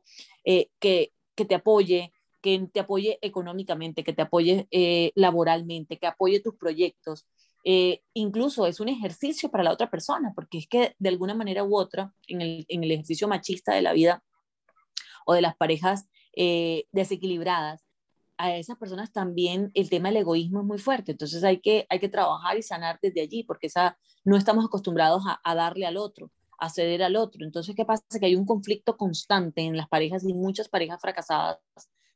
eh, 0.45 0.69
que, 0.81 1.13
que 1.37 1.45
te 1.45 1.55
apoye, 1.55 2.13
que 2.41 2.67
te 2.73 2.81
apoye 2.81 3.21
económicamente, 3.23 4.03
que 4.03 4.13
te 4.13 4.23
apoye 4.23 4.67
eh, 4.73 5.13
laboralmente, 5.15 5.97
que 5.97 6.09
apoye 6.09 6.41
tus 6.41 6.57
proyectos. 6.57 7.25
Incluso 7.63 8.67
es 8.67 8.81
un 8.81 8.89
ejercicio 8.89 9.51
para 9.51 9.65
la 9.65 9.73
otra 9.73 9.91
persona, 9.91 10.33
porque 10.35 10.59
es 10.59 10.67
que 10.67 10.95
de 10.99 11.09
alguna 11.09 11.35
manera 11.35 11.65
u 11.65 11.77
otra, 11.77 12.13
en 12.27 12.41
el, 12.41 12.67
ejercicio 12.69 13.29
machista 13.29 13.75
de 13.75 13.83
la 13.83 13.93
vida 13.93 14.23
o 15.27 15.35
de 15.35 15.43
las 15.43 15.57
parejas 15.57 16.09
desequilibradas, 16.93 17.85
a 18.41 18.57
esas 18.57 18.79
personas 18.79 19.13
también 19.13 19.71
el 19.75 19.91
tema 19.91 20.09
del 20.09 20.19
egoísmo 20.19 20.61
es 20.61 20.67
muy 20.67 20.79
fuerte. 20.79 21.13
Entonces 21.13 21.45
hay 21.45 21.61
que, 21.61 21.87
hay 21.91 22.01
que 22.01 22.09
trabajar 22.09 22.57
y 22.57 22.63
sanar 22.63 22.99
desde 23.03 23.21
allí, 23.21 23.45
porque 23.45 23.67
esa, 23.67 23.99
no 24.25 24.37
estamos 24.37 24.65
acostumbrados 24.65 25.23
a, 25.45 25.55
darle 25.55 25.85
al 25.85 25.99
otro, 25.99 26.33
a 26.59 26.71
ceder 26.71 27.03
al 27.03 27.17
otro. 27.17 27.45
Entonces, 27.45 27.77
¿qué 27.77 27.85
pasa? 27.85 28.03
Que 28.19 28.27
hay 28.27 28.37
un 28.37 28.47
conflicto 28.47 28.97
constante 28.97 29.61
en 29.61 29.77
las 29.77 29.89
parejas 29.89 30.25
y 30.25 30.33
muchas 30.33 30.71
parejas 30.71 31.01
fracasadas 31.03 31.59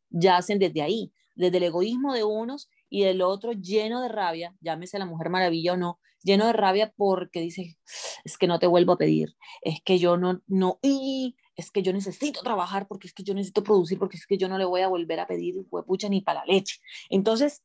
yacen 0.09 0.59
desde 0.59 0.81
ahí, 0.81 1.13
desde 1.35 1.59
el 1.59 1.65
egoísmo 1.65 2.15
de 2.15 2.25
unos 2.25 2.71
y 2.89 3.05
del 3.05 3.23
otro 3.23 3.53
lleno 3.53 4.01
de 4.03 4.09
rabia, 4.09 4.55
llámese 4.61 4.99
la 4.99 5.07
mujer 5.07 5.31
maravilla 5.31 5.75
o 5.75 5.77
no, 5.77 6.01
lleno 6.23 6.47
de 6.47 6.53
rabia 6.53 6.93
porque 6.97 7.41
dice, 7.41 7.77
es 8.25 8.39
que 8.39 8.47
no 8.47 8.59
te 8.59 8.67
vuelvo 8.67 8.93
a 8.93 8.99
pedir, 8.99 9.37
es 9.63 9.81
que 9.85 9.99
yo 9.99 10.17
no, 10.17 10.43
no, 10.47 10.79
y 10.83 11.37
es 11.57 11.71
que 11.71 11.83
yo 11.83 11.93
necesito 11.93 12.41
trabajar 12.43 12.89
porque 12.89 13.07
es 13.07 13.15
que 13.15 13.23
yo 13.23 13.35
necesito 13.35 13.63
producir, 13.63 13.99
porque 13.99 14.17
es 14.17 14.27
que 14.27 14.39
yo 14.39 14.49
no 14.49 14.59
le 14.59 14.65
voy 14.65 14.81
a 14.81 14.89
volver 14.89 15.21
a 15.21 15.27
pedir 15.27 15.55
pucha 15.87 16.09
ni 16.09 16.21
para 16.21 16.41
la 16.41 16.53
leche. 16.53 16.81
Entonces, 17.11 17.63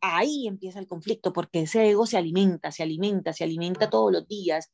ahí 0.00 0.46
empieza 0.46 0.78
el 0.78 0.86
conflicto, 0.86 1.32
porque 1.32 1.62
ese 1.62 1.90
ego 1.90 2.06
se 2.06 2.16
alimenta, 2.16 2.70
se 2.70 2.82
alimenta, 2.82 3.32
se 3.32 3.44
alimenta 3.44 3.90
todos 3.90 4.12
los 4.12 4.26
días 4.28 4.70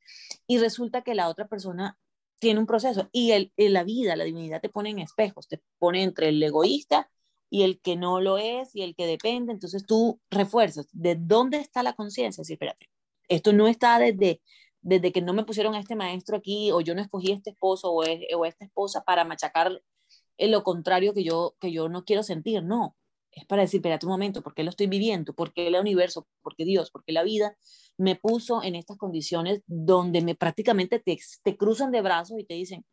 y 0.46 0.58
resulta 0.58 1.02
que 1.02 1.14
la 1.14 1.28
otra 1.28 1.48
persona 1.48 1.98
tiene 2.38 2.60
un 2.60 2.66
proceso 2.66 3.08
y 3.12 3.30
el, 3.32 3.52
en 3.56 3.72
la 3.72 3.84
vida, 3.84 4.16
la 4.16 4.24
divinidad 4.24 4.60
te 4.60 4.68
pone 4.68 4.90
en 4.90 4.98
espejos, 4.98 5.48
te 5.48 5.62
pone 5.78 6.02
entre 6.02 6.28
el 6.28 6.42
egoísta 6.42 7.08
y 7.52 7.64
el 7.64 7.82
que 7.82 7.96
no 7.96 8.22
lo 8.22 8.38
es 8.38 8.74
y 8.74 8.80
el 8.80 8.96
que 8.96 9.06
depende, 9.06 9.52
entonces 9.52 9.84
tú 9.84 10.18
refuerzas, 10.30 10.88
¿de 10.92 11.16
dónde 11.16 11.58
está 11.58 11.82
la 11.82 11.92
conciencia? 11.92 12.42
Sí, 12.44 12.54
espérate, 12.54 12.88
esto 13.28 13.52
no 13.52 13.68
está 13.68 13.98
desde 13.98 14.40
desde 14.80 15.12
que 15.12 15.20
no 15.20 15.34
me 15.34 15.44
pusieron 15.44 15.74
a 15.74 15.80
este 15.80 15.94
maestro 15.94 16.36
aquí 16.38 16.72
o 16.72 16.80
yo 16.80 16.94
no 16.94 17.02
escogí 17.02 17.30
este 17.30 17.50
esposo 17.50 17.92
o, 17.92 18.02
o 18.02 18.44
esta 18.46 18.64
esposa 18.64 19.04
para 19.04 19.24
machacar 19.24 19.82
en 20.38 20.50
lo 20.50 20.64
contrario 20.64 21.12
que 21.14 21.24
yo, 21.24 21.54
que 21.60 21.70
yo 21.70 21.88
no 21.90 22.04
quiero 22.04 22.22
sentir, 22.22 22.64
no. 22.64 22.96
Es 23.30 23.46
para 23.46 23.62
decir, 23.62 23.78
espérate 23.78 24.06
un 24.06 24.12
momento, 24.12 24.42
¿por 24.42 24.54
qué 24.54 24.64
lo 24.64 24.70
estoy 24.70 24.86
viviendo? 24.88 25.34
¿Por 25.34 25.52
qué 25.52 25.68
el 25.68 25.76
universo? 25.76 26.26
¿Por 26.42 26.56
qué 26.56 26.64
Dios? 26.64 26.90
¿Por 26.90 27.04
qué 27.04 27.12
la 27.12 27.22
vida 27.22 27.56
me 27.98 28.16
puso 28.16 28.62
en 28.62 28.74
estas 28.74 28.96
condiciones 28.96 29.62
donde 29.66 30.22
me 30.22 30.34
prácticamente 30.34 30.98
te, 30.98 31.18
te 31.44 31.56
cruzan 31.56 31.92
de 31.92 32.00
brazos 32.00 32.38
y 32.40 32.44
te 32.44 32.54
dicen, 32.54 32.84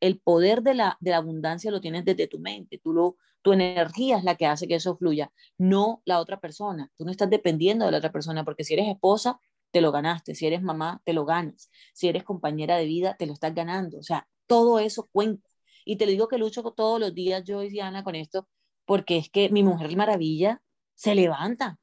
el 0.00 0.20
poder 0.20 0.62
de 0.62 0.74
la, 0.74 0.96
de 1.00 1.10
la 1.10 1.18
abundancia 1.18 1.70
lo 1.70 1.80
tienes 1.80 2.04
desde 2.04 2.28
tu 2.28 2.38
mente, 2.38 2.78
tú 2.78 2.92
lo, 2.92 3.16
tu 3.42 3.52
energía 3.52 4.18
es 4.18 4.24
la 4.24 4.36
que 4.36 4.46
hace 4.46 4.68
que 4.68 4.76
eso 4.76 4.96
fluya, 4.96 5.32
no 5.56 6.02
la 6.04 6.20
otra 6.20 6.40
persona. 6.40 6.90
Tú 6.96 7.04
no 7.04 7.10
estás 7.10 7.30
dependiendo 7.30 7.84
de 7.84 7.92
la 7.92 7.98
otra 7.98 8.12
persona, 8.12 8.44
porque 8.44 8.64
si 8.64 8.74
eres 8.74 8.88
esposa, 8.88 9.40
te 9.70 9.80
lo 9.80 9.92
ganaste. 9.92 10.34
Si 10.34 10.46
eres 10.46 10.62
mamá, 10.62 11.00
te 11.04 11.12
lo 11.12 11.24
ganas. 11.24 11.70
Si 11.92 12.08
eres 12.08 12.24
compañera 12.24 12.76
de 12.76 12.86
vida, 12.86 13.16
te 13.18 13.26
lo 13.26 13.32
estás 13.32 13.54
ganando. 13.54 13.98
O 13.98 14.02
sea, 14.02 14.28
todo 14.46 14.78
eso 14.78 15.08
cuenta. 15.12 15.48
Y 15.84 15.96
te 15.96 16.06
lo 16.06 16.12
digo 16.12 16.28
que 16.28 16.38
lucho 16.38 16.62
todos 16.62 17.00
los 17.00 17.14
días, 17.14 17.44
yo 17.44 17.62
y 17.62 17.68
Diana, 17.70 18.04
con 18.04 18.14
esto, 18.14 18.48
porque 18.84 19.18
es 19.18 19.30
que 19.30 19.48
mi 19.50 19.62
mujer 19.62 19.96
maravilla 19.96 20.62
se 20.94 21.14
levanta. 21.14 21.78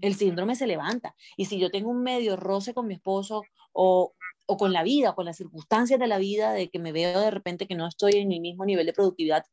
El 0.00 0.14
síndrome 0.14 0.54
se 0.56 0.66
levanta. 0.66 1.14
Y 1.36 1.46
si 1.46 1.58
yo 1.58 1.70
tengo 1.70 1.90
un 1.90 2.02
medio 2.02 2.36
roce 2.36 2.74
con 2.74 2.86
mi 2.86 2.94
esposo 2.94 3.42
o, 3.72 4.14
o 4.50 4.56
con 4.56 4.72
la 4.72 4.82
vida, 4.82 5.14
con 5.14 5.26
las 5.26 5.36
circunstancias 5.36 6.00
de 6.00 6.08
la 6.08 6.18
vida, 6.18 6.52
de 6.52 6.68
que 6.70 6.80
me 6.80 6.90
veo 6.90 7.20
de 7.20 7.30
repente 7.30 7.68
que 7.68 7.76
no 7.76 7.86
estoy 7.86 8.14
en 8.14 8.26
mi 8.26 8.40
mismo 8.40 8.64
nivel 8.64 8.84
de 8.84 8.92
productividad, 8.92 9.44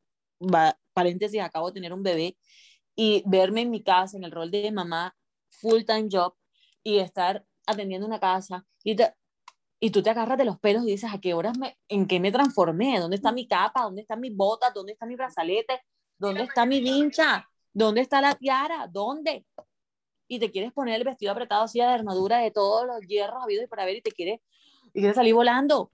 va, 0.42 0.76
paréntesis, 0.92 1.40
acabo 1.40 1.68
de 1.68 1.74
tener 1.74 1.92
un 1.92 2.02
bebé, 2.02 2.36
y 2.96 3.22
verme 3.26 3.60
en 3.60 3.70
mi 3.70 3.80
casa 3.84 4.16
en 4.16 4.24
el 4.24 4.32
rol 4.32 4.50
de 4.50 4.72
mamá, 4.72 5.14
full 5.50 5.84
time 5.84 6.08
job, 6.10 6.34
y 6.82 6.98
estar 6.98 7.44
atendiendo 7.64 8.08
una 8.08 8.18
casa. 8.18 8.66
Y 8.82 8.96
y 9.80 9.90
tú 9.90 10.02
te 10.02 10.10
agarras 10.10 10.36
de 10.36 10.44
los 10.44 10.58
pelos 10.58 10.82
y 10.82 10.90
dices, 10.90 11.10
¿a 11.14 11.20
qué 11.20 11.34
horas 11.34 11.56
me, 11.56 11.78
en 11.86 12.08
qué 12.08 12.18
me 12.18 12.32
transformé? 12.32 12.98
¿Dónde 12.98 13.14
está 13.14 13.30
mi 13.30 13.46
capa? 13.46 13.82
¿Dónde 13.82 14.02
están 14.02 14.18
mis 14.18 14.34
botas? 14.34 14.74
¿Dónde 14.74 14.94
está 14.94 15.06
mi 15.06 15.14
brazalete? 15.14 15.80
¿Dónde 16.18 16.42
está 16.42 16.66
mi 16.66 16.80
vincha? 16.80 17.48
¿Dónde 17.72 18.00
está 18.00 18.20
la 18.20 18.34
tiara? 18.34 18.88
¿Dónde? 18.90 19.46
Y 20.26 20.40
te 20.40 20.50
quieres 20.50 20.72
poner 20.72 20.96
el 20.96 21.04
vestido 21.04 21.30
apretado 21.30 21.62
así 21.62 21.78
de 21.78 21.84
armadura 21.84 22.38
de 22.38 22.50
todos 22.50 22.84
los 22.84 23.00
hierros 23.06 23.40
habidos 23.40 23.66
y 23.66 23.68
para 23.68 23.84
ver 23.84 23.98
y 23.98 24.02
te 24.02 24.10
quieres, 24.10 24.40
y 24.98 25.00
quieres 25.00 25.14
salir 25.14 25.32
volando. 25.32 25.92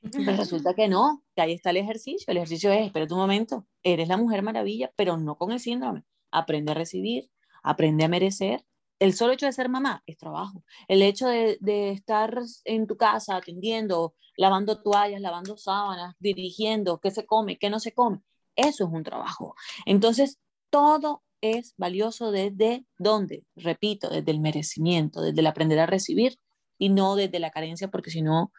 Pues 0.00 0.36
resulta 0.36 0.72
que 0.72 0.86
no, 0.86 1.24
que 1.34 1.42
ahí 1.42 1.52
está 1.52 1.70
el 1.70 1.78
ejercicio. 1.78 2.26
El 2.28 2.36
ejercicio 2.36 2.70
es, 2.70 2.86
espera 2.86 3.06
un 3.10 3.18
momento, 3.18 3.66
eres 3.82 4.06
la 4.06 4.16
mujer 4.16 4.42
maravilla, 4.42 4.92
pero 4.94 5.16
no 5.16 5.36
con 5.36 5.50
el 5.50 5.58
síndrome. 5.58 6.04
Aprende 6.30 6.70
a 6.70 6.74
recibir, 6.76 7.28
aprende 7.64 8.04
a 8.04 8.08
merecer, 8.08 8.64
el 9.00 9.14
solo 9.14 9.32
hecho 9.32 9.46
de 9.46 9.52
ser 9.52 9.68
mamá 9.68 10.04
es 10.06 10.16
trabajo. 10.16 10.62
El 10.86 11.02
hecho 11.02 11.26
de, 11.26 11.58
estar 11.90 12.38
en 12.64 12.86
tu 12.86 12.96
casa 12.96 13.34
atendiendo, 13.34 14.14
lavando 14.36 14.80
toallas, 14.80 15.20
lavando 15.20 15.56
sábanas, 15.56 16.14
dirigiendo, 16.20 17.00
qué 17.00 17.10
se 17.10 17.26
come, 17.26 17.58
qué 17.58 17.68
no 17.68 17.80
se 17.80 17.92
come, 17.92 18.20
eso 18.54 18.84
es 18.84 18.90
un 18.92 19.02
trabajo. 19.02 19.56
Entonces, 19.86 20.38
todo 20.70 21.24
es 21.40 21.74
valioso 21.76 22.30
desde 22.30 22.86
dónde, 22.96 23.44
repito, 23.56 24.08
desde 24.08 24.30
el 24.30 24.38
merecimiento, 24.38 25.20
desde 25.20 25.40
el 25.40 25.48
aprender 25.48 25.80
a 25.80 25.86
recibir 25.86 26.38
y 26.78 26.88
no 26.90 27.16
desde 27.16 27.38
la 27.38 27.50
carencia, 27.50 27.88
porque 27.88 28.10
si 28.10 28.22
no, 28.22 28.52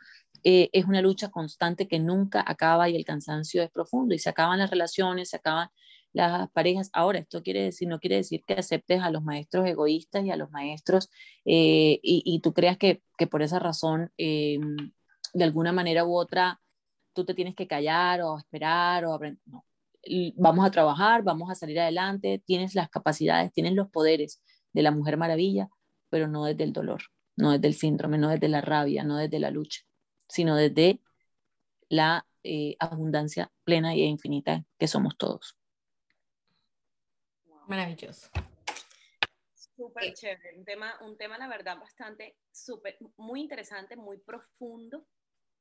eh, 0.43 0.69
es 0.73 0.85
una 0.85 1.01
lucha 1.01 1.29
constante 1.29 1.87
que 1.87 1.99
nunca 1.99 2.43
acaba 2.45 2.89
y 2.89 2.95
el 2.95 3.05
cansancio 3.05 3.63
es 3.63 3.71
profundo 3.71 4.15
y 4.15 4.19
se 4.19 4.29
acaban 4.29 4.59
las 4.59 4.69
relaciones, 4.69 5.29
se 5.29 5.37
acaban 5.37 5.69
las 6.13 6.49
parejas. 6.51 6.89
Ahora, 6.93 7.19
esto 7.19 7.43
quiere 7.43 7.63
decir, 7.63 7.87
no 7.87 7.99
quiere 7.99 8.17
decir 8.17 8.43
que 8.45 8.53
aceptes 8.55 9.01
a 9.01 9.11
los 9.11 9.23
maestros 9.23 9.67
egoístas 9.67 10.25
y 10.25 10.31
a 10.31 10.37
los 10.37 10.49
maestros 10.51 11.09
eh, 11.45 11.99
y, 12.01 12.39
tú 12.41 12.53
creas 12.53 12.77
que, 12.77 13.01
por 13.29 13.41
esa 13.41 13.59
razón, 13.59 14.11
eh, 14.17 14.59
de 15.33 15.43
alguna 15.43 15.71
manera 15.71 16.05
u 16.05 16.15
otra, 16.15 16.61
tú 17.13 17.25
te 17.25 17.33
tienes 17.33 17.55
que 17.55 17.67
callar 17.67 18.21
o 18.21 18.37
esperar 18.37 19.05
o 19.05 19.13
aprender. 19.13 19.41
No. 19.45 19.65
Vamos 20.37 20.65
a 20.65 20.71
trabajar, 20.71 21.23
vamos 21.23 21.49
a 21.51 21.55
salir 21.55 21.79
adelante, 21.79 22.41
tienes 22.45 22.75
las 22.75 22.89
capacidades, 22.89 23.51
tienes 23.51 23.73
los 23.73 23.89
poderes 23.89 24.41
de 24.73 24.81
la 24.81 24.91
Mujer 24.91 25.17
Maravilla, 25.17 25.69
pero 26.09 26.27
no 26.27 26.45
desde 26.45 26.63
el 26.63 26.73
dolor, 26.73 27.01
no 27.37 27.51
desde 27.51 27.67
el 27.67 27.73
síndrome, 27.75 28.17
no 28.17 28.29
desde 28.29 28.49
la 28.49 28.61
rabia, 28.61 29.03
no 29.03 29.17
desde 29.17 29.39
la 29.39 29.51
lucha, 29.51 29.81
sino 30.27 30.55
desde 30.55 31.01
la 31.87 32.27
eh, 32.43 32.75
abundancia 32.79 33.51
plena 33.63 33.93
e 33.93 33.99
infinita 33.99 34.65
que 34.77 34.87
somos 34.87 35.17
todos. 35.17 35.57
Maravilloso. 37.67 38.29
Súper 39.53 40.05
eh, 40.05 40.13
chévere, 40.13 40.57
un 40.57 40.65
tema, 40.65 40.97
un 41.01 41.17
tema, 41.17 41.37
la 41.37 41.47
verdad, 41.47 41.77
bastante, 41.77 42.37
súper, 42.51 42.97
muy 43.17 43.41
interesante, 43.41 43.95
muy 43.95 44.17
profundo 44.17 45.05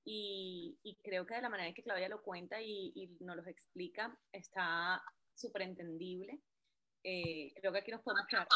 y, 0.04 0.78
y, 0.82 0.96
creo 1.02 1.26
que 1.26 1.34
de 1.34 1.42
la 1.42 1.48
manera 1.48 1.68
en 1.68 1.74
que 1.74 1.82
Claudia 1.82 2.08
lo 2.08 2.22
cuenta 2.22 2.62
y, 2.62 2.92
y 2.94 3.08
nos 3.20 3.36
lo 3.36 3.46
explica 3.46 4.16
está 4.32 5.02
súper 5.34 5.62
entendible. 5.62 6.40
Eh, 7.02 7.52
creo 7.60 7.72
que 7.72 7.78
aquí 7.78 7.90
nos 7.90 8.02
podemos 8.02 8.26
quedar 8.26 8.48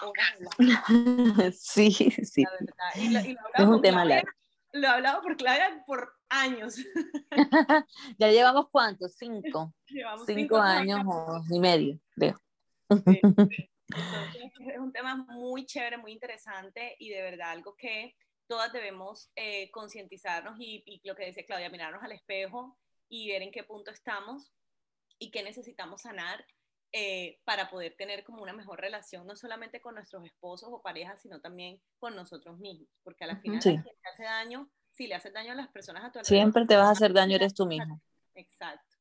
Sí, 1.53 1.91
sí. 1.91 2.43
La 2.43 2.51
verdad. 2.51 2.75
Y 2.97 3.09
lo, 3.11 3.21
y 3.21 3.35
lo 3.35 3.41
es 3.55 3.69
un 3.69 3.83
tema 3.83 4.05
largo. 4.05 4.29
Lo 4.73 4.87
he 4.87 4.91
hablado 4.91 5.23
por 5.23 5.37
Claudia 5.37 5.83
por 5.87 6.13
años. 6.29 6.77
ya 8.19 8.31
llevamos 8.31 8.69
cuántos, 8.71 9.15
cinco. 9.17 9.75
Llevamos 9.89 10.27
cinco, 10.27 10.59
años, 10.59 11.01
años 11.01 11.51
y 11.51 11.61
medio, 11.61 12.01
creo 12.17 12.41
es 13.91 14.79
un 14.79 14.93
tema 14.93 15.17
muy 15.17 15.67
chévere, 15.67 15.99
muy 15.99 16.13
interesante 16.13 16.97
y 16.99 17.09
de 17.11 17.23
verdad 17.23 17.51
algo 17.51 17.75
que 17.77 18.17
todas 18.47 18.73
debemos 18.73 19.31
eh, 19.37 19.71
concientizarnos 19.71 20.57
y, 20.59 21.01
lo 21.05 21.15
que 21.15 21.27
decía 21.27 21.47
Claudia, 21.47 21.71
mirarnos 21.71 22.03
al 22.03 22.13
espejo 22.13 22.79
y 23.09 23.29
ver 23.29 23.43
en 23.43 23.51
qué 23.51 23.65
punto 23.65 23.91
estamos 23.91 24.53
y 25.19 25.31
qué 25.31 25.43
necesitamos 25.43 26.03
sanar 26.03 26.45
eh, 26.93 27.39
para 27.45 27.71
poder 27.71 27.95
tener 27.97 28.25
como 28.25 28.43
una 28.43 28.53
mejor 28.53 28.81
relación, 28.81 29.27
no 29.27 29.37
solamente 29.37 29.81
con 29.81 29.95
nuestros 29.95 30.25
esposos 30.25 30.71
o 30.73 30.83
parejas, 30.83 31.23
sino 31.23 31.41
también 31.41 31.81
con 31.99 32.17
nosotros 32.17 32.59
mismos, 32.59 32.89
porque 33.05 33.25
a 33.25 33.29
la 33.29 33.37
final 33.37 33.63
si 33.63 33.71
le 33.71 33.85
hace 34.13 34.23
daño, 34.25 34.71
si 34.91 35.07
le 35.07 35.15
haces 35.15 35.33
daño 35.33 35.53
a 35.53 35.55
las 35.55 35.69
personas 35.69 36.03
a 36.03 36.11
tu 36.11 36.19
alrededor, 36.19 36.27
siempre 36.27 36.67
te 36.67 36.77
vas 36.77 36.89
a 36.89 36.93
hacer 36.93 37.13
daño, 37.13 37.37
eres 37.37 37.55
tú 37.55 37.67
mismo. 37.67 38.01
Exacto. 38.35 38.97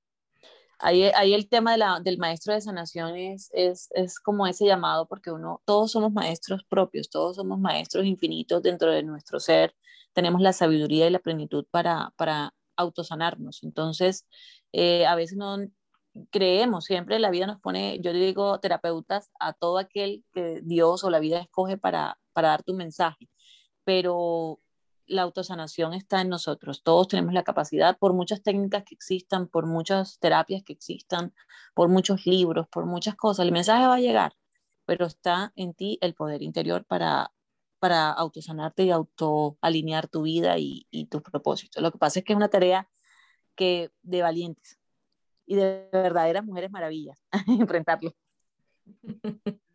Ahí, 0.81 1.03
ahí, 1.15 1.33
el 1.33 1.49
tema 1.49 1.73
de 1.73 1.79
la, 1.79 1.99
del 1.99 2.19
maestro 2.19 2.53
de 2.53 2.61
sanación 2.61 3.17
es, 3.17 3.49
es, 3.53 3.89
es, 3.91 4.19
como 4.19 4.47
ese 4.47 4.65
llamado, 4.65 5.07
porque 5.07 5.31
uno, 5.31 5.61
todos 5.65 5.91
somos 5.91 6.13
maestros 6.13 6.63
propios, 6.63 7.09
todos 7.09 7.35
somos 7.35 7.59
maestros 7.59 8.05
infinitos 8.05 8.63
dentro 8.63 8.91
de 8.91 9.03
nuestro 9.03 9.39
ser, 9.39 9.75
tenemos 10.13 10.41
la 10.41 10.53
sabiduría 10.53 11.07
y 11.07 11.09
la 11.09 11.19
plenitud 11.19 11.65
para, 11.69 12.13
para 12.15 12.53
autosanarnos. 12.77 13.63
Entonces, 13.63 14.25
eh, 14.71 15.05
a 15.05 15.15
veces 15.15 15.37
no 15.37 15.57
creemos, 16.32 16.86
siempre 16.86 17.20
la 17.20 17.30
vida 17.30 17.47
nos 17.47 17.59
pone, 17.59 17.99
yo 18.01 18.13
digo 18.13 18.59
terapeutas, 18.59 19.32
a 19.39 19.53
todo 19.53 19.78
aquel 19.78 20.24
que 20.34 20.61
Dios 20.63 21.03
o 21.03 21.09
la 21.09 21.20
vida 21.20 21.39
escoge 21.39 21.78
para, 21.78 22.20
para 22.34 22.49
dar 22.49 22.63
tu 22.63 22.74
mensaje, 22.74 23.30
pero 23.84 24.59
la 25.07 25.24
autosanación 25.24 25.93
está 25.93 26.22
en 26.22 26.30
nosotros. 26.30 26.84
Todos 26.84 27.07
tenemos 27.09 27.34
la 27.34 27.43
capacidad, 27.43 27.97
por 27.97 28.13
muchas 28.13 28.43
técnicas 28.43 28.84
que 28.86 28.95
existan, 28.95 29.47
por 29.47 29.65
muchas 29.65 30.20
terapias 30.20 30.63
que 30.63 30.74
existan, 30.74 31.34
por 31.74 31.89
muchos 31.89 32.26
libros, 32.26 32.67
por 32.70 32.86
muchas 32.86 33.15
cosas. 33.15 33.45
El 33.45 33.51
mensaje 33.51 33.88
va 33.88 33.95
a 33.95 33.99
llegar, 33.99 34.34
pero 34.86 35.05
está 35.05 35.51
en 35.55 35.74
ti 35.74 35.97
el 36.01 36.13
poder 36.15 36.43
interior 36.43 36.86
para, 36.86 37.34
para 37.80 38.11
autosanarte 38.11 38.84
y 38.86 38.91
autoalinear 38.91 40.07
tu 40.07 40.24
vida 40.24 40.57
y, 40.59 40.88
y 40.91 41.07
tus 41.07 41.22
propósitos. 41.24 41.82
Lo 41.82 41.91
que 41.91 41.97
pasa 41.97 42.20
es 42.20 42.26
que 42.26 42.34
es 42.34 42.38
una 42.38 42.49
tarea 42.49 42.89
que 43.55 43.91
de 44.03 44.22
valientes 44.22 44.78
y 45.50 45.56
de 45.56 45.89
verdaderas 45.91 46.45
mujeres 46.45 46.70
maravillas 46.70 47.20
enfrentarlo. 47.47 48.14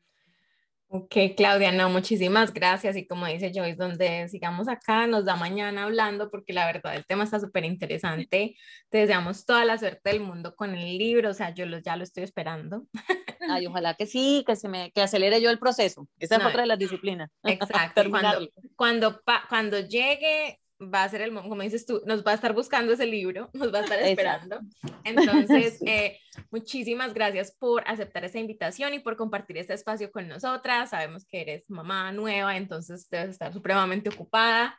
Ok, 0.97 1.12
Claudia, 1.37 1.72
no, 1.72 1.91
muchísimas 1.91 2.55
gracias. 2.55 2.97
Y 2.97 3.05
como 3.05 3.27
dice 3.27 3.51
Joyce, 3.53 3.75
donde 3.75 4.29
sigamos 4.29 4.68
acá, 4.68 5.09
nos 5.09 5.25
da 5.25 5.35
mañana 5.35 5.83
hablando, 5.83 6.31
porque 6.31 6.53
la 6.53 6.66
verdad 6.66 6.95
el 6.95 7.05
tema 7.05 7.25
está 7.25 7.41
súper 7.41 7.64
interesante. 7.64 8.55
Te 8.91 8.99
deseamos 8.99 9.45
toda 9.45 9.64
la 9.64 9.77
suerte 9.77 10.11
del 10.11 10.20
mundo 10.20 10.55
con 10.55 10.72
el 10.72 10.97
libro, 10.97 11.31
o 11.31 11.35
sea, 11.35 11.53
yo 11.53 11.66
lo, 11.66 11.79
ya 11.79 11.97
lo 11.97 12.05
estoy 12.05 12.22
esperando. 12.22 12.87
Ay, 13.51 13.66
ojalá 13.66 13.95
que 13.95 14.07
sí, 14.07 14.45
que 14.47 14.55
se 14.55 14.68
me 14.68 14.93
que 14.93 15.03
acelere 15.03 15.43
yo 15.43 15.51
el 15.51 15.59
proceso. 15.59 16.07
Esa 16.20 16.37
es 16.37 16.45
otra 16.45 16.61
de 16.61 16.68
las 16.68 16.79
disciplinas. 16.79 17.29
Exacto. 17.43 18.09
cuando, 18.09 18.49
cuando, 18.77 19.20
cuando 19.49 19.81
llegue, 19.81 20.61
va 20.93 21.05
a 21.05 21.09
ser 21.09 21.22
el, 21.22 21.32
como 21.32 21.62
dices 21.62 21.87
tú, 21.87 22.03
nos 22.07 22.24
va 22.24 22.32
a 22.32 22.35
estar 22.35 22.53
buscando 22.55 22.93
ese 22.93 23.07
libro, 23.07 23.51
nos 23.55 23.72
va 23.72 23.78
a 23.78 23.82
estar 23.82 24.01
esperando. 24.01 24.61
Entonces, 25.05 25.78
eh, 25.87 26.18
muchísimas 26.51 27.14
gracias 27.14 27.53
por 27.53 27.82
aceptar 27.87 28.24
esta 28.24 28.39
invitación 28.39 28.95
y 28.95 28.99
por 29.01 29.16
compartir 29.16 29.59
este 29.59 29.74
espacio 29.74 30.11
con 30.11 30.28
nosotras. 30.28 30.91
Sabemos 30.91 31.24
que 31.24 31.41
eres 31.41 31.64
mamá 31.68 32.12
nueva, 32.12 32.57
entonces 32.57 33.09
debes 33.11 33.30
estar 33.30 33.53
supremamente 33.53 34.11
ocupada. 34.11 34.78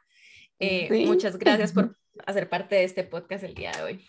Eh, 0.60 1.06
muchas 1.06 1.38
gracias 1.38 1.74
por 1.74 1.96
hacer 2.26 2.50
parte 2.50 2.76
de 2.76 2.84
este 2.86 3.04
podcast 3.04 3.44
el 3.44 3.56
día 3.56 3.72
de 3.72 3.84
hoy 3.84 4.06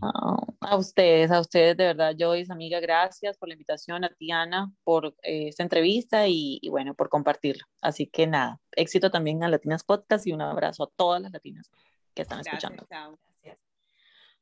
a 0.00 0.76
ustedes, 0.76 1.30
a 1.30 1.40
ustedes 1.40 1.76
de 1.76 1.84
verdad, 1.84 2.14
Joyce, 2.18 2.52
amiga, 2.52 2.80
gracias 2.80 3.36
por 3.38 3.48
la 3.48 3.54
invitación, 3.54 4.04
a 4.04 4.10
Tiana 4.10 4.70
por 4.84 5.14
eh, 5.22 5.48
esta 5.48 5.62
entrevista 5.62 6.26
y, 6.28 6.60
bueno, 6.70 6.94
por 6.94 7.08
compartirlo. 7.08 7.64
Así 7.80 8.06
que 8.06 8.26
nada, 8.26 8.60
éxito 8.72 9.10
también 9.10 9.42
a 9.42 9.48
Latinas 9.48 9.84
Podcast 9.84 10.26
y 10.26 10.32
un 10.32 10.42
abrazo 10.42 10.84
a 10.84 10.90
todas 10.96 11.22
las 11.22 11.32
latinas 11.32 11.70
que 12.14 12.22
están 12.22 12.40
escuchando. 12.40 12.86
Gracias. 12.88 13.64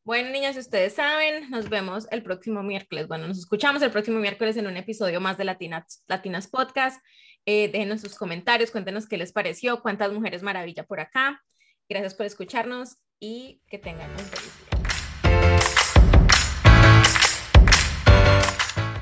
Bueno, 0.05 0.31
niñas, 0.31 0.57
ustedes 0.57 0.95
saben, 0.95 1.51
nos 1.51 1.69
vemos 1.69 2.07
el 2.11 2.23
próximo 2.23 2.63
miércoles. 2.63 3.09
Bueno, 3.09 3.27
nos 3.27 3.39
escuchamos 3.39 3.83
el 3.83 3.91
próximo 3.91 4.19
miércoles 4.19 4.57
en 4.57 4.67
un 4.67 4.77
episodio 4.77 5.21
más 5.21 5.37
de 5.37 5.45
Latinas, 5.45 6.05
Latinas 6.07 6.47
Podcast. 6.47 7.05
Eh, 7.45 7.69
déjenos 7.69 8.01
sus 8.01 8.15
comentarios, 8.15 8.71
cuéntenos 8.71 9.07
qué 9.07 9.17
les 9.17 9.33
pareció, 9.33 9.83
cuántas 9.83 10.13
mujeres 10.13 10.43
maravilla 10.43 10.85
por 10.85 11.01
acá. 11.01 11.43
Gracias 11.89 12.15
por 12.15 12.27
escucharnos 12.27 12.97
y 13.21 13.63
que 13.69 13.79
tengan 13.79 14.11
un 14.11 14.19
feliz 14.19 14.66